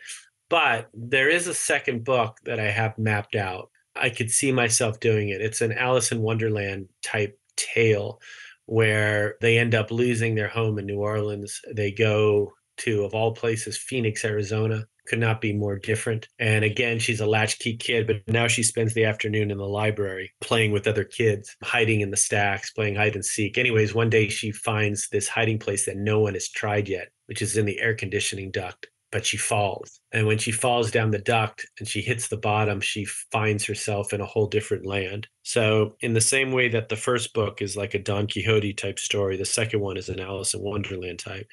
But 0.49 0.89
there 0.95 1.29
is 1.29 1.47
a 1.47 1.55
second 1.55 2.05
book 2.05 2.39
that 2.45 2.59
I 2.59 2.71
have 2.71 2.99
mapped 2.99 3.37
out. 3.37 3.71
I 3.95 4.11
could 4.11 4.31
see 4.31 4.53
myself 4.53 4.99
doing 5.01 5.29
it. 5.29 5.41
It's 5.41 5.61
an 5.61 5.73
Alice 5.73 6.13
in 6.13 6.23
Wonderland 6.23 6.89
type 7.03 7.39
tale 7.57 8.21
where 8.67 9.37
they 9.41 9.59
end 9.59 9.75
up 9.75 9.91
losing 9.91 10.35
their 10.35 10.49
home 10.49 10.79
in 10.79 10.87
New 10.87 10.99
Orleans. 10.99 11.61
They 11.73 11.91
go 11.91 12.53
to, 12.79 13.05
of 13.05 13.15
all 13.15 13.33
places, 13.33 13.77
Phoenix, 13.77 14.25
Arizona. 14.25 14.87
Could 15.11 15.19
not 15.19 15.41
be 15.41 15.53
more 15.53 15.77
different. 15.77 16.29
And 16.39 16.65
again, 16.65 17.01
she's 17.01 17.19
a 17.19 17.27
latchkey 17.27 17.79
kid, 17.79 18.07
but 18.07 18.23
now 18.29 18.47
she 18.47 18.63
spends 18.63 18.95
the 18.95 19.07
afternoon 19.07 19.51
in 19.51 19.59
the 19.59 19.67
library 19.67 20.31
playing 20.41 20.71
with 20.71 20.87
other 20.87 21.03
kids, 21.03 21.57
hiding 21.65 22.01
in 22.01 22.13
the 22.13 22.17
stacks, 22.17 22.71
playing 22.71 22.95
hide 22.95 23.17
and 23.17 23.25
seek. 23.25 23.59
Anyways, 23.59 23.93
one 23.93 24.09
day 24.09 24.29
she 24.29 24.53
finds 24.53 25.09
this 25.09 25.27
hiding 25.27 25.59
place 25.59 25.85
that 25.87 25.97
no 25.97 26.21
one 26.21 26.35
has 26.35 26.49
tried 26.49 26.89
yet, 26.89 27.09
which 27.27 27.43
is 27.43 27.57
in 27.57 27.67
the 27.67 27.81
air 27.81 27.95
conditioning 27.95 28.53
duct 28.53 28.87
but 29.13 29.27
she 29.27 29.37
falls. 29.37 30.01
And 30.13 30.27
when 30.27 30.39
she 30.39 30.53
falls 30.53 30.91
down 30.91 31.11
the 31.11 31.19
duct 31.19 31.67
and 31.79 31.89
she 31.89 32.01
hits 32.01 32.29
the 32.29 32.37
bottom, 32.37 32.81
she 32.81 33.05
finds 33.05 33.65
herself 33.65 34.13
in 34.13 34.21
a 34.21 34.27
whole 34.27 34.47
different 34.47 34.87
land. 34.87 35.27
So, 35.43 35.97
in 36.01 36.15
the 36.15 36.21
same 36.21 36.53
way 36.53 36.69
that 36.69 36.89
the 36.89 36.97
first 36.97 37.35
book 37.35 37.61
is 37.61 37.77
like 37.77 37.95
a 37.95 37.99
Don 37.99 38.27
Quixote 38.29 38.73
type 38.75 38.99
story, 38.99 39.37
the 39.37 39.45
second 39.45 39.81
one 39.81 39.97
is 39.97 40.09
an 40.09 40.21
Alice 40.21 40.55
in 40.55 40.61
Wonderland 40.61 41.19
type. 41.19 41.49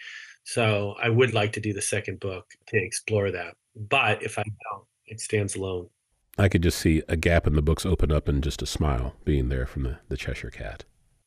So, 0.47 0.95
I 1.01 1.09
would 1.09 1.33
like 1.33 1.51
to 1.53 1.59
do 1.59 1.73
the 1.73 1.81
second 1.81 2.19
book 2.19 2.45
to 2.67 2.77
explore 2.77 3.31
that. 3.31 3.55
But 3.75 4.23
if 4.23 4.39
I 4.39 4.43
don't, 4.43 4.85
it 5.05 5.19
stands 5.19 5.55
alone. 5.55 5.89
I 6.37 6.49
could 6.49 6.63
just 6.63 6.79
see 6.79 7.03
a 7.07 7.17
gap 7.17 7.47
in 7.47 7.55
the 7.55 7.61
books 7.61 7.85
open 7.85 8.11
up 8.11 8.27
and 8.27 8.43
just 8.43 8.61
a 8.61 8.65
smile 8.65 9.15
being 9.25 9.49
there 9.49 9.65
from 9.65 9.83
the, 9.83 9.97
the 10.09 10.17
Cheshire 10.17 10.51
Cat. 10.51 10.85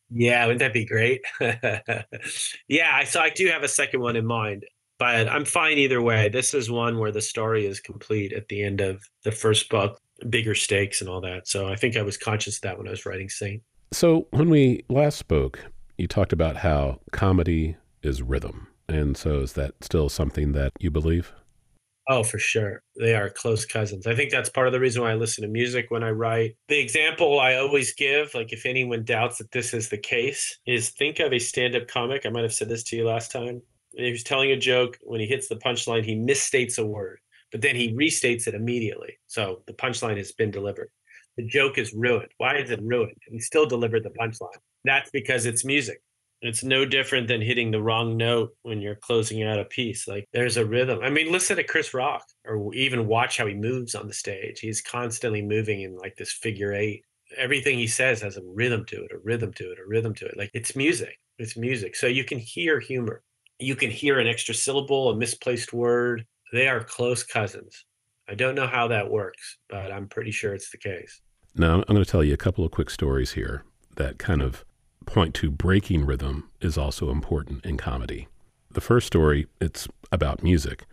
Yeah, 0.08 0.44
wouldn't 0.46 0.60
that 0.60 0.72
be 0.72 0.84
great? 0.84 1.20
yeah, 2.68 3.04
so 3.04 3.20
I 3.20 3.30
do 3.30 3.46
have 3.48 3.62
a 3.62 3.68
second 3.68 4.00
one 4.00 4.16
in 4.16 4.26
mind 4.26 4.64
but 5.00 5.28
I'm 5.28 5.46
fine 5.46 5.78
either 5.78 6.02
way. 6.02 6.28
This 6.28 6.52
is 6.52 6.70
one 6.70 6.98
where 6.98 7.10
the 7.10 7.22
story 7.22 7.64
is 7.64 7.80
complete 7.80 8.34
at 8.34 8.48
the 8.48 8.62
end 8.62 8.82
of 8.82 9.02
the 9.24 9.32
first 9.32 9.70
book, 9.70 9.98
bigger 10.28 10.54
stakes 10.54 11.00
and 11.00 11.08
all 11.08 11.22
that. 11.22 11.48
So 11.48 11.68
I 11.68 11.74
think 11.74 11.96
I 11.96 12.02
was 12.02 12.18
conscious 12.18 12.56
of 12.56 12.62
that 12.62 12.76
when 12.76 12.86
I 12.86 12.90
was 12.90 13.06
writing 13.06 13.30
Saint. 13.30 13.62
So 13.92 14.28
when 14.30 14.50
we 14.50 14.84
last 14.90 15.16
spoke, 15.16 15.64
you 15.96 16.06
talked 16.06 16.34
about 16.34 16.58
how 16.58 17.00
comedy 17.12 17.76
is 18.02 18.20
rhythm. 18.20 18.68
And 18.90 19.16
so 19.16 19.40
is 19.40 19.52
that 19.54 19.74
still 19.80 20.08
something 20.08 20.52
that 20.52 20.72
you 20.80 20.90
believe? 20.90 21.32
Oh, 22.08 22.24
for 22.24 22.38
sure. 22.38 22.82
They 22.98 23.14
are 23.14 23.30
close 23.30 23.64
cousins. 23.64 24.06
I 24.06 24.16
think 24.16 24.30
that's 24.30 24.48
part 24.48 24.66
of 24.66 24.72
the 24.72 24.80
reason 24.80 25.02
why 25.02 25.12
I 25.12 25.14
listen 25.14 25.42
to 25.42 25.48
music 25.48 25.86
when 25.90 26.02
I 26.02 26.10
write. 26.10 26.56
The 26.68 26.78
example 26.78 27.38
I 27.38 27.54
always 27.54 27.94
give, 27.94 28.34
like 28.34 28.52
if 28.52 28.66
anyone 28.66 29.04
doubts 29.04 29.38
that 29.38 29.52
this 29.52 29.72
is 29.72 29.88
the 29.88 29.98
case, 29.98 30.58
is 30.66 30.90
think 30.90 31.20
of 31.20 31.32
a 31.32 31.38
stand 31.38 31.76
up 31.76 31.86
comic. 31.86 32.26
I 32.26 32.30
might 32.30 32.42
have 32.42 32.52
said 32.52 32.68
this 32.68 32.82
to 32.84 32.96
you 32.96 33.06
last 33.06 33.30
time 33.30 33.62
he's 33.92 34.24
telling 34.24 34.50
a 34.50 34.56
joke. 34.56 34.98
When 35.02 35.20
he 35.20 35.26
hits 35.26 35.48
the 35.48 35.56
punchline, 35.56 36.04
he 36.04 36.16
misstates 36.16 36.78
a 36.78 36.86
word, 36.86 37.18
but 37.52 37.60
then 37.60 37.76
he 37.76 37.94
restates 37.94 38.46
it 38.46 38.54
immediately. 38.54 39.18
So 39.26 39.62
the 39.66 39.72
punchline 39.72 40.16
has 40.16 40.32
been 40.32 40.50
delivered. 40.50 40.90
The 41.36 41.46
joke 41.46 41.78
is 41.78 41.92
ruined. 41.94 42.30
Why 42.38 42.56
is 42.56 42.70
it 42.70 42.80
ruined? 42.82 43.16
He 43.30 43.40
still 43.40 43.66
delivered 43.66 44.04
the 44.04 44.10
punchline. 44.10 44.48
That's 44.84 45.10
because 45.10 45.46
it's 45.46 45.64
music. 45.64 46.02
It's 46.42 46.64
no 46.64 46.84
different 46.84 47.28
than 47.28 47.42
hitting 47.42 47.70
the 47.70 47.82
wrong 47.82 48.16
note 48.16 48.56
when 48.62 48.80
you're 48.80 48.94
closing 48.94 49.42
out 49.42 49.58
a 49.58 49.64
piece. 49.64 50.08
Like 50.08 50.26
there's 50.32 50.56
a 50.56 50.64
rhythm. 50.64 51.00
I 51.02 51.10
mean, 51.10 51.30
listen 51.30 51.56
to 51.56 51.64
Chris 51.64 51.92
Rock 51.92 52.24
or 52.46 52.74
even 52.74 53.06
watch 53.06 53.36
how 53.36 53.46
he 53.46 53.54
moves 53.54 53.94
on 53.94 54.06
the 54.06 54.14
stage. 54.14 54.60
He's 54.60 54.80
constantly 54.80 55.42
moving 55.42 55.82
in 55.82 55.96
like 55.96 56.16
this 56.16 56.32
figure 56.32 56.72
eight. 56.72 57.04
Everything 57.36 57.78
he 57.78 57.86
says 57.86 58.22
has 58.22 58.36
a 58.36 58.42
rhythm 58.42 58.84
to 58.86 59.04
it, 59.04 59.12
a 59.12 59.18
rhythm 59.22 59.52
to 59.54 59.70
it, 59.70 59.78
a 59.78 59.86
rhythm 59.86 60.14
to 60.14 60.26
it. 60.26 60.36
Like 60.36 60.50
it's 60.54 60.74
music. 60.74 61.18
It's 61.38 61.56
music. 61.56 61.94
So 61.94 62.06
you 62.06 62.24
can 62.24 62.38
hear 62.38 62.80
humor 62.80 63.22
you 63.60 63.76
can 63.76 63.90
hear 63.90 64.18
an 64.18 64.26
extra 64.26 64.54
syllable, 64.54 65.10
a 65.10 65.16
misplaced 65.16 65.72
word. 65.72 66.24
They 66.52 66.66
are 66.66 66.82
close 66.82 67.22
cousins. 67.22 67.84
I 68.28 68.34
don't 68.34 68.54
know 68.54 68.66
how 68.66 68.88
that 68.88 69.10
works, 69.10 69.58
but 69.68 69.92
I'm 69.92 70.08
pretty 70.08 70.30
sure 70.30 70.54
it's 70.54 70.70
the 70.70 70.78
case. 70.78 71.20
Now, 71.54 71.74
I'm 71.74 71.94
going 71.94 72.04
to 72.04 72.10
tell 72.10 72.24
you 72.24 72.32
a 72.32 72.38
couple 72.38 72.64
of 72.64 72.70
quick 72.70 72.90
stories 72.90 73.32
here 73.32 73.64
that 73.96 74.18
kind 74.18 74.40
of 74.40 74.64
point 75.10 75.34
to 75.34 75.50
breaking 75.50 76.06
rhythm 76.06 76.48
is 76.60 76.78
also 76.78 77.10
important 77.10 77.66
in 77.66 77.76
comedy. 77.76 78.28
The 78.70 78.80
first 78.80 79.08
story, 79.08 79.46
it's 79.60 79.88
about 80.12 80.42
music. 80.42 80.84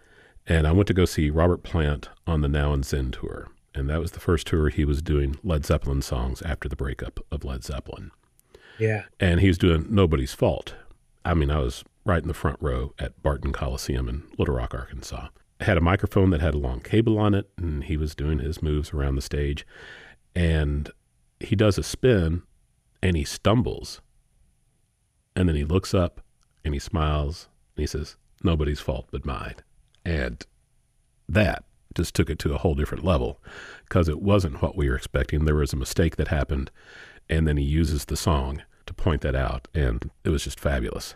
And 0.47 0.65
I 0.65 0.71
went 0.71 0.87
to 0.87 0.93
go 0.93 1.05
see 1.05 1.29
Robert 1.29 1.61
Plant 1.61 2.09
on 2.25 2.41
the 2.41 2.47
Now 2.47 2.73
and 2.73 2.83
Zen 2.83 3.11
tour. 3.11 3.49
And 3.75 3.87
that 3.89 3.99
was 3.99 4.13
the 4.13 4.19
first 4.19 4.47
tour 4.47 4.69
he 4.69 4.85
was 4.85 5.03
doing 5.03 5.37
Led 5.43 5.65
Zeppelin 5.65 6.01
songs 6.01 6.41
after 6.41 6.67
the 6.67 6.75
breakup 6.75 7.19
of 7.31 7.43
Led 7.43 7.63
Zeppelin. 7.63 8.09
Yeah. 8.79 9.03
And 9.19 9.39
he 9.39 9.47
was 9.47 9.59
doing 9.59 9.85
Nobody's 9.89 10.33
Fault. 10.33 10.73
I 11.23 11.35
mean, 11.35 11.51
I 11.51 11.59
was 11.59 11.83
right 12.03 12.21
in 12.21 12.27
the 12.27 12.33
front 12.33 12.57
row 12.59 12.93
at 12.97 13.21
Barton 13.21 13.51
Coliseum 13.51 14.09
in 14.09 14.23
Little 14.39 14.55
Rock, 14.55 14.73
Arkansas. 14.73 15.27
Had 15.59 15.77
a 15.77 15.81
microphone 15.81 16.31
that 16.31 16.41
had 16.41 16.55
a 16.55 16.59
long 16.59 16.79
cable 16.79 17.19
on 17.19 17.35
it, 17.35 17.49
and 17.57 17.83
he 17.83 17.97
was 17.97 18.15
doing 18.15 18.39
his 18.39 18.63
moves 18.63 18.93
around 18.93 19.15
the 19.15 19.21
stage. 19.21 19.65
And 20.35 20.89
he 21.39 21.55
does 21.55 21.77
a 21.77 21.83
spin 21.83 22.41
and 23.03 23.15
he 23.15 23.23
stumbles. 23.23 24.01
And 25.37 25.47
then 25.47 25.55
he 25.55 25.63
looks 25.63 25.93
up 25.93 26.19
and 26.65 26.73
he 26.73 26.79
smiles 26.79 27.47
and 27.75 27.83
he 27.83 27.87
says, 27.87 28.17
Nobody's 28.43 28.79
fault 28.79 29.07
but 29.11 29.23
mine. 29.23 29.53
And 30.03 30.43
that 31.29 31.63
just 31.93 32.15
took 32.15 32.31
it 32.31 32.39
to 32.39 32.55
a 32.55 32.57
whole 32.57 32.73
different 32.73 33.03
level 33.03 33.39
because 33.87 34.09
it 34.09 34.19
wasn't 34.19 34.63
what 34.63 34.75
we 34.75 34.89
were 34.89 34.95
expecting. 34.95 35.45
There 35.45 35.53
was 35.53 35.73
a 35.73 35.77
mistake 35.77 36.15
that 36.15 36.29
happened. 36.29 36.71
And 37.29 37.47
then 37.47 37.57
he 37.57 37.63
uses 37.63 38.05
the 38.05 38.17
song 38.17 38.63
to 38.87 38.95
point 38.95 39.21
that 39.21 39.35
out. 39.35 39.67
And 39.75 40.09
it 40.23 40.29
was 40.29 40.43
just 40.43 40.59
fabulous. 40.59 41.13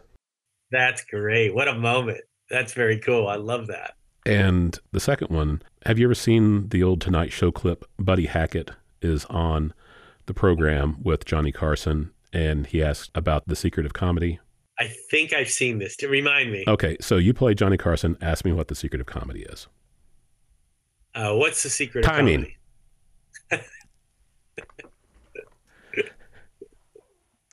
That's 0.70 1.04
great. 1.04 1.56
What 1.56 1.68
a 1.68 1.74
moment. 1.74 2.20
That's 2.48 2.74
very 2.74 3.00
cool. 3.00 3.28
I 3.28 3.38
love 3.38 3.66
that. 3.68 3.96
And 4.24 4.78
the 4.92 5.00
second 5.00 5.30
one, 5.30 5.64
have 5.88 5.98
you 5.98 6.06
ever 6.06 6.14
seen 6.14 6.70
the 6.70 6.84
old 6.84 7.02
Tonight 7.02 7.32
Show 7.32 7.52
clip? 7.52 7.86
Buddy 7.98 8.28
Hackett 8.28 8.70
is 9.02 9.26
on 9.26 9.74
the 10.28 10.34
program 10.36 10.98
with 11.02 11.26
Johnny 11.26 11.52
Carson 11.52 12.12
and 12.34 12.68
he 12.68 12.84
asked 12.84 13.12
about 13.16 13.48
the 13.48 13.56
secret 13.56 13.86
of 13.86 13.94
comedy. 13.94 14.40
I 14.80 14.88
think 14.88 15.34
I've 15.34 15.50
seen 15.50 15.80
this. 15.80 15.96
To 15.98 16.08
remind 16.08 16.52
me. 16.52 16.64
Okay, 16.68 16.98
so 17.00 17.18
you 17.18 17.34
play 17.34 17.54
Johnny 17.54 17.78
Carson. 17.78 18.18
Ask 18.22 18.46
me 18.46 18.52
what 18.52 18.68
the 18.68 18.76
secret 18.76 19.00
of 19.00 19.08
comedy 19.08 19.44
is. 19.44 19.68
Uh, 21.14 21.36
what's 21.36 21.62
the 21.64 21.70
secret 21.70 22.04
Timing. 22.04 22.48
Of 23.52 23.60
Comedy? 23.60 23.68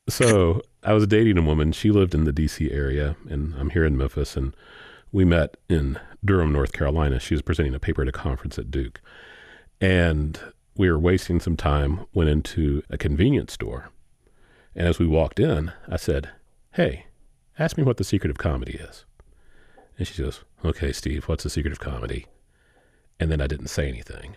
so 0.09 0.62
I 0.83 0.93
was 0.93 1.07
dating 1.07 1.38
a 1.38 1.43
woman. 1.43 1.73
She 1.73 1.91
lived 1.91 2.14
in 2.14 2.25
the 2.25 2.33
D.C. 2.33 2.71
area, 2.71 3.17
and 3.29 3.55
I'm 3.57 3.71
here 3.71 3.85
in 3.85 3.97
Memphis. 3.97 4.37
And 4.37 4.55
we 5.12 5.25
met 5.25 5.57
in 5.69 5.99
Durham, 6.25 6.53
North 6.53 6.73
Carolina. 6.73 7.19
She 7.19 7.35
was 7.35 7.43
presenting 7.43 7.75
a 7.75 7.81
paper 7.81 8.03
at 8.03 8.09
a 8.09 8.12
conference 8.12 8.59
at 8.59 8.71
Duke, 8.71 9.01
and 9.81 10.41
we 10.77 10.91
were 10.91 10.99
wasting 10.99 11.41
some 11.41 11.57
time. 11.57 12.07
Went 12.14 12.31
into 12.31 12.83
a 12.88 12.97
convenience 12.97 13.53
store, 13.53 13.91
and 14.79 14.87
as 14.88 14.99
we 14.99 15.07
walked 15.07 15.38
in, 15.38 15.73
I 15.87 15.97
said, 15.97 16.31
"Hey, 16.73 17.07
ask 17.59 17.77
me 17.77 17.85
what 17.85 17.99
the 17.99 18.05
secret 18.05 18.31
of 18.31 18.38
comedy 18.38 18.77
is." 18.77 19.05
And 19.99 20.07
she 20.07 20.23
goes, 20.23 20.45
"Okay, 20.64 20.93
Steve, 20.93 21.29
what's 21.29 21.45
the 21.45 21.51
secret 21.51 21.73
of 21.73 21.81
comedy?" 21.81 22.27
And 23.21 23.31
then 23.31 23.43
I 23.43 23.49
didn't 23.49 23.69
say 23.69 23.88
anything. 23.88 24.37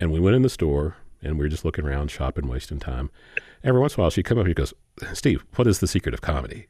And 0.00 0.10
we 0.10 0.18
went 0.18 0.34
in 0.34 0.42
the 0.42 0.48
store, 0.50 0.96
and 1.22 1.38
we 1.38 1.44
were 1.44 1.48
just 1.48 1.64
looking 1.64 1.84
around, 1.84 2.10
shopping, 2.10 2.48
wasting 2.48 2.80
time. 2.80 3.10
Every 3.62 3.80
once 3.80 3.94
in 3.94 4.00
a 4.00 4.02
while, 4.02 4.10
she'd 4.10 4.24
come 4.24 4.38
up 4.38 4.46
and 4.46 4.50
she 4.50 4.54
goes, 4.54 4.74
Steve, 5.12 5.44
what 5.54 5.68
is 5.68 5.78
the 5.78 5.86
secret 5.86 6.14
of 6.14 6.20
comedy? 6.20 6.66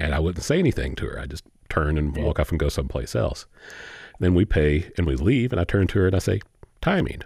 And 0.00 0.12
I 0.14 0.18
wouldn't 0.18 0.42
say 0.42 0.58
anything 0.58 0.96
to 0.96 1.06
her. 1.06 1.20
I 1.20 1.26
just 1.26 1.44
turn 1.68 1.96
and 1.96 2.16
walk 2.16 2.40
off 2.40 2.50
and 2.50 2.58
go 2.58 2.68
someplace 2.68 3.14
else. 3.14 3.46
Then 4.18 4.34
we 4.34 4.44
pay 4.44 4.90
and 4.96 5.06
we 5.06 5.14
leave, 5.14 5.52
and 5.52 5.60
I 5.60 5.64
turn 5.64 5.86
to 5.88 6.00
her 6.00 6.06
and 6.06 6.16
I 6.16 6.18
say, 6.18 6.40
timing. 6.80 7.22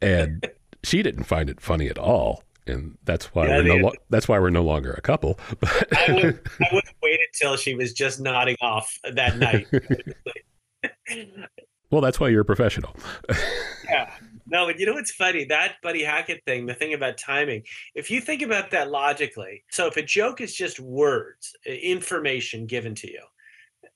And 0.00 0.48
she 0.84 1.02
didn't 1.02 1.24
find 1.24 1.50
it 1.50 1.60
funny 1.60 1.88
at 1.88 1.98
all. 1.98 2.43
And 2.66 2.96
that's 3.04 3.34
why 3.34 3.46
yeah, 3.46 3.58
we're 3.58 3.62
no 3.62 3.74
lo- 3.76 3.94
that's 4.10 4.26
why 4.26 4.38
we're 4.38 4.50
no 4.50 4.62
longer 4.62 4.92
a 4.92 5.00
couple. 5.00 5.38
I 5.62 6.12
would 6.12 6.40
I 6.60 6.68
would 6.72 6.84
have 6.84 6.94
waited 7.02 7.28
till 7.34 7.56
she 7.56 7.74
was 7.74 7.92
just 7.92 8.20
nodding 8.20 8.56
off 8.60 8.98
that 9.12 9.36
night. 9.36 9.66
well, 11.90 12.00
that's 12.00 12.18
why 12.18 12.28
you're 12.28 12.42
a 12.42 12.44
professional. 12.44 12.96
yeah. 13.84 14.12
No, 14.46 14.66
but 14.66 14.78
you 14.78 14.86
know 14.86 14.94
what's 14.94 15.12
funny? 15.12 15.44
That 15.44 15.76
Buddy 15.82 16.02
Hackett 16.02 16.42
thing, 16.46 16.66
the 16.66 16.74
thing 16.74 16.94
about 16.94 17.18
timing, 17.18 17.64
if 17.94 18.10
you 18.10 18.20
think 18.20 18.42
about 18.42 18.70
that 18.70 18.90
logically, 18.90 19.64
so 19.70 19.86
if 19.86 19.96
a 19.96 20.02
joke 20.02 20.40
is 20.40 20.54
just 20.54 20.80
words, 20.80 21.54
information 21.66 22.66
given 22.66 22.94
to 22.96 23.10
you, 23.10 23.22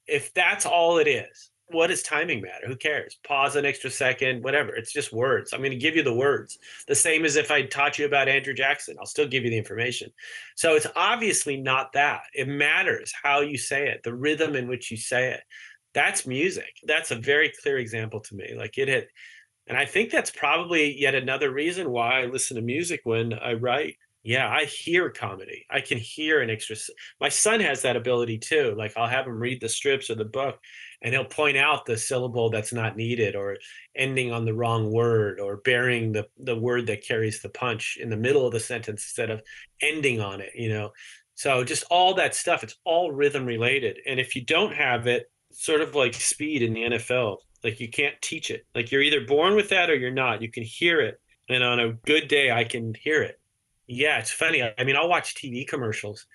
if 0.06 0.32
that's 0.34 0.64
all 0.64 0.98
it 0.98 1.06
is, 1.06 1.50
what 1.70 1.88
does 1.88 2.02
timing 2.02 2.40
matter? 2.40 2.66
Who 2.66 2.76
cares? 2.76 3.18
Pause 3.26 3.56
an 3.56 3.66
extra 3.66 3.90
second, 3.90 4.42
whatever. 4.42 4.74
It's 4.74 4.92
just 4.92 5.12
words. 5.12 5.52
I'm 5.52 5.60
going 5.60 5.72
to 5.72 5.76
give 5.76 5.96
you 5.96 6.02
the 6.02 6.14
words. 6.14 6.58
The 6.86 6.94
same 6.94 7.24
as 7.24 7.36
if 7.36 7.50
I 7.50 7.62
taught 7.62 7.98
you 7.98 8.06
about 8.06 8.28
Andrew 8.28 8.54
Jackson, 8.54 8.96
I'll 8.98 9.06
still 9.06 9.28
give 9.28 9.44
you 9.44 9.50
the 9.50 9.58
information. 9.58 10.10
So 10.56 10.74
it's 10.74 10.86
obviously 10.96 11.56
not 11.56 11.92
that. 11.92 12.22
It 12.34 12.48
matters 12.48 13.12
how 13.22 13.40
you 13.40 13.58
say 13.58 13.88
it, 13.88 14.02
the 14.02 14.14
rhythm 14.14 14.56
in 14.56 14.68
which 14.68 14.90
you 14.90 14.96
say 14.96 15.32
it. 15.32 15.40
That's 15.94 16.26
music. 16.26 16.72
That's 16.84 17.10
a 17.10 17.16
very 17.16 17.52
clear 17.62 17.78
example 17.78 18.20
to 18.20 18.34
me. 18.34 18.54
Like 18.56 18.78
it 18.78 18.88
had 18.88 19.06
and 19.68 19.76
I 19.76 19.84
think 19.84 20.10
that's 20.10 20.30
probably 20.30 20.98
yet 20.98 21.14
another 21.14 21.52
reason 21.52 21.90
why 21.90 22.22
I 22.22 22.24
listen 22.24 22.56
to 22.56 22.62
music 22.62 23.00
when 23.04 23.34
I 23.34 23.52
write. 23.52 23.96
Yeah, 24.22 24.48
I 24.48 24.64
hear 24.64 25.10
comedy. 25.10 25.66
I 25.70 25.80
can 25.80 25.98
hear 25.98 26.40
an 26.40 26.50
extra. 26.50 26.76
My 27.20 27.28
son 27.28 27.60
has 27.60 27.82
that 27.82 27.96
ability 27.96 28.38
too. 28.38 28.74
Like 28.76 28.94
I'll 28.96 29.06
have 29.06 29.26
him 29.26 29.38
read 29.38 29.60
the 29.60 29.68
strips 29.68 30.10
or 30.10 30.14
the 30.14 30.24
book, 30.24 30.58
and 31.02 31.14
he'll 31.14 31.24
point 31.24 31.56
out 31.56 31.86
the 31.86 31.96
syllable 31.96 32.50
that's 32.50 32.72
not 32.72 32.96
needed, 32.96 33.36
or 33.36 33.58
ending 33.96 34.32
on 34.32 34.44
the 34.44 34.54
wrong 34.54 34.90
word, 34.92 35.40
or 35.40 35.58
burying 35.58 36.12
the 36.12 36.26
the 36.38 36.56
word 36.56 36.86
that 36.86 37.06
carries 37.06 37.40
the 37.40 37.48
punch 37.48 37.98
in 38.00 38.10
the 38.10 38.16
middle 38.16 38.46
of 38.46 38.52
the 38.52 38.60
sentence 38.60 39.04
instead 39.04 39.30
of 39.30 39.42
ending 39.80 40.20
on 40.20 40.40
it. 40.40 40.50
You 40.54 40.70
know, 40.70 40.90
so 41.34 41.64
just 41.64 41.84
all 41.90 42.14
that 42.14 42.34
stuff. 42.34 42.62
It's 42.62 42.76
all 42.84 43.12
rhythm 43.12 43.44
related, 43.46 43.98
and 44.06 44.20
if 44.20 44.36
you 44.36 44.44
don't 44.44 44.74
have 44.74 45.06
it, 45.06 45.30
sort 45.52 45.80
of 45.80 45.94
like 45.94 46.14
speed 46.14 46.62
in 46.62 46.72
the 46.72 46.82
NFL, 46.82 47.38
like 47.64 47.80
you 47.80 47.88
can't 47.88 48.20
teach 48.20 48.50
it. 48.50 48.66
Like 48.74 48.90
you're 48.92 49.02
either 49.02 49.26
born 49.26 49.54
with 49.56 49.68
that 49.70 49.90
or 49.90 49.94
you're 49.94 50.10
not. 50.10 50.42
You 50.42 50.50
can 50.50 50.62
hear 50.62 51.00
it, 51.00 51.20
and 51.48 51.62
on 51.62 51.80
a 51.80 51.92
good 51.92 52.28
day, 52.28 52.50
I 52.50 52.64
can 52.64 52.94
hear 52.94 53.22
it 53.22 53.38
yeah, 53.88 54.18
it's 54.18 54.30
funny. 54.30 54.62
I 54.62 54.84
mean, 54.84 54.96
I'll 54.96 55.08
watch 55.08 55.34
TV 55.34 55.66
commercials 55.66 56.26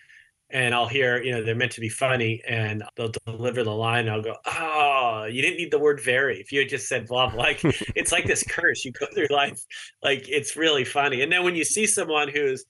and 0.53 0.75
I'll 0.75 0.87
hear, 0.87 1.21
you 1.21 1.31
know, 1.31 1.43
they're 1.43 1.55
meant 1.55 1.71
to 1.73 1.81
be 1.81 1.89
funny 1.89 2.39
and 2.47 2.83
they'll 2.95 3.11
deliver 3.25 3.63
the 3.63 3.71
line. 3.71 4.07
I'll 4.07 4.21
go, 4.21 4.35
oh, 4.45 5.25
you 5.29 5.41
didn't 5.41 5.57
need 5.57 5.71
the 5.71 5.79
word 5.79 5.99
very. 5.99 6.39
If 6.39 6.51
you 6.51 6.59
had 6.59 6.69
just 6.69 6.87
said 6.87 7.07
blah, 7.07 7.31
blah, 7.31 7.41
like 7.41 7.59
it's 7.95 8.11
like 8.11 8.25
this 8.25 8.43
curse. 8.47 8.85
You 8.85 8.91
go 8.91 9.07
through 9.13 9.27
life 9.31 9.59
like 10.03 10.29
it's 10.29 10.55
really 10.55 10.85
funny. 10.85 11.23
And 11.23 11.31
then 11.31 11.43
when 11.43 11.55
you 11.55 11.65
see 11.65 11.87
someone 11.87 12.29
who's 12.29 12.65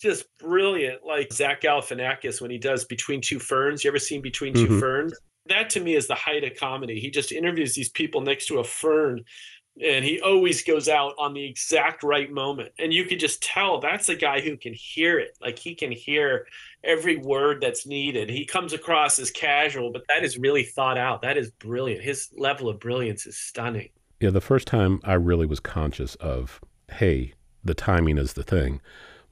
just 0.00 0.26
brilliant, 0.38 1.04
like 1.04 1.32
Zach 1.32 1.60
Galifianakis 1.60 2.40
when 2.40 2.52
he 2.52 2.58
does 2.58 2.84
Between 2.84 3.20
Two 3.20 3.40
Ferns. 3.40 3.82
You 3.82 3.90
ever 3.90 3.98
seen 3.98 4.22
Between 4.22 4.54
mm-hmm. 4.54 4.66
Two 4.66 4.80
Ferns? 4.80 5.14
That 5.46 5.70
to 5.70 5.80
me 5.80 5.96
is 5.96 6.06
the 6.06 6.14
height 6.14 6.44
of 6.44 6.56
comedy. 6.56 7.00
He 7.00 7.10
just 7.10 7.32
interviews 7.32 7.74
these 7.74 7.90
people 7.90 8.20
next 8.20 8.46
to 8.46 8.60
a 8.60 8.64
fern 8.64 9.24
and 9.82 10.04
he 10.04 10.20
always 10.20 10.62
goes 10.62 10.88
out 10.88 11.14
on 11.18 11.34
the 11.34 11.44
exact 11.44 12.04
right 12.04 12.30
moment 12.30 12.70
and 12.78 12.92
you 12.92 13.04
can 13.04 13.18
just 13.18 13.42
tell 13.42 13.80
that's 13.80 14.08
a 14.08 14.14
guy 14.14 14.40
who 14.40 14.56
can 14.56 14.72
hear 14.72 15.18
it 15.18 15.36
like 15.40 15.58
he 15.58 15.74
can 15.74 15.90
hear 15.90 16.46
every 16.84 17.16
word 17.16 17.60
that's 17.60 17.86
needed 17.86 18.28
he 18.28 18.44
comes 18.44 18.72
across 18.72 19.18
as 19.18 19.30
casual 19.30 19.90
but 19.92 20.02
that 20.08 20.24
is 20.24 20.38
really 20.38 20.62
thought 20.62 20.98
out 20.98 21.22
that 21.22 21.36
is 21.36 21.50
brilliant 21.50 22.02
his 22.02 22.28
level 22.36 22.68
of 22.68 22.78
brilliance 22.80 23.26
is 23.26 23.36
stunning 23.36 23.88
yeah 24.20 24.30
the 24.30 24.40
first 24.40 24.66
time 24.66 25.00
i 25.04 25.14
really 25.14 25.46
was 25.46 25.60
conscious 25.60 26.14
of 26.16 26.60
hey 26.92 27.32
the 27.64 27.74
timing 27.74 28.18
is 28.18 28.34
the 28.34 28.42
thing 28.42 28.80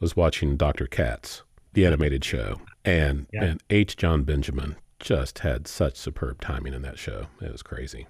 was 0.01 0.17
watching 0.17 0.57
dr 0.57 0.87
katz 0.89 1.43
the 1.75 1.87
animated 1.87 2.25
show 2.25 2.61
and 2.85 3.27
yeah. 3.33 3.45
and 3.45 3.63
h 3.71 3.97
jon 3.97 4.23
benjamin 4.25 4.77
just 4.99 5.41
had 5.41 5.67
such 5.67 5.97
superb 5.97 6.41
timing 6.41 6.75
in 6.75 6.83
that 6.83 6.99
show 6.99 7.27
it 7.41 7.51
was 7.51 7.63
crazy 7.63 8.07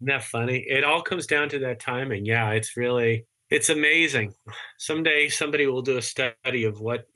isn't 0.00 0.06
that 0.06 0.22
funny? 0.22 0.64
It 0.68 0.84
all 0.84 1.02
comes 1.02 1.26
down 1.26 1.48
to 1.50 1.58
that 1.60 1.80
timing. 1.80 2.24
Yeah, 2.24 2.50
it's 2.52 2.76
really 2.76 3.26
it's 3.50 3.68
amazing. 3.68 4.34
Someday 4.78 5.28
somebody 5.28 5.66
will 5.66 5.82
do 5.82 5.96
a 5.96 6.02
study 6.02 6.64
of 6.64 6.80
what 6.80 7.06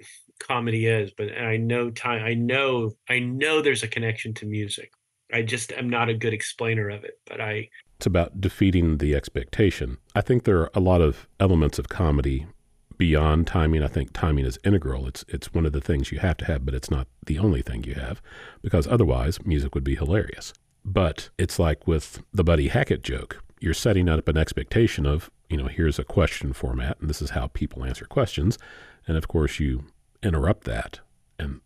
comedy 0.43 0.87
is, 0.87 1.13
but 1.17 1.37
I 1.37 1.57
know 1.57 1.91
time 1.91 2.25
I 2.25 2.35
know 2.35 2.93
I 3.09 3.19
know 3.21 3.63
there's 3.63 3.83
a 3.83 3.89
connection 3.89 4.35
to 4.35 4.47
music. 4.47 4.93
I 5.33 5.43
just 5.43 5.73
am 5.73 5.89
not 5.89 6.09
a 6.09 6.15
good 6.15 6.35
explainer 6.35 6.91
of 6.91 7.05
it, 7.05 7.19
but 7.27 7.41
I 7.41 7.69
it's 7.97 8.07
about 8.07 8.41
defeating 8.41 8.99
the 8.99 9.15
expectation. 9.15 9.99
I 10.15 10.21
think 10.21 10.45
there 10.45 10.59
are 10.59 10.71
a 10.75 10.81
lot 10.81 11.01
of 11.01 11.29
elements 11.39 11.79
of 11.79 11.89
comedy 11.89 12.47
beyond 12.99 13.47
timing. 13.47 13.83
I 13.83 13.89
think 13.89 14.13
timing 14.13 14.45
is 14.45 14.59
integral. 14.65 15.07
It's 15.07 15.25
it's 15.29 15.55
one 15.55 15.67
of 15.67 15.73
the 15.73 15.81
things 15.81 16.13
you 16.13 16.19
have 16.19 16.37
to 16.39 16.45
have, 16.47 16.65
but 16.65 16.75
it's 16.75 16.91
not 16.91 17.07
the 17.27 17.39
only 17.39 17.63
thing 17.63 17.85
you 17.85 17.95
have 17.95 18.21
because 18.61 18.87
otherwise 18.87 19.45
music 19.45 19.75
would 19.75 19.85
be 19.85 19.95
hilarious. 19.95 20.53
But 20.85 21.31
it's 21.39 21.59
like 21.59 21.87
with 21.87 22.23
the 22.33 22.45
Buddy 22.45 22.69
Hackett 22.69 23.03
joke. 23.03 23.43
You're 23.61 23.75
setting 23.75 24.09
up 24.09 24.27
an 24.27 24.37
expectation 24.37 25.07
of, 25.07 25.31
you 25.49 25.57
know, 25.57 25.69
here's 25.69 26.01
a 26.01 26.05
question 26.05 26.53
format 26.53 27.01
and 27.01 27.09
this 27.09 27.23
is 27.23 27.31
how 27.31 27.47
people 27.47 27.85
answer 27.85 28.05
questions. 28.05 28.59
And 29.07 29.17
of 29.17 29.29
course, 29.29 29.61
you 29.61 29.85
interrupt 30.23 30.65
that. 30.65 31.01
And 31.39 31.61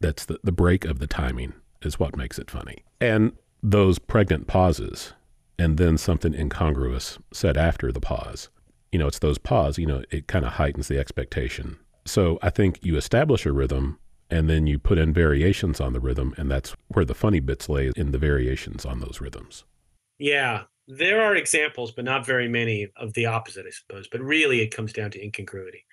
that's 0.00 0.24
the, 0.24 0.38
the 0.42 0.52
break 0.52 0.84
of 0.84 0.98
the 0.98 1.06
timing 1.06 1.54
is 1.82 1.98
what 1.98 2.16
makes 2.16 2.38
it 2.38 2.50
funny. 2.50 2.84
And 3.00 3.32
those 3.62 3.98
pregnant 3.98 4.46
pauses 4.46 5.12
and 5.58 5.78
then 5.78 5.98
something 5.98 6.34
incongruous 6.34 7.18
said 7.32 7.56
after 7.56 7.92
the 7.92 8.00
pause. 8.00 8.48
You 8.90 8.98
know, 8.98 9.06
it's 9.06 9.18
those 9.18 9.38
pause, 9.38 9.78
you 9.78 9.86
know, 9.86 10.02
it 10.10 10.26
kind 10.26 10.44
of 10.44 10.52
heightens 10.52 10.88
the 10.88 10.98
expectation. 10.98 11.78
So 12.04 12.38
I 12.42 12.50
think 12.50 12.80
you 12.82 12.96
establish 12.96 13.46
a 13.46 13.52
rhythm 13.52 13.98
and 14.32 14.48
then 14.48 14.66
you 14.66 14.78
put 14.78 14.98
in 14.98 15.12
variations 15.12 15.80
on 15.80 15.92
the 15.92 16.00
rhythm 16.00 16.34
and 16.38 16.50
that's 16.50 16.74
where 16.88 17.04
the 17.04 17.14
funny 17.14 17.38
bits 17.38 17.68
lay 17.68 17.92
in 17.94 18.12
the 18.12 18.18
variations 18.18 18.84
on 18.84 19.00
those 19.00 19.20
rhythms 19.20 19.64
yeah 20.18 20.62
there 20.88 21.22
are 21.22 21.36
examples 21.36 21.92
but 21.92 22.04
not 22.04 22.26
very 22.26 22.48
many 22.48 22.88
of 22.96 23.12
the 23.12 23.26
opposite 23.26 23.66
i 23.66 23.70
suppose 23.70 24.08
but 24.08 24.20
really 24.20 24.60
it 24.60 24.74
comes 24.74 24.92
down 24.92 25.10
to 25.10 25.22
incongruity 25.22 25.84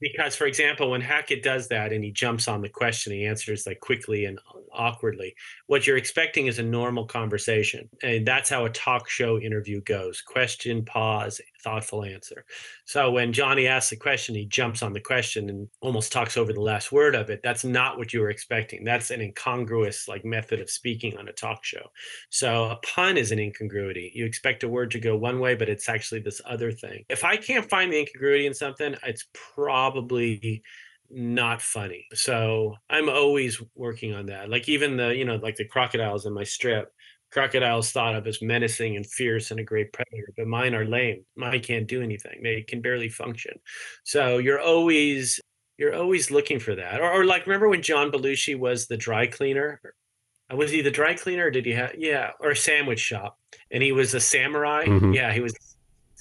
because 0.00 0.36
for 0.36 0.46
example 0.46 0.90
when 0.90 1.00
hackett 1.00 1.42
does 1.42 1.68
that 1.68 1.92
and 1.92 2.04
he 2.04 2.10
jumps 2.10 2.48
on 2.48 2.60
the 2.60 2.68
question 2.68 3.12
he 3.12 3.26
answers 3.26 3.66
like 3.66 3.80
quickly 3.80 4.24
and 4.26 4.38
awkwardly 4.72 5.34
what 5.66 5.86
you're 5.86 5.96
expecting 5.96 6.46
is 6.46 6.58
a 6.58 6.62
normal 6.62 7.06
conversation. 7.06 7.88
And 8.02 8.26
that's 8.26 8.50
how 8.50 8.64
a 8.64 8.70
talk 8.70 9.08
show 9.08 9.38
interview 9.38 9.80
goes. 9.82 10.20
Question 10.20 10.84
pause 10.84 11.40
thoughtful 11.62 12.04
answer 12.04 12.44
so 12.84 13.10
when 13.10 13.32
johnny 13.32 13.66
asks 13.66 13.92
a 13.92 13.96
question 13.96 14.34
he 14.34 14.46
jumps 14.46 14.82
on 14.82 14.92
the 14.92 15.00
question 15.00 15.48
and 15.48 15.68
almost 15.80 16.12
talks 16.12 16.36
over 16.36 16.52
the 16.52 16.60
last 16.60 16.92
word 16.92 17.14
of 17.14 17.30
it 17.30 17.40
that's 17.42 17.64
not 17.64 17.98
what 17.98 18.12
you 18.12 18.20
were 18.20 18.30
expecting 18.30 18.84
that's 18.84 19.10
an 19.10 19.20
incongruous 19.20 20.08
like 20.08 20.24
method 20.24 20.60
of 20.60 20.70
speaking 20.70 21.16
on 21.18 21.28
a 21.28 21.32
talk 21.32 21.64
show 21.64 21.86
so 22.30 22.64
a 22.64 22.76
pun 22.76 23.16
is 23.16 23.32
an 23.32 23.38
incongruity 23.38 24.10
you 24.14 24.24
expect 24.24 24.62
a 24.62 24.68
word 24.68 24.90
to 24.90 25.00
go 25.00 25.16
one 25.16 25.40
way 25.40 25.54
but 25.54 25.68
it's 25.68 25.88
actually 25.88 26.20
this 26.20 26.40
other 26.46 26.70
thing 26.70 27.04
if 27.08 27.24
i 27.24 27.36
can't 27.36 27.68
find 27.68 27.92
the 27.92 27.98
incongruity 27.98 28.46
in 28.46 28.54
something 28.54 28.94
it's 29.04 29.26
probably 29.54 30.62
not 31.10 31.62
funny. 31.62 32.06
So 32.14 32.74
I'm 32.90 33.08
always 33.08 33.60
working 33.74 34.14
on 34.14 34.26
that. 34.26 34.50
Like 34.50 34.68
even 34.68 34.96
the, 34.96 35.14
you 35.14 35.24
know, 35.24 35.36
like 35.36 35.56
the 35.56 35.64
crocodiles 35.64 36.26
in 36.26 36.32
my 36.32 36.44
strip. 36.44 36.92
Crocodiles 37.32 37.92
thought 37.92 38.14
of 38.14 38.26
as 38.26 38.40
menacing 38.40 38.96
and 38.96 39.06
fierce 39.06 39.50
and 39.50 39.60
a 39.60 39.64
great 39.64 39.92
predator, 39.92 40.32
but 40.36 40.46
mine 40.46 40.74
are 40.74 40.86
lame. 40.86 41.24
Mine 41.36 41.60
can't 41.60 41.86
do 41.86 42.02
anything. 42.02 42.42
They 42.42 42.62
can 42.62 42.80
barely 42.80 43.08
function. 43.08 43.58
So 44.04 44.38
you're 44.38 44.60
always 44.60 45.40
you're 45.78 45.94
always 45.94 46.30
looking 46.30 46.58
for 46.58 46.74
that. 46.74 47.00
Or, 47.00 47.10
or 47.10 47.24
like 47.24 47.46
remember 47.46 47.68
when 47.68 47.82
John 47.82 48.10
Belushi 48.10 48.58
was 48.58 48.86
the 48.86 48.96
dry 48.96 49.26
cleaner? 49.26 49.80
Was 50.54 50.70
he 50.70 50.80
the 50.80 50.90
dry 50.90 51.14
cleaner 51.14 51.46
or 51.46 51.50
did 51.50 51.66
he 51.66 51.72
have 51.72 51.94
yeah, 51.98 52.30
or 52.40 52.50
a 52.50 52.56
sandwich 52.56 53.00
shop? 53.00 53.38
And 53.70 53.82
he 53.82 53.92
was 53.92 54.14
a 54.14 54.20
samurai. 54.20 54.86
Mm-hmm. 54.86 55.12
Yeah, 55.12 55.32
he 55.32 55.40
was 55.40 55.54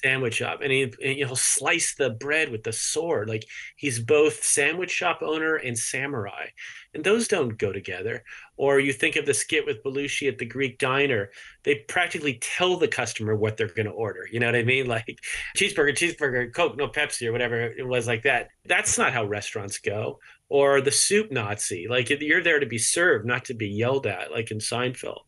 sandwich 0.06 0.36
shop 0.36 0.60
and, 0.62 0.72
he, 0.72 0.94
he'll 1.00 1.36
slice 1.36 1.96
the 1.96 2.12
bread 2.12 2.50
with 2.52 2.64
the 2.64 2.74
sword. 2.74 3.28
Like 3.28 3.46
he's 3.76 4.00
both 4.00 4.44
sandwich 4.44 4.92
shop 4.92 5.20
owner 5.24 5.56
and 5.56 5.78
samurai 5.78 6.48
and 6.94 7.04
those 7.04 7.28
don't 7.28 7.58
go 7.58 7.72
together. 7.72 8.24
Or 8.58 8.80
you 8.80 8.94
think 8.94 9.16
of 9.16 9.26
the 9.26 9.34
skit 9.34 9.66
with 9.66 9.84
belushi 9.84 10.28
at 10.28 10.38
the 10.38 10.46
greek 10.46 10.78
diner. 10.78 11.32
They 11.64 11.84
practically 11.88 12.38
tell 12.40 12.78
the 12.78 12.88
customer 12.88 13.36
what 13.36 13.58
they're 13.58 13.68
going 13.68 13.88
to 13.88 13.92
order 13.92 14.28
you 14.32 14.40
know 14.40 14.46
what 14.46 14.56
i 14.56 14.64
mean? 14.64 14.86
Like 14.96 15.20
cheeseburger 15.58 15.98
cheeseburger 15.98 16.54
coke 16.54 16.78
no 16.78 16.88
pepsi 16.88 17.28
or 17.28 17.32
whatever 17.32 17.60
it 17.62 17.86
was 17.86 18.08
like 18.08 18.24
that. 18.24 18.50
That's 18.66 18.98
not 18.98 19.14
how 19.14 19.26
restaurants 19.26 19.80
go. 19.80 20.20
Or 20.48 20.80
the 20.80 20.92
soup 20.92 21.32
nazi 21.32 21.88
like 21.90 22.12
you're 22.12 22.44
there 22.44 22.60
to 22.60 22.68
be 22.68 22.78
served 22.78 23.26
not 23.26 23.46
to 23.46 23.56
be 23.56 23.68
yelled 23.68 24.06
at 24.06 24.32
like 24.32 24.52
in 24.52 24.60
seinfeld 24.60 25.22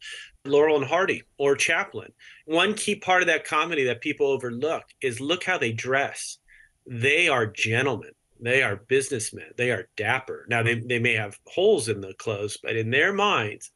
Laurel 0.47 0.77
and 0.77 0.85
Hardy 0.85 1.23
or 1.37 1.55
Chaplin. 1.55 2.11
One 2.45 2.73
key 2.73 2.95
part 2.95 3.21
of 3.21 3.27
that 3.27 3.45
comedy 3.45 3.83
that 3.85 4.01
people 4.01 4.27
overlook 4.27 4.83
is 5.01 5.19
look 5.19 5.43
how 5.43 5.57
they 5.57 5.71
dress. 5.71 6.37
They 6.85 7.27
are 7.27 7.45
gentlemen. 7.45 8.11
They 8.39 8.61
are 8.61 8.75
businessmen. 8.75 9.51
They 9.57 9.71
are 9.71 9.89
dapper. 9.97 10.45
Now 10.49 10.63
they, 10.63 10.79
they 10.79 10.99
may 10.99 11.13
have 11.13 11.39
holes 11.45 11.89
in 11.89 12.01
the 12.01 12.13
clothes, 12.13 12.57
but 12.61 12.75
in 12.75 12.91
their 12.91 13.13
minds, 13.13 13.71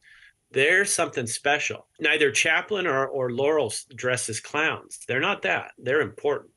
they're 0.51 0.85
something 0.85 1.27
special. 1.27 1.87
Neither 1.99 2.31
Chaplin 2.31 2.85
or, 2.85 3.07
or 3.07 3.31
Laurel 3.31 3.73
dress 3.95 4.29
as 4.29 4.39
clowns. 4.39 4.99
They're 5.07 5.19
not 5.19 5.41
that. 5.43 5.71
They're 5.77 6.01
important. 6.01 6.51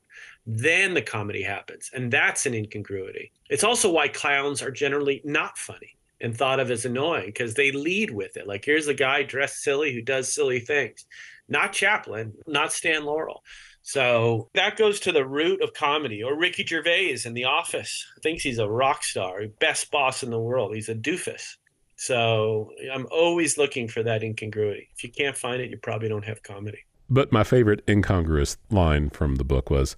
Then 0.45 0.93
the 0.93 1.01
comedy 1.01 1.41
happens, 1.41 1.89
and 1.93 2.11
that's 2.11 2.45
an 2.45 2.53
incongruity. 2.53 3.31
It's 3.49 3.63
also 3.63 3.91
why 3.91 4.09
clowns 4.09 4.61
are 4.61 4.69
generally 4.69 5.21
not 5.23 5.57
funny 5.57 5.97
and 6.21 6.35
thought 6.35 6.59
of 6.59 6.71
as 6.71 6.85
annoying 6.85 7.27
because 7.27 7.53
they 7.53 7.71
lead 7.71 8.11
with 8.11 8.37
it. 8.37 8.47
Like, 8.47 8.65
here's 8.65 8.87
a 8.87 8.93
guy 8.93 9.23
dressed 9.23 9.61
silly 9.61 9.93
who 9.93 10.01
does 10.01 10.33
silly 10.33 10.59
things, 10.59 11.05
not 11.47 11.73
Chaplin, 11.73 12.33
not 12.47 12.71
Stan 12.71 13.05
Laurel. 13.05 13.43
So 13.81 14.49
that 14.55 14.77
goes 14.77 14.99
to 15.01 15.11
the 15.11 15.25
root 15.25 15.61
of 15.61 15.73
comedy. 15.73 16.23
Or 16.23 16.35
Ricky 16.37 16.65
Gervais 16.65 17.19
in 17.23 17.33
The 17.33 17.45
Office 17.45 18.05
thinks 18.23 18.41
he's 18.41 18.57
a 18.57 18.67
rock 18.67 19.03
star, 19.03 19.41
best 19.59 19.91
boss 19.91 20.23
in 20.23 20.31
the 20.31 20.39
world. 20.39 20.73
He's 20.73 20.89
a 20.89 20.95
doofus. 20.95 21.57
So 21.95 22.71
I'm 22.91 23.07
always 23.11 23.57
looking 23.57 23.87
for 23.87 24.01
that 24.03 24.23
incongruity. 24.23 24.89
If 24.95 25.03
you 25.03 25.11
can't 25.11 25.37
find 25.37 25.61
it, 25.61 25.69
you 25.69 25.77
probably 25.77 26.09
don't 26.09 26.25
have 26.25 26.41
comedy. 26.41 26.79
But 27.09 27.31
my 27.31 27.43
favorite 27.43 27.83
incongruous 27.87 28.57
line 28.71 29.11
from 29.11 29.35
the 29.35 29.43
book 29.43 29.69
was, 29.69 29.95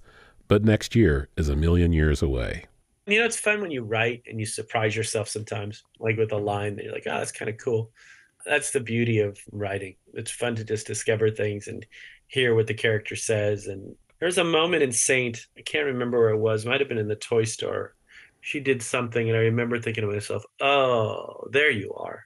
but 0.49 0.65
next 0.65 0.95
year 0.95 1.30
is 1.38 1.47
a 1.47 1.55
million 1.55 1.93
years 1.93 2.22
away. 2.22 2.65
You 3.07 3.19
know, 3.19 3.25
it's 3.25 3.39
fun 3.39 3.61
when 3.61 3.71
you 3.71 3.83
write 3.83 4.23
and 4.27 4.39
you 4.39 4.45
surprise 4.45 4.95
yourself 4.95 5.29
sometimes, 5.29 5.83
like 5.99 6.17
with 6.17 6.33
a 6.33 6.37
line 6.37 6.75
that 6.75 6.83
you're 6.83 6.93
like, 6.93 7.07
oh, 7.07 7.17
that's 7.17 7.31
kind 7.31 7.49
of 7.49 7.57
cool. 7.57 7.91
That's 8.45 8.71
the 8.71 8.81
beauty 8.81 9.19
of 9.19 9.39
writing. 9.51 9.95
It's 10.13 10.31
fun 10.31 10.55
to 10.55 10.63
just 10.65 10.87
discover 10.87 11.29
things 11.29 11.67
and 11.67 11.85
hear 12.27 12.53
what 12.53 12.67
the 12.67 12.73
character 12.73 13.15
says. 13.15 13.67
And 13.67 13.95
there's 14.19 14.37
a 14.37 14.43
moment 14.43 14.83
in 14.83 14.91
Saint, 14.91 15.47
I 15.57 15.61
can't 15.61 15.85
remember 15.85 16.19
where 16.19 16.29
it 16.31 16.37
was, 16.37 16.65
might 16.65 16.81
have 16.81 16.89
been 16.89 16.97
in 16.97 17.07
the 17.07 17.15
toy 17.15 17.45
store, 17.45 17.95
she 18.41 18.59
did 18.59 18.81
something, 18.81 19.27
and 19.29 19.37
I 19.37 19.41
remember 19.41 19.79
thinking 19.79 20.03
to 20.03 20.11
myself, 20.13 20.43
"Oh, 20.61 21.47
there 21.51 21.71
you 21.71 21.93
are." 21.93 22.25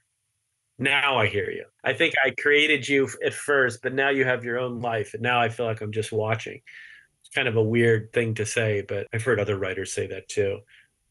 Now 0.78 1.18
I 1.18 1.26
hear 1.26 1.50
you. 1.50 1.66
I 1.84 1.94
think 1.94 2.14
I 2.24 2.30
created 2.32 2.88
you 2.88 3.08
at 3.24 3.34
first, 3.34 3.82
but 3.82 3.94
now 3.94 4.10
you 4.10 4.24
have 4.24 4.44
your 4.44 4.58
own 4.58 4.80
life, 4.80 5.14
and 5.14 5.22
now 5.22 5.40
I 5.40 5.48
feel 5.48 5.66
like 5.66 5.80
I'm 5.80 5.92
just 5.92 6.12
watching. 6.12 6.62
Kind 7.34 7.48
of 7.48 7.56
a 7.56 7.62
weird 7.62 8.12
thing 8.12 8.34
to 8.34 8.46
say, 8.46 8.82
but 8.86 9.06
I've 9.12 9.22
heard 9.22 9.40
other 9.40 9.58
writers 9.58 9.92
say 9.92 10.06
that 10.08 10.28
too. 10.28 10.60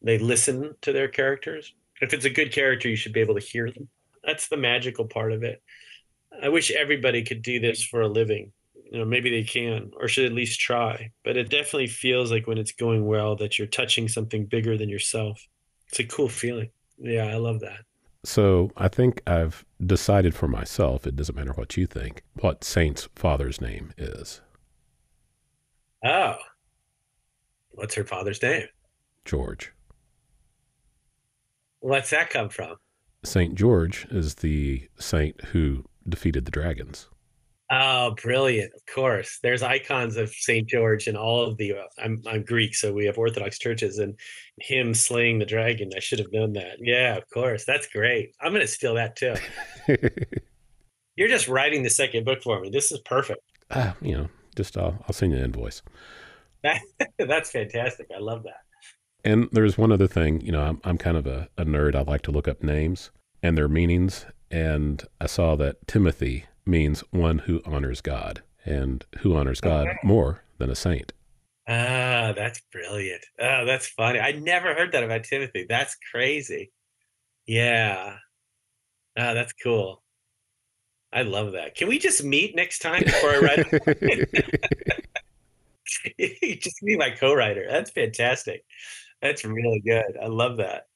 They 0.02 0.18
listen 0.18 0.76
to 0.82 0.94
their 0.94 1.08
characters. 1.08 1.74
If 2.02 2.14
it's 2.14 2.26
a 2.26 2.30
good 2.30 2.52
character, 2.52 2.90
you 2.90 2.96
should 2.96 3.14
be 3.14 3.22
able 3.22 3.36
to 3.36 3.46
hear 3.46 3.72
them. 3.72 3.88
That's 4.24 4.48
the 4.48 4.58
magical 4.58 5.06
part 5.06 5.32
of 5.32 5.44
it. 5.44 5.62
I 6.42 6.50
wish 6.50 6.72
everybody 6.72 7.24
could 7.24 7.42
do 7.42 7.60
this 7.60 7.84
for 7.84 8.02
a 8.02 8.08
living. 8.08 8.52
You 8.92 9.00
know, 9.00 9.06
maybe 9.06 9.30
they 9.30 9.44
can, 9.44 9.92
or 10.00 10.08
should 10.08 10.26
at 10.26 10.34
least 10.34 10.60
try. 10.60 11.12
But 11.24 11.38
it 11.38 11.50
definitely 11.50 11.88
feels 11.88 12.32
like 12.32 12.48
when 12.48 12.58
it's 12.58 12.72
going 12.72 13.06
well 13.06 13.36
that 13.38 13.58
you're 13.58 13.68
touching 13.68 14.08
something 14.08 14.46
bigger 14.46 14.78
than 14.78 14.90
yourself. 14.90 15.48
It's 15.90 16.00
a 16.00 16.04
cool 16.04 16.30
feeling. 16.30 16.70
Yeah, 16.98 17.26
I 17.26 17.36
love 17.36 17.60
that. 17.62 17.80
So 18.24 18.72
I 18.78 18.88
think 18.88 19.22
I've 19.26 19.66
decided 19.84 20.36
for 20.36 20.48
myself, 20.48 21.08
it 21.08 21.16
doesn't 21.16 21.36
matter 21.36 21.54
what 21.54 21.78
you 21.78 21.88
think, 21.88 22.22
what 22.40 22.64
Saint's 22.64 23.10
father's 23.16 23.60
name 23.60 23.94
is. 23.98 24.42
Oh. 26.04 26.36
What's 27.72 27.96
her 27.96 28.04
father's 28.04 28.42
name? 28.42 28.68
George. 29.26 29.72
What's 31.80 32.10
that 32.12 32.30
come 32.30 32.50
from? 32.50 32.76
Saint 33.24 33.56
George 33.56 34.08
is 34.12 34.36
the 34.36 34.88
saint 35.00 35.40
who 35.46 35.86
defeated 36.08 36.46
the 36.46 36.52
dragons. 36.52 37.08
Oh, 37.74 38.16
brilliant! 38.22 38.74
Of 38.76 38.94
course, 38.94 39.40
there's 39.42 39.64
icons 39.64 40.18
of 40.18 40.30
Saint 40.30 40.68
George 40.68 41.08
in 41.08 41.16
all 41.16 41.44
of 41.44 41.56
the. 41.56 41.76
I'm 42.04 42.22
I'm 42.28 42.44
Greek, 42.44 42.76
so 42.76 42.92
we 42.92 43.06
have 43.06 43.18
Orthodox 43.18 43.58
churches, 43.60 43.98
and 44.00 44.20
him 44.60 44.94
slaying 44.94 45.40
the 45.40 45.46
dragon. 45.46 45.90
I 45.96 46.00
should 46.00 46.20
have 46.20 46.34
known 46.34 46.52
that. 46.54 46.78
Yeah, 46.82 47.16
of 47.16 47.30
course, 47.30 47.64
that's 47.64 47.88
great. 47.88 48.34
I'm 48.42 48.52
gonna 48.52 48.68
steal 48.68 48.96
that 48.96 49.16
too. 49.16 49.36
You're 51.16 51.30
just 51.30 51.48
writing 51.48 51.82
the 51.82 51.90
second 51.90 52.26
book 52.26 52.44
for 52.44 52.60
me. 52.60 52.70
This 52.70 52.92
is 52.92 53.00
perfect. 53.00 53.42
Uh, 53.70 53.94
you 54.02 54.18
know, 54.18 54.30
just 54.56 54.78
I'll 54.78 54.98
I'll 55.08 55.14
send 55.14 55.32
you 55.32 55.38
an 55.38 55.46
invoice. 55.46 55.82
That, 56.64 56.82
that's 57.18 57.52
fantastic. 57.52 58.08
I 58.16 58.20
love 58.20 58.44
that. 58.44 58.62
And 59.24 59.50
there's 59.52 59.78
one 59.78 59.92
other 59.92 60.08
thing. 60.08 60.42
You 60.42 60.52
know, 60.52 60.62
I'm 60.62 60.82
I'm 60.84 60.98
kind 60.98 61.18
of 61.18 61.28
a, 61.28 61.50
a 61.58 61.66
nerd. 61.66 61.96
I 61.96 62.02
like 62.02 62.22
to 62.24 62.32
look 62.32 62.48
up 62.48 62.64
names 62.64 63.12
and 63.44 63.58
their 63.58 63.68
meanings. 63.68 64.26
And 64.50 65.04
I 65.20 65.28
saw 65.28 65.56
that 65.56 65.88
Timothy 65.88 66.46
means 66.66 67.02
one 67.12 67.40
who 67.40 67.62
honors 67.66 68.02
God, 68.02 68.42
and 68.66 69.06
who 69.20 69.36
honors 69.36 69.62
God 69.62 69.88
okay. 69.88 69.98
more 70.04 70.44
than 70.58 70.70
a 70.70 70.76
saint. 70.76 71.14
Ah, 71.68 72.34
that's 72.36 72.62
brilliant. 72.72 73.24
Oh, 73.40 73.66
that's 73.66 73.88
funny. 73.88 74.20
I 74.20 74.34
never 74.34 74.74
heard 74.74 74.92
that 74.92 75.04
about 75.04 75.24
Timothy. 75.24 75.66
That's 75.70 75.96
crazy. 76.12 76.72
Yeah. 77.46 78.18
Ah, 79.18 79.34
that's 79.34 79.54
cool. 79.54 80.01
I 81.14 81.24
love 81.24 81.54
that. 81.54 81.76
Can 81.76 81.88
we 81.88 82.00
just 82.00 82.24
meet 82.24 82.56
next 82.56 82.80
time 82.80 83.04
before 83.04 83.32
I 83.32 83.40
write? 83.40 83.68
just 86.62 86.82
be 86.84 86.96
my 86.98 87.10
co-writer. 87.10 87.66
That's 87.70 87.92
fantastic. 87.92 88.64
That's 89.22 89.44
really 89.44 89.82
good. 89.86 90.18
I 90.22 90.28
love 90.28 90.58
that. 90.58 90.88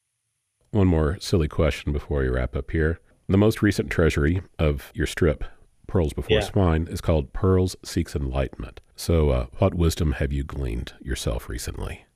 One 0.70 0.88
more 0.88 1.18
silly 1.20 1.48
question 1.48 1.92
before 1.92 2.20
we 2.20 2.28
wrap 2.28 2.56
up 2.56 2.70
here. 2.70 3.00
The 3.28 3.38
most 3.38 3.62
recent 3.62 3.90
treasury 3.90 4.42
of 4.58 4.90
your 4.94 5.06
strip, 5.06 5.44
Pearls 5.86 6.12
Before 6.12 6.38
yeah. 6.38 6.44
Swine, 6.44 6.88
is 6.88 7.00
called 7.00 7.32
Pearls 7.32 7.76
Seeks 7.84 8.16
Enlightenment. 8.16 8.80
So, 8.94 9.30
uh, 9.30 9.46
what 9.58 9.74
wisdom 9.74 10.12
have 10.12 10.32
you 10.32 10.44
gleaned 10.44 10.94
yourself 11.00 11.48
recently? 11.48 12.06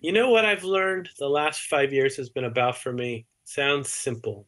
You 0.00 0.12
know 0.12 0.30
what 0.30 0.44
I've 0.44 0.64
learned 0.64 1.10
the 1.18 1.28
last 1.28 1.62
five 1.62 1.92
years 1.92 2.16
has 2.16 2.28
been 2.28 2.44
about 2.44 2.76
for 2.76 2.92
me? 2.92 3.26
Sounds 3.44 3.90
simple, 3.90 4.46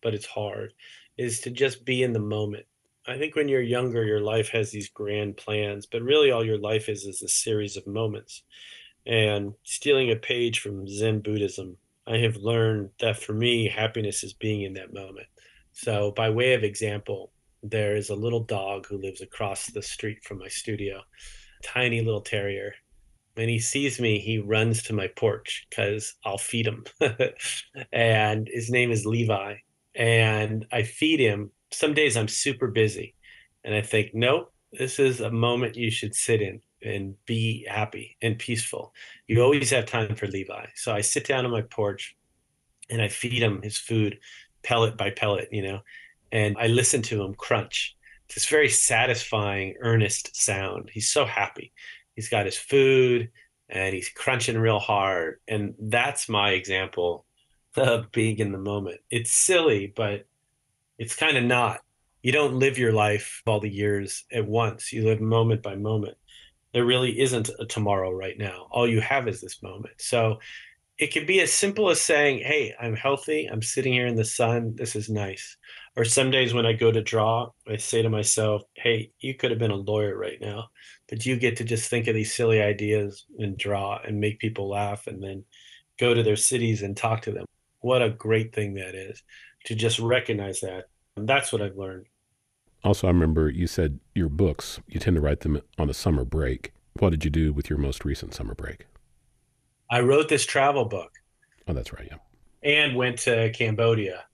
but 0.00 0.14
it's 0.14 0.26
hard, 0.26 0.72
is 1.16 1.40
to 1.40 1.50
just 1.50 1.84
be 1.84 2.02
in 2.02 2.12
the 2.12 2.18
moment. 2.18 2.66
I 3.06 3.18
think 3.18 3.34
when 3.34 3.48
you're 3.48 3.60
younger, 3.62 4.04
your 4.04 4.20
life 4.20 4.48
has 4.50 4.70
these 4.70 4.88
grand 4.88 5.36
plans, 5.36 5.86
but 5.86 6.02
really 6.02 6.30
all 6.30 6.44
your 6.44 6.58
life 6.58 6.88
is 6.88 7.04
is 7.04 7.22
a 7.22 7.28
series 7.28 7.76
of 7.76 7.86
moments. 7.86 8.42
And 9.06 9.54
stealing 9.64 10.10
a 10.12 10.16
page 10.16 10.60
from 10.60 10.86
Zen 10.86 11.20
Buddhism, 11.20 11.76
I 12.06 12.18
have 12.18 12.36
learned 12.36 12.90
that 13.00 13.18
for 13.18 13.32
me, 13.32 13.68
happiness 13.68 14.22
is 14.22 14.32
being 14.32 14.62
in 14.62 14.74
that 14.74 14.92
moment. 14.92 15.26
So, 15.72 16.12
by 16.12 16.30
way 16.30 16.54
of 16.54 16.62
example, 16.62 17.32
there 17.62 17.96
is 17.96 18.10
a 18.10 18.14
little 18.14 18.42
dog 18.44 18.86
who 18.86 18.98
lives 18.98 19.20
across 19.20 19.66
the 19.66 19.82
street 19.82 20.22
from 20.24 20.38
my 20.38 20.48
studio, 20.48 21.00
tiny 21.62 22.00
little 22.02 22.20
terrier. 22.20 22.74
When 23.34 23.48
he 23.48 23.58
sees 23.58 24.00
me, 24.00 24.18
he 24.18 24.38
runs 24.38 24.82
to 24.84 24.92
my 24.92 25.08
porch 25.08 25.66
because 25.70 26.14
I'll 26.24 26.38
feed 26.38 26.66
him. 26.66 26.84
and 27.92 28.48
his 28.52 28.70
name 28.70 28.90
is 28.90 29.06
Levi. 29.06 29.54
And 29.94 30.66
I 30.72 30.82
feed 30.82 31.20
him. 31.20 31.50
Some 31.70 31.94
days 31.94 32.16
I'm 32.16 32.28
super 32.28 32.68
busy. 32.68 33.14
And 33.64 33.74
I 33.74 33.82
think, 33.82 34.10
nope, 34.14 34.52
this 34.72 34.98
is 34.98 35.20
a 35.20 35.30
moment 35.30 35.76
you 35.76 35.90
should 35.90 36.14
sit 36.14 36.40
in 36.40 36.60
and 36.82 37.14
be 37.26 37.66
happy 37.68 38.16
and 38.22 38.38
peaceful. 38.38 38.92
You 39.26 39.42
always 39.42 39.70
have 39.70 39.86
time 39.86 40.14
for 40.16 40.26
Levi. 40.26 40.66
So 40.74 40.92
I 40.92 41.00
sit 41.00 41.26
down 41.26 41.44
on 41.44 41.52
my 41.52 41.62
porch 41.62 42.16
and 42.90 43.00
I 43.00 43.08
feed 43.08 43.42
him 43.42 43.62
his 43.62 43.78
food 43.78 44.18
pellet 44.62 44.96
by 44.96 45.10
pellet, 45.10 45.48
you 45.52 45.62
know, 45.62 45.80
and 46.30 46.56
I 46.58 46.66
listen 46.66 47.02
to 47.02 47.22
him 47.22 47.34
crunch. 47.34 47.96
It's 48.26 48.34
this 48.34 48.46
very 48.46 48.68
satisfying, 48.68 49.74
earnest 49.80 50.34
sound. 50.34 50.90
He's 50.92 51.12
so 51.12 51.24
happy. 51.24 51.72
He's 52.16 52.28
got 52.28 52.46
his 52.46 52.56
food 52.56 53.30
and 53.68 53.94
he's 53.94 54.08
crunching 54.08 54.58
real 54.58 54.78
hard. 54.78 55.40
And 55.48 55.74
that's 55.78 56.28
my 56.28 56.50
example 56.50 57.26
of 57.76 58.10
being 58.12 58.38
in 58.38 58.52
the 58.52 58.58
moment. 58.58 59.00
It's 59.10 59.32
silly, 59.32 59.92
but 59.94 60.26
it's 60.98 61.16
kind 61.16 61.36
of 61.36 61.44
not. 61.44 61.80
You 62.22 62.32
don't 62.32 62.54
live 62.54 62.78
your 62.78 62.92
life 62.92 63.42
all 63.46 63.60
the 63.60 63.70
years 63.70 64.24
at 64.32 64.46
once. 64.46 64.92
You 64.92 65.04
live 65.04 65.20
moment 65.20 65.62
by 65.62 65.74
moment 65.74 66.16
there 66.72 66.84
really 66.84 67.20
isn't 67.20 67.50
a 67.58 67.66
tomorrow 67.66 68.10
right 68.10 68.38
now. 68.38 68.66
All 68.70 68.88
you 68.88 69.00
have 69.00 69.28
is 69.28 69.40
this 69.40 69.62
moment. 69.62 69.94
So 69.98 70.38
it 70.98 71.08
could 71.08 71.26
be 71.26 71.40
as 71.40 71.52
simple 71.52 71.90
as 71.90 72.00
saying, 72.00 72.40
Hey, 72.40 72.74
I'm 72.80 72.96
healthy. 72.96 73.46
I'm 73.46 73.62
sitting 73.62 73.92
here 73.92 74.06
in 74.06 74.16
the 74.16 74.24
sun. 74.24 74.74
This 74.76 74.96
is 74.96 75.08
nice. 75.08 75.56
Or 75.96 76.04
some 76.04 76.30
days 76.30 76.54
when 76.54 76.64
I 76.64 76.72
go 76.72 76.90
to 76.90 77.02
draw, 77.02 77.50
I 77.68 77.76
say 77.76 78.02
to 78.02 78.08
myself, 78.08 78.62
Hey, 78.74 79.10
you 79.20 79.34
could 79.34 79.50
have 79.50 79.60
been 79.60 79.70
a 79.70 79.76
lawyer 79.76 80.16
right 80.16 80.40
now, 80.40 80.68
but 81.08 81.26
you 81.26 81.36
get 81.36 81.56
to 81.58 81.64
just 81.64 81.90
think 81.90 82.06
of 82.06 82.14
these 82.14 82.34
silly 82.34 82.62
ideas 82.62 83.26
and 83.38 83.56
draw 83.56 83.98
and 84.06 84.20
make 84.20 84.38
people 84.38 84.68
laugh 84.68 85.06
and 85.06 85.22
then 85.22 85.44
go 85.98 86.14
to 86.14 86.22
their 86.22 86.36
cities 86.36 86.82
and 86.82 86.96
talk 86.96 87.22
to 87.22 87.32
them. 87.32 87.44
What 87.82 88.02
a 88.02 88.10
great 88.10 88.54
thing 88.54 88.74
that 88.74 88.94
is 88.94 89.22
to 89.66 89.74
just 89.74 89.98
recognize 89.98 90.60
that. 90.60 90.86
And 91.16 91.28
that's 91.28 91.52
what 91.52 91.62
I've 91.62 91.76
learned. 91.76 92.06
Also, 92.84 93.06
I 93.06 93.10
remember 93.10 93.48
you 93.48 93.66
said 93.66 94.00
your 94.14 94.28
books, 94.28 94.80
you 94.88 94.98
tend 94.98 95.16
to 95.16 95.20
write 95.20 95.40
them 95.40 95.60
on 95.78 95.88
a 95.88 95.94
summer 95.94 96.24
break. 96.24 96.72
What 96.98 97.10
did 97.10 97.24
you 97.24 97.30
do 97.30 97.52
with 97.52 97.70
your 97.70 97.78
most 97.78 98.04
recent 98.04 98.34
summer 98.34 98.54
break? 98.54 98.86
I 99.90 100.00
wrote 100.00 100.28
this 100.28 100.46
travel 100.46 100.86
book. 100.86 101.12
Oh, 101.68 101.74
that's 101.74 101.92
right. 101.92 102.08
Yeah. 102.10 102.18
And 102.68 102.96
went 102.96 103.18
to 103.20 103.50
Cambodia 103.52 104.24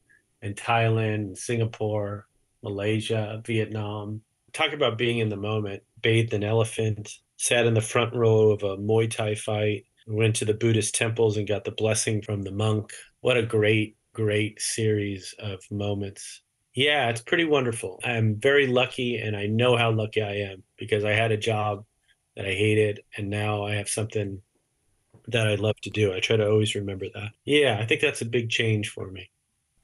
and 0.41 0.55
Thailand, 0.55 1.37
Singapore, 1.37 2.27
Malaysia, 2.63 3.43
Vietnam. 3.45 4.23
Talk 4.53 4.73
about 4.73 4.99
being 4.99 5.19
in 5.19 5.29
the 5.29 5.37
moment. 5.37 5.83
Bathed 6.01 6.33
an 6.33 6.45
elephant, 6.45 7.13
sat 7.37 7.67
in 7.67 7.75
the 7.75 7.81
front 7.81 8.15
row 8.15 8.51
of 8.53 8.63
a 8.63 8.77
Muay 8.77 9.11
Thai 9.11 9.35
fight, 9.35 9.85
went 10.07 10.37
to 10.37 10.45
the 10.45 10.55
Buddhist 10.55 10.95
temples 10.95 11.37
and 11.37 11.47
got 11.47 11.65
the 11.65 11.73
blessing 11.73 12.23
from 12.23 12.43
the 12.43 12.53
monk. 12.53 12.93
What 13.21 13.37
a 13.37 13.47
great, 13.47 13.97
great 14.13 14.61
series 14.61 15.35
of 15.39 15.61
moments 15.71 16.43
yeah, 16.79 17.09
it's 17.09 17.21
pretty 17.21 17.45
wonderful. 17.45 17.99
I'm 18.05 18.37
very 18.37 18.69
lucky, 18.69 19.17
and 19.17 19.37
I 19.37 19.47
know 19.47 19.77
how 19.77 19.91
lucky 19.91 20.23
I 20.23 20.35
am 20.35 20.63
because 20.77 21.05
I 21.05 21.11
had 21.11 21.33
a 21.33 21.37
job 21.37 21.85
that 22.37 22.47
I 22.47 22.53
hated, 22.53 23.01
and 23.17 23.29
now 23.29 23.65
I 23.65 23.75
have 23.75 23.89
something 23.89 24.41
that 25.27 25.49
I 25.49 25.57
love 25.57 25.75
to 25.83 25.91
do. 25.91 26.15
I 26.15 26.21
try 26.21 26.37
to 26.37 26.49
always 26.49 26.77
remember 26.77 27.07
that. 27.15 27.31
Yeah, 27.45 27.79
I 27.81 27.85
think 27.85 28.01
that's 28.01 28.21
a 28.21 28.27
big 28.27 28.49
change 28.49 28.91
for 28.91 29.11
me. 29.11 29.29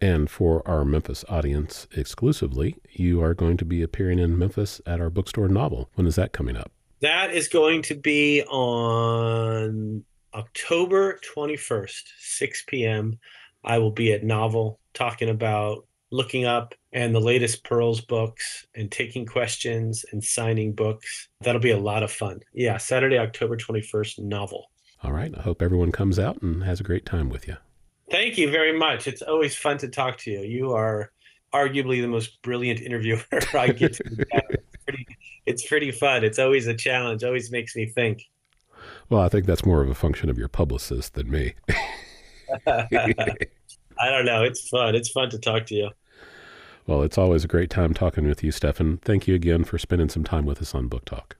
And 0.01 0.31
for 0.31 0.67
our 0.69 0.85
Memphis 0.85 1.25
audience 1.29 1.89
exclusively, 1.97 2.77
you 2.93 3.21
are 3.21 3.35
going 3.35 3.57
to 3.57 3.65
be 3.65 3.83
appearing 3.83 4.21
in 4.21 4.39
Memphis 4.39 4.81
at 4.87 5.01
our 5.01 5.11
bookstore 5.11 5.49
novel. 5.49 5.91
When 5.95 6.07
is 6.07 6.15
that 6.15 6.33
coming 6.33 6.57
up? 6.57 6.71
That 7.01 7.33
is 7.33 7.49
going 7.49 7.83
to 7.83 7.97
be 7.97 8.45
on 8.45 10.05
October 10.35 11.21
21st, 11.37 12.03
6 12.19 12.65
p.m. 12.67 13.19
I 13.65 13.79
will 13.79 13.93
be 13.93 14.13
at 14.13 14.25
Novel 14.25 14.81
talking 14.93 15.29
about 15.29 15.87
looking 16.11 16.45
up 16.45 16.75
and 16.93 17.15
the 17.15 17.21
latest 17.21 17.65
Pearls 17.65 18.01
books 18.01 18.67
and 18.75 18.91
taking 18.91 19.27
questions 19.27 20.05
and 20.13 20.23
signing 20.23 20.73
books. 20.73 21.29
That'll 21.41 21.61
be 21.61 21.71
a 21.71 21.79
lot 21.79 22.03
of 22.03 22.11
fun. 22.11 22.41
Yeah, 22.53 22.79
Saturday, 22.79 23.19
October 23.19 23.57
21st, 23.57 24.21
novel. 24.21 24.67
All 25.03 25.13
right. 25.13 25.33
I 25.37 25.43
hope 25.43 25.63
everyone 25.63 25.93
comes 25.93 26.19
out 26.19 26.41
and 26.43 26.65
has 26.65 26.81
a 26.81 26.85
great 26.85 27.07
time 27.07 27.29
with 27.29 27.47
you. 27.47 27.57
Thank 28.11 28.39
you 28.39 28.51
very 28.51 28.77
much. 28.77 29.07
It's 29.07 29.23
always 29.23 29.57
fun 29.57 29.79
to 29.79 29.89
talk 29.89 30.19
to 30.19 30.31
you. 30.31 30.41
You 30.41 30.73
are 30.73 31.13
arguably 31.53 32.01
the 32.01 32.09
most 32.09 32.43
brilliant 32.43 32.81
interviewer 32.81 33.23
I 33.55 33.69
get 33.69 33.95
to 33.95 34.03
it's 34.05 34.85
pretty, 34.85 35.07
it's 35.47 35.67
pretty 35.67 35.91
fun. 35.91 36.25
It's 36.25 36.39
always 36.39 36.67
a 36.67 36.75
challenge, 36.75 37.23
always 37.23 37.51
makes 37.51 37.77
me 37.77 37.87
think. 37.87 38.23
Well, 39.09 39.21
I 39.21 39.29
think 39.29 39.47
that's 39.47 39.67
more 39.67 39.83
of 39.83 39.91
a 39.91 39.95
function 39.95 40.31
of 40.31 40.39
your 40.39 40.49
publicist 40.49 41.15
than 41.15 41.31
me. 41.31 41.55
I 42.67 44.11
don't 44.11 44.25
know. 44.25 44.43
It's 44.43 44.69
fun. 44.69 44.95
It's 44.95 45.11
fun 45.11 45.31
to 45.31 45.39
talk 45.39 45.67
to 45.67 45.75
you. 45.75 45.91
Well, 46.87 47.03
it's 47.03 47.17
always 47.17 47.45
a 47.45 47.49
great 47.49 47.71
time 47.71 47.95
talking 47.95 48.27
with 48.27 48.43
you, 48.45 48.51
Stephan. 48.51 48.99
Thank 48.99 49.27
you 49.27 49.35
again 49.35 49.65
for 49.65 49.79
spending 49.79 50.09
some 50.09 50.25
time 50.25 50.45
with 50.45 50.61
us 50.61 50.75
on 50.75 50.89
Book 50.89 51.05
Talk. 51.05 51.37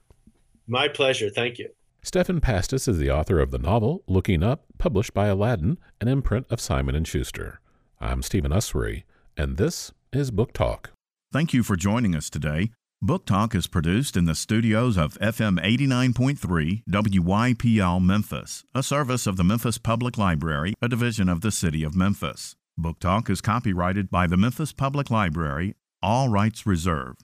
My 0.67 0.87
pleasure. 0.87 1.29
Thank 1.29 1.59
you. 1.59 1.69
Stephan 2.01 2.39
Pastis 2.39 2.87
is 2.87 2.97
the 2.97 3.11
author 3.11 3.39
of 3.39 3.51
the 3.51 3.57
novel 3.57 4.03
Looking 4.07 4.43
Up, 4.43 4.65
published 4.77 5.13
by 5.13 5.27
Aladdin, 5.27 5.77
an 5.99 6.07
imprint 6.07 6.45
of 6.49 6.61
Simon 6.61 7.03
& 7.03 7.05
Schuster. 7.05 7.59
I'm 7.99 8.21
Stephen 8.21 8.51
Ussery, 8.51 9.03
and 9.37 9.57
this 9.57 9.91
is 10.11 10.31
Book 10.31 10.53
Talk. 10.53 10.91
Thank 11.31 11.53
you 11.53 11.63
for 11.63 11.75
joining 11.75 12.15
us 12.15 12.29
today. 12.29 12.71
Book 13.05 13.27
Talk 13.27 13.53
is 13.53 13.67
produced 13.67 14.17
in 14.17 14.25
the 14.25 14.33
studios 14.33 14.97
of 14.97 15.13
FM 15.19 15.63
89.3 15.63 16.81
WYPL 16.89 18.03
Memphis, 18.03 18.63
a 18.73 18.81
service 18.81 19.27
of 19.27 19.37
the 19.37 19.43
Memphis 19.43 19.77
Public 19.77 20.17
Library, 20.17 20.73
a 20.81 20.89
division 20.89 21.29
of 21.29 21.41
the 21.41 21.51
City 21.51 21.83
of 21.83 21.95
Memphis. 21.95 22.55
Book 22.75 22.97
Talk 22.99 23.29
is 23.29 23.41
copyrighted 23.41 24.09
by 24.09 24.25
the 24.25 24.37
Memphis 24.37 24.73
Public 24.73 25.11
Library, 25.11 25.75
all 26.01 26.29
rights 26.29 26.65
reserved. 26.65 27.21